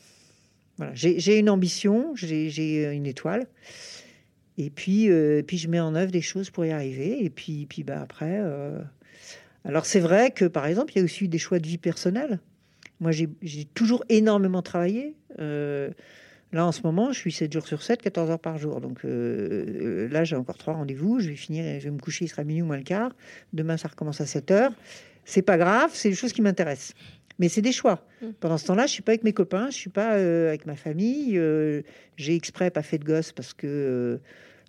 Voilà, 0.78 0.94
j'ai 0.94 1.40
une 1.40 1.50
ambition, 1.50 2.14
j'ai 2.16 2.92
une 2.94 3.08
étoile, 3.08 3.48
et 4.58 4.70
puis, 4.70 5.10
euh, 5.10 5.44
puis 5.44 5.58
je 5.58 5.68
mets 5.68 5.80
en 5.80 5.96
œuvre 5.96 6.12
des 6.12 6.22
choses 6.22 6.50
pour 6.50 6.66
y 6.66 6.72
arriver. 6.72 7.24
Et 7.24 7.30
puis, 7.30 7.68
bah 7.86 8.02
après, 8.02 8.40
euh, 8.42 8.80
alors 9.66 9.86
c'est 9.86 10.00
vrai 10.00 10.32
que 10.32 10.46
par 10.46 10.66
exemple, 10.66 10.94
il 10.94 11.00
y 11.00 11.02
a 11.02 11.04
aussi 11.04 11.28
des 11.28 11.38
choix 11.38 11.60
de 11.60 11.68
vie 11.68 11.78
personnelle. 11.78 12.40
Moi, 13.00 13.12
j'ai 13.12 13.66
toujours 13.74 14.04
énormément 14.10 14.62
travaillé. 14.62 15.16
Euh, 15.40 15.92
là, 16.52 16.66
en 16.66 16.72
ce 16.72 16.82
moment, 16.84 17.12
je 17.12 17.20
suis 17.20 17.32
7 17.32 17.52
jours 17.54 17.68
sur 17.68 17.84
7, 17.84 18.02
14 18.02 18.32
heures 18.32 18.40
par 18.40 18.58
jour. 18.58 18.82
Donc 18.82 19.06
euh, 19.06 20.08
là, 20.10 20.24
j'ai 20.24 20.36
encore 20.36 20.58
trois 20.58 20.74
rendez-vous. 20.74 21.20
Je 21.20 21.30
vais 21.30 21.36
finir, 21.36 21.80
je 21.80 21.86
vais 21.86 21.92
me 21.92 22.00
coucher, 22.00 22.26
il 22.26 22.28
sera 22.28 22.44
minuit 22.44 22.64
ou 22.64 22.66
moins 22.66 22.78
le 22.78 22.84
quart. 22.84 23.12
Demain, 23.54 23.78
ça 23.78 23.88
recommence 23.88 24.20
à 24.22 24.26
7 24.26 24.52
heures. 24.52 24.72
C'est 25.26 25.42
pas 25.42 25.58
grave, 25.58 25.92
c'est 25.94 26.10
des 26.10 26.16
choses 26.16 26.34
qui 26.34 26.42
m'intéressent. 26.42 26.94
Mais 27.38 27.50
c'est 27.50 27.62
des 27.62 27.72
choix. 27.72 28.04
Mm. 28.22 28.28
Pendant 28.40 28.58
ce 28.58 28.66
temps-là, 28.66 28.88
je 28.88 28.94
suis 28.94 29.04
pas 29.04 29.12
avec 29.12 29.24
mes 29.24 29.34
copains, 29.34 29.70
je 29.70 29.76
suis 29.76 29.92
pas 29.92 30.16
euh, 30.16 30.48
avec 30.48 30.66
ma 30.66 30.76
famille. 30.76 31.40
j'ai 32.16 32.36
exprès 32.36 32.72
pas 32.72 32.82
fait 32.82 32.98
de 32.98 33.06
gosse 33.06 33.32
parce 33.32 33.54
que 33.54 34.20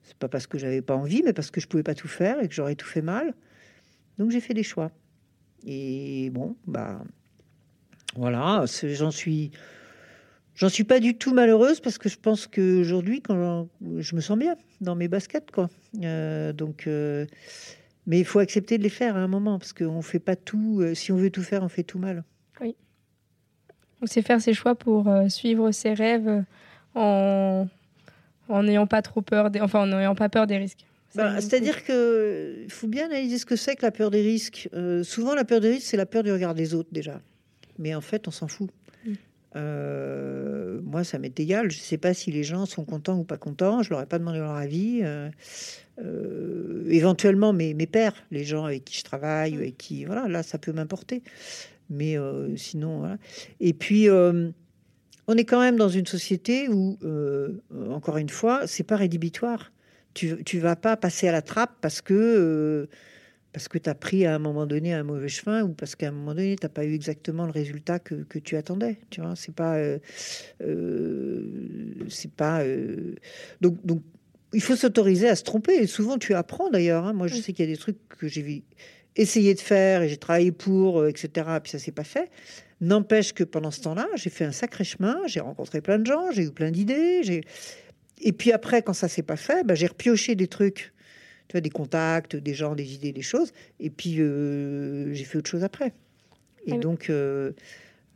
c'est 0.03 0.19
pas 0.19 0.29
parce 0.29 0.47
que 0.47 0.59
j'avais 0.59 0.83
pas 0.83 0.97
envie, 0.97 1.23
mais 1.25 1.33
parce 1.33 1.51
que 1.51 1.63
je 1.63 1.67
pouvais 1.67 1.83
pas 1.83 1.95
tout 1.95 2.09
faire 2.09 2.43
et 2.43 2.49
que 2.49 2.55
j'aurais 2.55 2.75
tout 2.75 2.87
fait 2.87 3.03
mal. 3.03 3.35
Donc 4.19 4.33
j'ai 4.33 4.41
fait 4.41 4.55
des 4.55 4.63
choix. 4.63 4.91
Et 5.67 6.31
bon, 6.31 6.57
bah 6.67 7.03
Voilà, 8.17 8.65
j'en 8.83 9.11
suis, 9.11 9.51
j'en 10.55 10.69
suis 10.69 10.85
pas 10.85 11.01
du 11.01 11.17
tout 11.17 11.35
malheureuse 11.35 11.81
parce 11.81 11.99
que 11.99 12.09
je 12.09 12.19
pense 12.19 12.47
qu'aujourd'hui, 12.47 13.21
quand 13.21 13.69
je 13.99 14.17
me 14.17 14.21
sens 14.21 14.39
bien 14.39 14.57
dans 14.81 14.95
mes 14.95 15.09
baskets, 15.09 15.51
quoi. 15.51 15.69
donc, 15.95 16.87
mais 16.87 18.19
il 18.19 18.25
faut 18.25 18.39
accepter 18.39 18.79
de 18.79 18.83
les 18.83 18.89
faire 18.89 19.17
à 19.17 19.21
un 19.21 19.29
moment 19.29 19.59
parce 19.59 19.73
qu'on 19.73 20.03
fait 20.03 20.19
pas 20.19 20.37
tout. 20.37 20.83
si 20.95 21.13
on 21.13 21.17
veut 21.17 21.31
tout 21.31 21.43
faire, 21.43 21.63
on 21.63 21.69
fait 21.69 21.85
tout 21.85 21.99
mal. 21.99 22.25
Oui. 22.61 22.75
Donc 24.01 24.09
c'est 24.09 24.23
faire 24.23 24.41
ses 24.41 24.55
choix 24.55 24.75
pour 24.75 25.09
suivre 25.29 25.71
ses 25.71 25.93
rêves 25.93 26.45
en 26.95 27.69
en 28.49 28.63
n'ayant 28.63 28.87
pas 28.87 29.03
trop 29.03 29.21
peur, 29.21 29.51
des, 29.51 29.61
enfin 29.61 29.81
en 29.81 29.87
n'ayant 29.87 30.15
pas 30.15 30.29
peur 30.29 30.47
des 30.47 30.57
risques. 30.57 30.85
Bah, 31.15 31.41
c'est-à-dire 31.41 31.85
qu'il 31.85 32.71
faut 32.71 32.87
bien 32.87 33.07
analyser 33.07 33.39
ce 33.39 33.47
que 33.47 33.57
c'est 33.57 33.77
que 33.77 33.83
la 33.83 33.91
peur 33.91 34.11
des 34.11 34.23
risques. 34.23 34.69
Euh, 34.75 35.03
souvent, 35.03 35.35
la 35.35 35.45
peur 35.45 35.61
des 35.61 35.71
risques, 35.71 35.87
c'est 35.87 35.97
la 35.97 36.07
peur 36.07 36.23
du 36.23 36.31
regard 36.31 36.55
des 36.55 36.75
autres 36.75 36.91
déjà. 36.93 37.21
Mais 37.79 37.95
en 37.95 38.01
fait, 38.01 38.29
on 38.29 38.31
s'en 38.31 38.49
fout. 38.49 38.71
Mm. 39.05 39.13
Euh, 39.57 40.81
moi, 40.83 41.05
ça 41.05 41.19
m'est 41.19 41.39
égal. 41.39 41.71
Je 41.71 41.79
ne 41.79 41.83
sais 41.83 41.99
pas 41.99 42.15
si 42.15 42.31
les 42.31 42.45
gens 42.45 42.67
sont 42.67 42.85
contents 42.85 43.19
ou 43.19 43.25
pas 43.25 43.39
contents. 43.39 43.83
Je 43.83 43.91
leur 43.91 44.01
ai 44.01 44.07
pas 44.07 44.19
demandé 44.19 44.39
leur 44.39 44.53
avis. 44.53 45.01
Euh, 45.03 46.85
éventuellement, 46.89 47.53
mes, 47.53 47.75
mes 47.75 47.87
pères, 47.87 48.15
les 48.31 48.45
gens 48.45 48.65
avec 48.65 48.85
qui 48.85 48.99
je 48.99 49.05
travaille, 49.05 49.55
avec 49.55 49.79
qui, 49.79 50.05
voilà, 50.05 50.29
là, 50.29 50.43
ça 50.43 50.59
peut 50.59 50.73
m'importer. 50.73 51.23
Mais 51.91 52.17
sinon, 52.57 52.99
voilà. 52.99 53.17
Et 53.61 53.73
puis 53.73 54.09
on 55.29 55.37
est 55.37 55.45
quand 55.45 55.61
même 55.61 55.77
dans 55.77 55.91
une 55.91 56.07
société 56.07 56.69
où, 56.71 56.99
euh, 57.05 57.61
encore 57.91 58.17
une 58.17 58.31
fois, 58.31 58.67
c'est 58.67 58.83
pas 58.83 58.97
rédhibitoire. 58.97 59.71
Tu, 60.15 60.35
ne 60.35 60.61
vas 60.61 60.75
pas 60.75 60.97
passer 60.97 61.29
à 61.29 61.33
la 61.33 61.43
trappe 61.43 61.77
parce 61.83 62.01
que 62.01 62.15
euh, 62.15 62.87
parce 63.53 63.69
que 63.69 63.79
tu 63.79 63.89
as 63.89 63.95
pris 63.95 64.27
à 64.27 64.35
un 64.35 64.39
moment 64.39 64.67
donné 64.67 64.93
un 64.93 65.03
mauvais 65.03 65.29
chemin 65.29 65.63
ou 65.63 65.71
parce 65.71 65.97
qu'à 65.97 66.09
un 66.09 66.13
moment 66.13 66.35
donné 66.35 66.57
tu 66.57 66.65
n'as 66.65 66.69
pas 66.69 66.85
eu 66.85 66.95
exactement 66.95 67.47
le 67.47 67.53
résultat 67.53 67.99
que, 67.99 68.39
tu 68.39 68.57
attendais. 68.57 68.99
Tu 69.11 69.21
vois, 69.21 69.35
c'est 69.37 69.55
pas 69.55 69.77
euh, 69.79 69.99
c'est 72.09 72.33
pas 72.33 72.63
donc 73.61 73.85
donc 73.85 74.03
il 74.53 74.63
faut 74.63 74.77
s'autoriser 74.77 75.29
à 75.29 75.37
se 75.37 75.45
tromper. 75.45 75.75
Et 75.75 75.87
souvent 75.87 76.19
tu 76.19 76.35
apprends 76.35 76.71
d'ailleurs. 76.71 77.07
Hein. 77.07 77.13
Moi 77.13 77.27
je 77.27 77.37
sais 77.37 77.53
qu'il 77.53 77.65
y 77.65 77.69
a 77.69 77.73
des 77.73 77.79
trucs 77.79 77.99
que 78.09 78.29
j'ai 78.29 78.65
essayé 79.17 79.55
de 79.55 79.61
faire 79.61 80.03
et 80.03 80.09
j'ai 80.09 80.17
travaillé 80.17 80.53
pour 80.53 81.07
etc. 81.07 81.29
Et 81.57 81.61
puis 81.61 81.73
ça 81.73 81.79
s'est 81.79 81.93
pas 81.93 82.05
fait. 82.05 82.31
N'empêche 82.81 83.33
que 83.33 83.43
pendant 83.43 83.73
ce 83.73 83.81
temps-là, 83.81 84.07
j'ai 84.15 84.31
fait 84.31 84.45
un 84.45 84.53
sacré 84.53 84.85
chemin, 84.85 85.19
j'ai 85.27 85.41
rencontré 85.41 85.81
plein 85.81 85.99
de 85.99 86.07
gens, 86.07 86.31
j'ai 86.31 86.45
eu 86.45 86.51
plein 86.53 86.71
d'idées. 86.71 87.43
Et 88.21 88.33
puis 88.33 88.53
après, 88.53 88.83
quand 88.83 88.93
ça 88.93 89.09
s'est 89.09 89.23
pas 89.23 89.37
fait, 89.37 89.65
bah, 89.65 89.75
j'ai 89.75 89.89
repioché 89.89 90.37
des 90.37 90.47
trucs, 90.47 90.93
tu 91.49 91.53
vois, 91.53 91.61
des 91.61 91.71
contacts, 91.71 92.37
des 92.37 92.55
gens, 92.55 92.75
des 92.75 92.95
idées, 92.95 93.13
des 93.13 93.23
choses. 93.23 93.53
Et 93.81 93.91
puis 93.91 94.21
euh, 94.21 95.13
j'ai 95.15 95.25
fait 95.25 95.39
autre 95.39 95.51
chose 95.51 95.65
après. 95.65 95.93
Et 96.67 96.77
donc, 96.77 97.09
euh, 97.09 97.53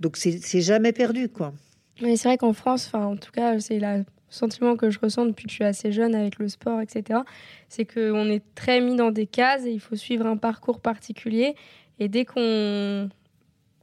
donc 0.00 0.16
c'est 0.16 0.60
jamais 0.60 0.92
perdu, 0.92 1.28
quoi. 1.28 1.54
Mais 2.02 2.16
c'est 2.16 2.28
vrai 2.28 2.38
qu'en 2.38 2.52
France, 2.52 2.86
enfin, 2.86 3.06
en 3.06 3.16
tout 3.16 3.30
cas, 3.32 3.58
c'est 3.60 3.78
le 3.78 4.04
sentiment 4.28 4.76
que 4.76 4.90
je 4.90 4.98
ressens 4.98 5.26
depuis 5.26 5.44
que 5.44 5.50
je 5.50 5.56
suis 5.56 5.64
assez 5.64 5.92
jeune 5.92 6.14
avec 6.14 6.38
le 6.38 6.48
sport, 6.48 6.80
etc. 6.80 7.20
C'est 7.68 7.84
qu'on 7.84 8.28
est 8.28 8.42
très 8.54 8.80
mis 8.80 8.96
dans 8.96 9.10
des 9.10 9.26
cases 9.26 9.64
et 9.64 9.70
il 9.70 9.80
faut 9.80 9.96
suivre 9.96 10.26
un 10.26 10.36
parcours 10.36 10.80
particulier. 10.80 11.54
Et 11.98 12.08
dès 12.08 12.24
qu'on 12.24 13.08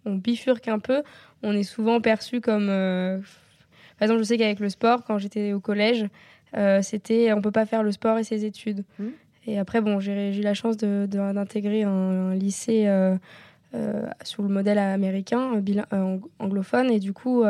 on 0.06 0.16
bifurque 0.16 0.68
un 0.68 0.80
peu, 0.80 1.04
on 1.44 1.54
est 1.54 1.64
souvent 1.64 2.02
perçu 2.02 2.42
comme. 2.42 2.68
Euh, 2.70 3.20
par 3.98 4.06
exemple, 4.06 4.20
je 4.20 4.26
sais 4.26 4.38
qu'avec 4.38 4.60
le 4.60 4.70
sport, 4.70 5.04
quand 5.04 5.18
j'étais 5.18 5.54
au 5.54 5.60
collège, 5.60 6.08
euh, 6.56 6.82
c'était 6.82 7.32
on 7.34 7.42
peut 7.42 7.52
pas 7.52 7.66
faire 7.66 7.84
le 7.84 7.92
sport 7.92 8.18
et 8.18 8.24
ses 8.24 8.46
études. 8.46 8.84
Mmh. 8.98 9.08
Et 9.50 9.60
après, 9.60 9.82
bon, 9.82 10.00
j'ai 10.00 10.38
eu 10.38 10.42
la 10.42 10.54
chance 10.54 10.78
d'intégrer 10.78 11.84
un, 11.84 12.34
lycée 12.36 12.86
euh, 12.88 13.18
sur 14.24 14.44
le 14.44 14.50
modèle 14.50 14.78
américain, 14.78 15.62
anglophone, 16.40 16.92
et 16.92 17.00
du 17.00 17.14
coup, 17.14 17.44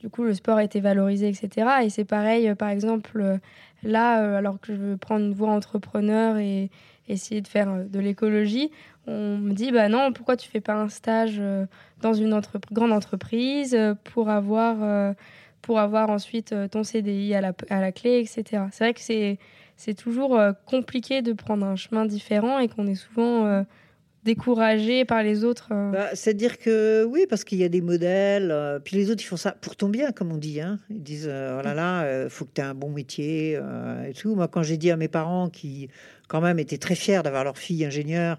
du 0.00 0.10
coup, 0.10 0.24
le 0.24 0.34
sport 0.34 0.58
a 0.58 0.64
été 0.64 0.80
valorisé, 0.80 1.28
etc. 1.28 1.68
Et 1.82 1.90
c'est 1.90 2.04
pareil, 2.04 2.54
par 2.54 2.68
exemple, 2.68 3.38
là, 3.82 4.36
alors 4.36 4.60
que 4.60 4.74
je 4.74 4.78
veux 4.78 4.96
prendre 4.96 5.24
une 5.24 5.34
voie 5.34 5.50
entrepreneur 5.50 6.36
et 6.36 6.70
essayer 7.08 7.40
de 7.40 7.48
faire 7.48 7.84
de 7.86 7.98
l'écologie, 7.98 8.70
on 9.08 9.38
me 9.38 9.52
dit 9.52 9.72
bah 9.72 9.88
non, 9.88 10.12
pourquoi 10.12 10.36
tu 10.36 10.48
fais 10.48 10.60
pas 10.60 10.74
un 10.74 10.88
stage 10.88 11.36
euh, 11.38 11.66
dans 12.02 12.12
une 12.12 12.38
grande 12.70 12.92
entreprise 12.92 13.74
euh, 13.74 13.94
pour 14.04 14.28
avoir, 14.28 14.76
euh, 14.82 15.14
pour 15.62 15.78
avoir 15.78 16.10
ensuite 16.10 16.54
ton 16.70 16.84
CDI 16.84 17.34
à 17.34 17.40
la 17.80 17.92
clé, 17.92 18.20
etc. 18.20 18.64
C'est 18.70 18.84
vrai 18.84 18.94
que 18.94 19.00
c'est, 19.00 19.38
c'est 19.78 19.94
toujours 19.94 20.38
compliqué 20.66 21.22
de 21.22 21.32
prendre 21.32 21.64
un 21.64 21.76
chemin 21.76 22.04
différent 22.04 22.58
et 22.58 22.68
qu'on 22.68 22.86
est 22.86 22.94
souvent 22.94 23.64
découragé 24.24 25.06
par 25.06 25.22
les 25.22 25.44
autres. 25.44 25.68
Bah, 25.70 26.08
c'est-à-dire 26.12 26.58
que 26.58 27.04
oui, 27.04 27.26
parce 27.30 27.44
qu'il 27.44 27.56
y 27.58 27.64
a 27.64 27.70
des 27.70 27.80
modèles, 27.80 28.80
puis 28.84 28.96
les 28.96 29.10
autres 29.10 29.22
ils 29.22 29.26
font 29.26 29.38
ça 29.38 29.52
pour 29.52 29.76
ton 29.76 29.88
bien, 29.88 30.10
comme 30.12 30.32
on 30.32 30.36
dit. 30.36 30.60
Hein. 30.60 30.78
Ils 30.90 31.02
disent 31.02 31.28
oh 31.28 31.62
là 31.62 31.72
là, 31.72 32.24
il 32.24 32.28
faut 32.28 32.44
que 32.44 32.50
tu 32.54 32.60
aies 32.60 32.64
un 32.64 32.74
bon 32.74 32.90
métier 32.90 33.52
et 34.06 34.12
tout. 34.12 34.34
Moi, 34.34 34.48
quand 34.48 34.62
j'ai 34.62 34.76
dit 34.76 34.90
à 34.90 34.96
mes 34.96 35.08
parents 35.08 35.48
qui 35.48 35.88
quand 36.26 36.42
même 36.42 36.58
étaient 36.58 36.76
très 36.76 36.94
fiers 36.94 37.22
d'avoir 37.22 37.44
leur 37.44 37.56
fille 37.56 37.84
ingénieure, 37.86 38.38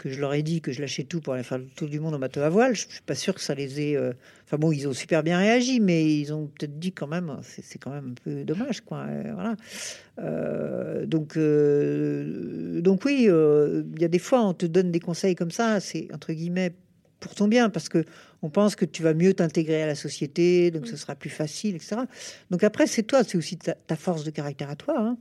que 0.00 0.08
je 0.10 0.18
leur 0.18 0.32
ai 0.32 0.42
dit 0.42 0.62
que 0.62 0.72
je 0.72 0.80
lâchais 0.80 1.04
tout 1.04 1.20
pour 1.20 1.34
aller 1.34 1.42
faire 1.42 1.58
le 1.58 1.66
tour 1.66 1.86
du 1.86 2.00
monde 2.00 2.14
en 2.14 2.18
bateau 2.18 2.40
à 2.40 2.48
voile, 2.48 2.74
je 2.74 2.88
suis 2.88 3.02
pas 3.04 3.14
sûr 3.14 3.34
que 3.34 3.40
ça 3.42 3.54
les 3.54 3.80
ait. 3.82 3.96
Euh, 3.96 4.14
enfin 4.46 4.56
bon, 4.56 4.72
ils 4.72 4.88
ont 4.88 4.94
super 4.94 5.22
bien 5.22 5.38
réagi, 5.38 5.78
mais 5.78 6.18
ils 6.18 6.32
ont 6.32 6.46
peut-être 6.46 6.78
dit 6.78 6.92
quand 6.92 7.06
même, 7.06 7.38
c'est 7.42 7.78
quand 7.78 7.90
même 7.90 8.12
un 8.12 8.22
peu 8.24 8.44
dommage, 8.44 8.80
quoi. 8.80 9.04
Euh, 9.08 9.30
voilà. 9.34 9.56
Euh, 10.20 11.04
donc, 11.04 11.36
donc 12.82 13.04
oui, 13.04 13.24
il 13.24 14.00
y 14.00 14.04
a 14.04 14.08
des 14.08 14.18
fois, 14.18 14.42
on 14.42 14.54
te 14.54 14.64
donne 14.64 14.90
des 14.90 15.00
conseils 15.00 15.34
comme 15.34 15.50
ça, 15.50 15.80
c'est 15.80 16.08
entre 16.14 16.32
guillemets 16.32 16.72
pour 17.20 17.34
ton 17.34 17.46
bien, 17.46 17.68
parce 17.68 17.90
que 17.90 18.02
on 18.40 18.48
pense 18.48 18.76
que 18.76 18.86
tu 18.86 19.02
vas 19.02 19.12
mieux 19.12 19.34
t'intégrer 19.34 19.82
à 19.82 19.86
la 19.86 19.94
société, 19.94 20.70
donc 20.70 20.86
ce 20.86 20.96
sera 20.96 21.14
plus 21.14 21.28
facile, 21.28 21.76
etc. 21.76 21.96
Donc 22.50 22.64
après, 22.64 22.86
c'est 22.86 23.02
toi, 23.02 23.22
c'est 23.22 23.36
aussi 23.36 23.58
ta, 23.58 23.96
force 23.96 24.24
de 24.24 24.30
caractère 24.30 24.70
à 24.70 24.76
toi. 24.76 24.98
Hein. 24.98 25.18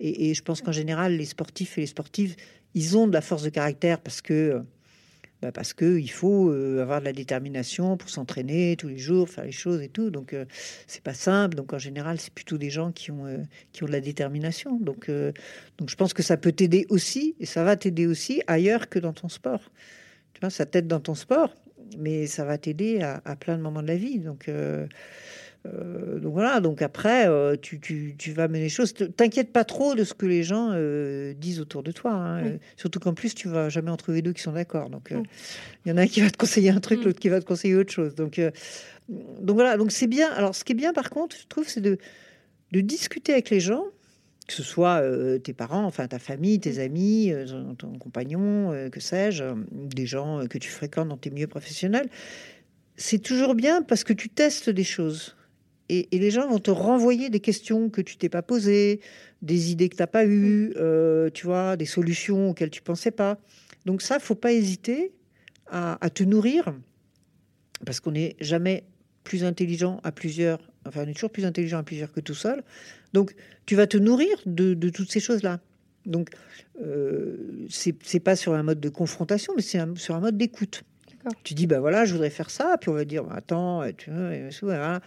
et, 0.00 0.30
et, 0.30 0.34
je 0.34 0.42
pense 0.42 0.60
qu'en 0.60 0.72
général, 0.72 1.16
les 1.16 1.24
sportifs 1.24 1.78
et 1.78 1.80
les 1.80 1.86
sportives, 1.86 2.36
ils 2.74 2.96
ont 2.96 3.06
de 3.06 3.12
la 3.12 3.20
force 3.20 3.42
de 3.42 3.50
caractère 3.50 4.00
parce 4.00 4.20
que 4.20 4.62
bah 5.44 5.52
parce 5.52 5.74
que 5.74 5.98
il 5.98 6.10
faut 6.10 6.48
euh, 6.50 6.80
avoir 6.80 7.00
de 7.00 7.04
la 7.04 7.12
détermination 7.12 7.98
pour 7.98 8.08
s'entraîner 8.08 8.76
tous 8.78 8.88
les 8.88 8.96
jours, 8.96 9.28
faire 9.28 9.44
les 9.44 9.52
choses 9.52 9.82
et 9.82 9.90
tout. 9.90 10.10
Donc 10.10 10.32
euh, 10.32 10.46
c'est 10.86 11.02
pas 11.02 11.12
simple. 11.12 11.54
Donc 11.54 11.74
en 11.74 11.78
général, 11.78 12.18
c'est 12.18 12.32
plutôt 12.32 12.56
des 12.56 12.70
gens 12.70 12.92
qui 12.92 13.10
ont 13.10 13.26
euh, 13.26 13.38
qui 13.72 13.82
ont 13.84 13.86
de 13.86 13.92
la 13.92 14.00
détermination. 14.00 14.78
Donc 14.78 15.10
donc 15.78 15.90
je 15.90 15.96
pense 15.96 16.14
que 16.14 16.22
ça 16.22 16.38
peut 16.38 16.52
t'aider 16.52 16.86
aussi 16.88 17.36
et 17.40 17.46
ça 17.46 17.62
va 17.62 17.76
t'aider 17.76 18.06
aussi 18.06 18.42
ailleurs 18.46 18.88
que 18.88 18.98
dans 18.98 19.12
ton 19.12 19.28
sport. 19.28 19.70
Tu 20.32 20.40
vois, 20.40 20.50
ça 20.50 20.64
t'aide 20.64 20.86
dans 20.86 21.00
ton 21.00 21.14
sport, 21.14 21.54
mais 21.98 22.26
ça 22.26 22.44
va 22.44 22.56
t'aider 22.56 23.02
à, 23.02 23.20
à, 23.26 23.36
plein 23.36 23.58
de 23.58 23.62
moments 23.62 23.82
de 23.82 23.88
la 23.88 23.96
vie. 23.96 24.20
Donc 24.20 24.48
euh, 25.66 26.18
donc 26.18 26.32
voilà, 26.34 26.60
donc 26.60 26.82
après, 26.82 27.26
euh, 27.26 27.56
tu, 27.60 27.80
tu, 27.80 28.14
tu, 28.18 28.32
vas 28.32 28.48
mener 28.48 28.60
les 28.60 28.68
choses. 28.68 28.92
T'inquiète 28.92 29.52
pas 29.52 29.64
trop 29.64 29.94
de 29.94 30.04
ce 30.04 30.12
que 30.12 30.26
les 30.26 30.42
gens 30.42 30.70
euh, 30.72 31.32
disent 31.34 31.60
autour 31.60 31.82
de 31.82 31.90
toi. 31.90 32.12
Hein. 32.12 32.58
Surtout 32.76 33.00
qu'en 33.00 33.14
plus, 33.14 33.34
tu 33.34 33.48
vas 33.48 33.68
jamais 33.70 33.90
en 33.90 33.96
trouver 33.96 34.20
deux 34.20 34.32
qui 34.32 34.42
sont 34.42 34.52
d'accord. 34.52 34.90
Donc 34.90 35.10
il 35.10 35.88
y 35.88 35.92
en 35.92 35.96
a 35.96 36.02
un 36.02 36.06
qui 36.06 36.20
va 36.20 36.30
te 36.30 36.36
conseiller 36.36 36.70
un 36.70 36.80
truc, 36.80 37.00
mm. 37.00 37.04
l'autre 37.04 37.20
qui 37.20 37.28
va 37.28 37.40
te 37.40 37.46
conseiller 37.46 37.76
autre 37.76 37.92
chose. 37.92 38.14
Donc, 38.14 38.40
donc 39.08 39.54
voilà, 39.54 39.76
donc 39.76 39.90
c'est 39.90 40.06
bien. 40.06 40.30
Alors 40.32 40.54
ce 40.54 40.64
qui 40.64 40.72
est 40.72 40.76
bien 40.76 40.92
par 40.92 41.08
contre, 41.10 41.36
je 41.36 41.46
trouve, 41.46 41.66
c'est 41.66 41.80
de, 41.80 41.98
de 42.72 42.80
discuter 42.80 43.32
avec 43.32 43.48
les 43.48 43.60
gens, 43.60 43.84
que 44.46 44.52
ce 44.52 44.62
soit 44.62 45.02
tes 45.42 45.54
parents, 45.54 45.84
enfin 45.84 46.06
ta 46.08 46.18
famille, 46.18 46.60
tes 46.60 46.74
mm. 46.74 46.80
amis, 46.80 47.32
ton 47.78 47.98
compagnon, 47.98 48.90
que 48.92 49.00
sais-je, 49.00 49.44
des 49.72 50.04
gens 50.04 50.46
que 50.46 50.58
tu 50.58 50.68
fréquentes 50.68 51.08
dans 51.08 51.16
tes 51.16 51.30
milieux 51.30 51.46
professionnels. 51.46 52.10
C'est 52.96 53.18
toujours 53.18 53.54
bien 53.54 53.82
parce 53.82 54.04
que 54.04 54.12
tu 54.12 54.28
testes 54.28 54.70
des 54.70 54.84
choses 54.84 55.34
et, 55.88 56.08
les 56.12 56.30
gens 56.30 56.48
vont 56.48 56.58
te 56.58 56.70
renvoyer 56.70 57.28
des 57.28 57.40
questions 57.40 57.90
que 57.90 58.00
tu 58.00 58.16
t'es 58.16 58.28
pas 58.28 58.42
posées, 58.42 59.00
des 59.42 59.70
idées 59.70 59.88
que 59.88 59.96
tu 59.96 60.02
n'as 60.02 60.06
pas 60.06 60.24
eues, 60.24 60.72
euh, 60.76 61.28
tu 61.30 61.46
vois, 61.46 61.76
des 61.76 61.84
solutions 61.86 62.50
auxquelles 62.50 62.70
tu 62.70 62.82
pensais 62.82 63.10
pas. 63.10 63.38
Donc 63.84 64.00
ça, 64.00 64.18
faut 64.18 64.34
pas 64.34 64.52
hésiter 64.52 65.12
à, 65.70 66.08
te 66.10 66.22
nourrir, 66.22 66.72
parce 67.84 67.98
qu'on 67.98 68.12
n'est 68.12 68.36
jamais 68.40 68.84
plus 69.24 69.44
intelligent 69.44 70.00
à 70.04 70.12
plusieurs, 70.12 70.60
enfin 70.86 71.02
on 71.04 71.08
est 71.08 71.14
toujours 71.14 71.32
plus 71.32 71.44
intelligent 71.44 71.78
à 71.78 71.82
plusieurs 71.82 72.12
que 72.12 72.20
tout 72.20 72.34
seul. 72.34 72.62
Donc 73.12 73.34
tu 73.66 73.74
vas 73.74 73.86
te 73.86 73.96
nourrir 73.96 74.36
de, 74.46 74.74
toutes 74.90 75.10
ces 75.10 75.20
choses-là. 75.20 75.60
Donc 76.06 76.30
euh, 76.80 77.66
c'est 77.68 78.20
pas 78.20 78.36
sur 78.36 78.54
un 78.54 78.62
mode 78.62 78.80
de 78.80 78.88
confrontation, 78.88 79.52
mais 79.56 79.62
c'est 79.62 79.80
sur 79.96 80.14
un 80.14 80.20
mode 80.20 80.36
d'écoute. 80.36 80.84
Tu 81.42 81.54
dis, 81.54 81.66
ben 81.66 81.80
voilà, 81.80 82.04
je 82.04 82.12
voudrais 82.12 82.30
faire 82.30 82.50
ça, 82.50 82.76
puis 82.80 82.90
on 82.90 82.94
va 82.94 83.04
dire, 83.04 83.24
bah, 83.24 83.34
attends, 83.36 83.82
tu 83.96 84.10
vois, 84.10 85.00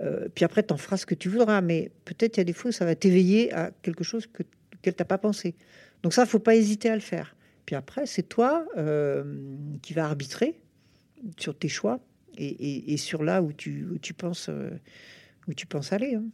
euh, 0.00 0.28
puis 0.34 0.44
après, 0.44 0.62
tu 0.62 0.72
en 0.72 0.76
feras 0.76 0.96
ce 0.96 1.06
que 1.06 1.14
tu 1.14 1.28
voudras, 1.28 1.60
mais 1.60 1.90
peut-être 2.04 2.36
il 2.36 2.40
y 2.40 2.42
a 2.42 2.44
des 2.44 2.52
fois 2.52 2.70
où 2.70 2.72
ça 2.72 2.84
va 2.84 2.94
t'éveiller 2.94 3.52
à 3.52 3.70
quelque 3.82 4.04
chose 4.04 4.26
que 4.26 4.42
tu 4.82 4.90
n'as 4.90 5.04
pas 5.04 5.18
pensé. 5.18 5.54
Donc 6.02 6.14
ça, 6.14 6.26
faut 6.26 6.38
pas 6.38 6.56
hésiter 6.56 6.88
à 6.88 6.94
le 6.94 7.00
faire. 7.00 7.34
Puis 7.66 7.76
après, 7.76 8.06
c'est 8.06 8.22
toi 8.22 8.66
euh, 8.76 9.22
qui 9.82 9.92
vas 9.92 10.04
arbitrer 10.04 10.58
sur 11.38 11.56
tes 11.56 11.68
choix 11.68 12.00
et, 12.38 12.96
sur 12.96 13.22
là 13.22 13.42
où 13.42 13.52
tu, 13.52 13.86
tu 14.00 14.14
penses 14.14 14.48
euh, 14.48 14.70
où 15.46 15.54
tu 15.54 15.66
penses 15.66 15.92
aller. 15.92 16.14
Hein. 16.14 16.24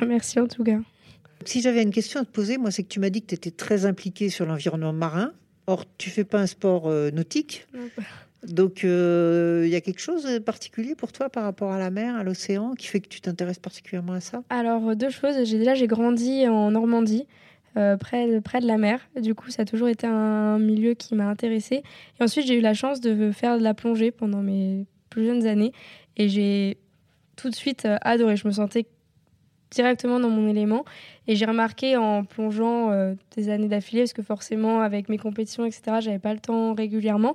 Merci 0.06 0.40
en 0.40 0.48
tout 0.48 0.64
cas. 0.64 0.80
Si 1.44 1.60
j'avais 1.60 1.82
une 1.82 1.90
question 1.90 2.20
à 2.20 2.24
te 2.24 2.30
poser, 2.30 2.56
moi, 2.56 2.70
c'est 2.70 2.82
que 2.82 2.88
tu 2.88 3.00
m'as 3.00 3.10
dit 3.10 3.20
que 3.20 3.26
tu 3.26 3.34
étais 3.34 3.50
très 3.50 3.84
impliqué 3.84 4.30
sur 4.30 4.46
l'environnement 4.46 4.94
marin. 4.94 5.32
Or, 5.66 5.84
tu 5.98 6.10
fais 6.10 6.24
pas 6.24 6.40
un 6.40 6.46
sport 6.46 6.88
euh, 6.88 7.10
nautique. 7.10 7.66
Non. 7.74 7.88
Donc, 8.48 8.84
euh, 8.84 9.62
il 9.64 9.70
y 9.70 9.74
a 9.74 9.80
quelque 9.80 10.00
chose 10.00 10.24
de 10.24 10.38
particulier 10.38 10.94
pour 10.94 11.12
toi 11.12 11.28
par 11.28 11.44
rapport 11.44 11.72
à 11.72 11.78
la 11.78 11.90
mer, 11.90 12.16
à 12.16 12.24
l'océan, 12.24 12.74
qui 12.74 12.86
fait 12.86 13.00
que 13.00 13.08
tu 13.08 13.20
t'intéresses 13.20 13.58
particulièrement 13.58 14.14
à 14.14 14.20
ça? 14.20 14.42
Alors, 14.50 14.90
euh, 14.90 14.94
deux 14.94 15.10
choses. 15.10 15.44
J'ai, 15.44 15.58
déjà, 15.58 15.74
j'ai 15.74 15.86
grandi 15.86 16.46
en 16.48 16.70
Normandie, 16.70 17.26
euh, 17.76 17.96
près, 17.96 18.28
de, 18.28 18.38
près 18.38 18.60
de 18.60 18.66
la 18.66 18.78
mer. 18.78 19.00
Du 19.20 19.34
coup, 19.34 19.50
ça 19.50 19.62
a 19.62 19.64
toujours 19.64 19.88
été 19.88 20.06
un 20.06 20.58
milieu 20.58 20.94
qui 20.94 21.14
m'a 21.14 21.26
intéressée. 21.26 21.82
Et 22.20 22.22
ensuite, 22.22 22.46
j'ai 22.46 22.54
eu 22.54 22.60
la 22.60 22.74
chance 22.74 23.00
de 23.00 23.32
faire 23.32 23.58
de 23.58 23.62
la 23.62 23.74
plongée 23.74 24.10
pendant 24.10 24.42
mes 24.42 24.86
plus 25.10 25.26
jeunes 25.26 25.46
années. 25.46 25.72
Et 26.16 26.28
j'ai 26.28 26.78
tout 27.36 27.50
de 27.50 27.54
suite 27.54 27.84
euh, 27.84 27.96
adoré. 28.02 28.36
Je 28.36 28.46
me 28.46 28.52
sentais 28.52 28.86
directement 29.74 30.20
dans 30.20 30.30
mon 30.30 30.48
élément. 30.48 30.84
Et 31.26 31.36
j'ai 31.36 31.46
remarqué 31.46 31.96
en 31.96 32.24
plongeant 32.24 32.90
euh, 32.90 33.14
des 33.36 33.48
années 33.48 33.68
d'affilée, 33.68 34.02
parce 34.02 34.12
que 34.12 34.22
forcément, 34.22 34.80
avec 34.80 35.08
mes 35.08 35.18
compétitions, 35.18 35.64
etc., 35.64 35.98
j'avais 36.00 36.18
pas 36.18 36.32
le 36.32 36.40
temps 36.40 36.74
régulièrement, 36.74 37.34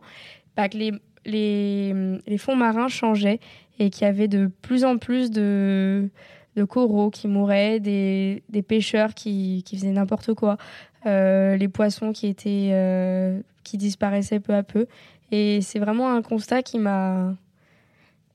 bah, 0.60 0.68
que 0.68 0.78
les, 0.78 0.92
les, 1.26 2.20
les 2.28 2.38
fonds 2.38 2.58
marins 2.58 2.90
changeaient 2.90 3.40
et 3.80 3.90
qu'il 3.90 4.04
y 4.04 4.10
avait 4.10 4.28
de 4.28 4.52
plus 4.62 4.84
en 4.84 4.98
plus 4.98 5.32
de, 5.32 6.10
de 6.58 6.64
coraux 6.66 7.10
qui 7.12 7.30
mouraient, 7.30 7.80
des, 7.80 8.44
des 8.50 8.62
pêcheurs 8.62 9.14
qui, 9.14 9.64
qui 9.66 9.78
faisaient 9.78 9.94
n'importe 9.94 10.34
quoi, 10.34 10.58
euh, 11.06 11.56
les 11.56 11.70
poissons 11.70 12.12
qui, 12.12 12.28
étaient, 12.28 12.72
euh, 12.74 13.40
qui 13.64 13.78
disparaissaient 13.78 14.42
peu 14.42 14.54
à 14.54 14.64
peu. 14.64 14.86
Et 15.32 15.62
c'est 15.62 15.80
vraiment 15.80 16.12
un 16.12 16.22
constat 16.22 16.62
qui 16.62 16.78
m'a 16.78 17.34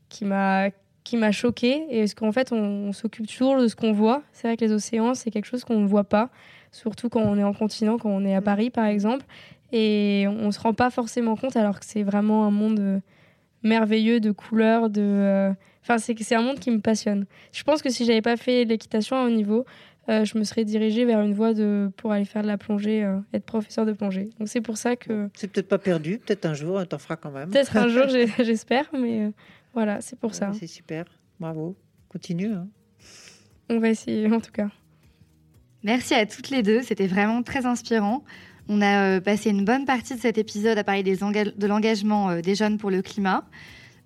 qui 0.09 0.25
m'a 0.25 0.71
qui 1.03 1.19
m'a 1.19 1.31
choqué. 1.31 1.85
Et 1.91 1.99
parce 2.01 2.15
qu'en 2.15 2.33
fait 2.33 2.53
on, 2.53 2.89
on 2.89 2.93
s'occupe 2.95 3.27
toujours 3.27 3.59
de 3.61 3.69
ce 3.69 3.77
qu'on 3.77 3.93
voit. 3.93 4.23
C'est 4.33 4.49
vrai 4.49 4.57
que 4.57 4.65
les 4.65 4.73
océans 4.73 5.13
c'est 5.13 5.31
quelque 5.31 5.45
chose 5.45 5.65
qu'on 5.65 5.81
ne 5.81 5.87
voit 5.87 6.05
pas 6.05 6.31
surtout 6.73 7.11
quand 7.11 7.21
on 7.21 7.37
est 7.37 7.45
en 7.45 7.53
continent 7.53 7.99
quand 7.99 8.11
on 8.11 8.25
est 8.25 8.35
à 8.35 8.41
Paris 8.41 8.71
par 8.71 8.87
exemple 8.87 9.27
et 9.77 10.27
on 10.29 10.53
se 10.53 10.61
rend 10.61 10.73
pas 10.73 10.89
forcément 10.91 11.35
compte 11.37 11.57
alors 11.57 11.81
que 11.81 11.85
c'est 11.87 12.05
vraiment 12.05 12.47
un 12.47 12.51
monde 12.53 12.79
euh, 12.79 13.01
merveilleux 13.65 14.21
de 14.21 14.31
couleurs 14.31 14.89
de 14.89 15.03
euh, 15.03 15.53
enfin 15.83 15.99
c'est 15.99 16.15
c'est 16.23 16.37
un 16.37 16.43
monde 16.43 16.61
qui 16.61 16.71
me 16.71 16.81
passionne 16.81 17.27
je 17.53 17.63
pense 17.65 17.83
que 17.83 17.91
si 17.91 18.05
j'avais 18.05 18.23
pas 18.23 18.37
fait 18.37 18.65
l'équitation 18.65 19.17
à 19.17 19.25
haut 19.27 19.31
niveau 19.31 19.65
euh, 20.09 20.25
je 20.25 20.39
me 20.39 20.45
serais 20.45 20.65
dirigée 20.65 21.05
vers 21.07 21.21
une 21.23 21.33
voie 21.35 21.55
de 21.55 21.91
pour 21.97 22.13
aller 22.13 22.25
faire 22.27 22.43
de 22.43 22.47
la 22.47 22.57
plongée 22.59 23.03
euh, 23.03 23.19
être 23.33 23.45
professeur 23.47 23.85
de 23.85 23.93
plongée 23.93 24.31
donc 24.39 24.49
c'est 24.49 24.61
pour 24.61 24.77
ça 24.77 24.95
que 24.97 25.29
C'est 25.35 25.51
peut-être 25.51 25.69
pas 25.69 25.79
perdu, 25.79 26.19
peut-être 26.19 26.45
un 26.47 26.55
jour, 26.55 26.87
t'en 26.87 26.99
feras 26.99 27.17
quand 27.17 27.31
même. 27.33 27.51
peut-être 27.51 27.77
un 27.77 27.89
jour 27.89 28.05
j'espère 28.39 28.85
mais 28.93 29.23
euh, 29.23 29.31
voilà 29.73 30.01
c'est 30.03 30.19
pour 30.19 30.35
ça 30.35 30.53
C'est 30.53 30.67
super, 30.69 31.05
bravo. 31.41 31.75
Continue. 32.11 32.53
hein. 32.53 32.69
on 33.71 33.81
va 33.81 33.89
essayer 33.89 34.31
en 34.33 34.41
tout 34.41 34.53
cas 34.53 34.69
Merci 35.83 36.15
à 36.15 36.25
toutes 36.25 36.49
les 36.49 36.63
deux, 36.63 36.81
c'était 36.81 37.07
vraiment 37.07 37.43
très 37.43 37.67
inspirant. 37.67 38.25
On 38.69 38.81
a 38.81 39.17
euh, 39.17 39.21
passé 39.21 39.51
une 39.51 39.65
bonne 39.65 39.85
partie 39.85 40.15
de 40.15 40.21
cet 40.21 40.39
épisode 40.39 40.79
à 40.79 40.85
parler 40.85 41.03
des 41.03 41.17
de 41.17 41.67
l'engagement 41.67 42.31
euh, 42.31 42.41
des 42.41 42.55
jeunes 42.55 42.79
pour 42.79 42.91
le 42.91 43.03
climat, 43.03 43.45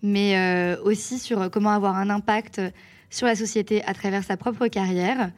mais 0.03 0.37
euh, 0.37 0.83
aussi 0.83 1.19
sur 1.19 1.43
euh, 1.43 1.49
comment 1.49 1.71
avoir 1.71 1.97
un 1.97 2.11
impact 2.11 2.61
sur 3.11 3.27
la 3.27 3.37
société 3.37 3.85
à 3.85 3.95
travers 3.95 4.25
sa 4.25 4.37
propre 4.37 4.67
carrière. 4.67 5.33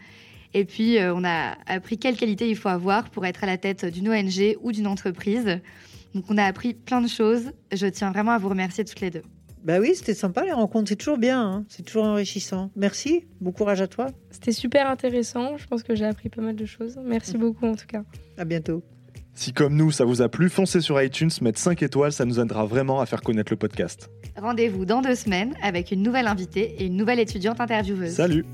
Et 0.54 0.64
puis, 0.64 0.98
euh, 0.98 1.14
on 1.14 1.24
a 1.24 1.56
appris 1.66 1.98
quelles 1.98 2.16
qualités 2.16 2.48
il 2.48 2.56
faut 2.56 2.68
avoir 2.68 3.10
pour 3.10 3.24
être 3.26 3.44
à 3.44 3.46
la 3.46 3.56
tête 3.56 3.84
d'une 3.84 4.08
ONG 4.08 4.56
ou 4.62 4.72
d'une 4.72 4.86
entreprise. 4.86 5.60
Donc, 6.14 6.24
on 6.28 6.38
a 6.38 6.44
appris 6.44 6.74
plein 6.74 7.00
de 7.00 7.06
choses. 7.06 7.52
Je 7.72 7.86
tiens 7.86 8.10
vraiment 8.10 8.32
à 8.32 8.38
vous 8.38 8.48
remercier 8.48 8.84
toutes 8.84 9.00
les 9.00 9.10
deux. 9.10 9.22
Bah 9.62 9.78
oui, 9.78 9.94
c'était 9.94 10.14
sympa 10.14 10.42
les 10.44 10.52
rencontres, 10.52 10.88
c'est 10.88 10.96
toujours 10.96 11.18
bien, 11.18 11.38
hein. 11.38 11.64
c'est 11.68 11.82
toujours 11.82 12.04
enrichissant. 12.04 12.70
Merci, 12.76 13.26
bon 13.42 13.52
courage 13.52 13.82
à 13.82 13.88
toi, 13.88 14.06
C'était 14.30 14.52
super 14.52 14.88
intéressant. 14.88 15.58
Je 15.58 15.66
pense 15.66 15.82
que 15.82 15.94
j'ai 15.94 16.06
appris 16.06 16.30
pas 16.30 16.40
mal 16.40 16.56
de 16.56 16.64
choses. 16.64 16.98
Merci 17.04 17.36
beaucoup 17.36 17.66
en 17.66 17.74
tout 17.74 17.86
cas. 17.86 18.02
à 18.38 18.46
bientôt. 18.46 18.82
Si 19.40 19.54
comme 19.54 19.74
nous, 19.74 19.90
ça 19.90 20.04
vous 20.04 20.20
a 20.20 20.28
plu, 20.28 20.50
foncez 20.50 20.82
sur 20.82 21.00
iTunes, 21.00 21.30
mettre 21.40 21.58
5 21.58 21.82
étoiles, 21.82 22.12
ça 22.12 22.26
nous 22.26 22.38
aidera 22.40 22.66
vraiment 22.66 23.00
à 23.00 23.06
faire 23.06 23.22
connaître 23.22 23.50
le 23.50 23.56
podcast. 23.56 24.10
Rendez-vous 24.36 24.84
dans 24.84 25.00
deux 25.00 25.14
semaines 25.14 25.54
avec 25.62 25.92
une 25.92 26.02
nouvelle 26.02 26.26
invitée 26.26 26.74
et 26.78 26.84
une 26.84 26.96
nouvelle 26.98 27.20
étudiante 27.20 27.58
intervieweuse. 27.58 28.12
Salut 28.12 28.44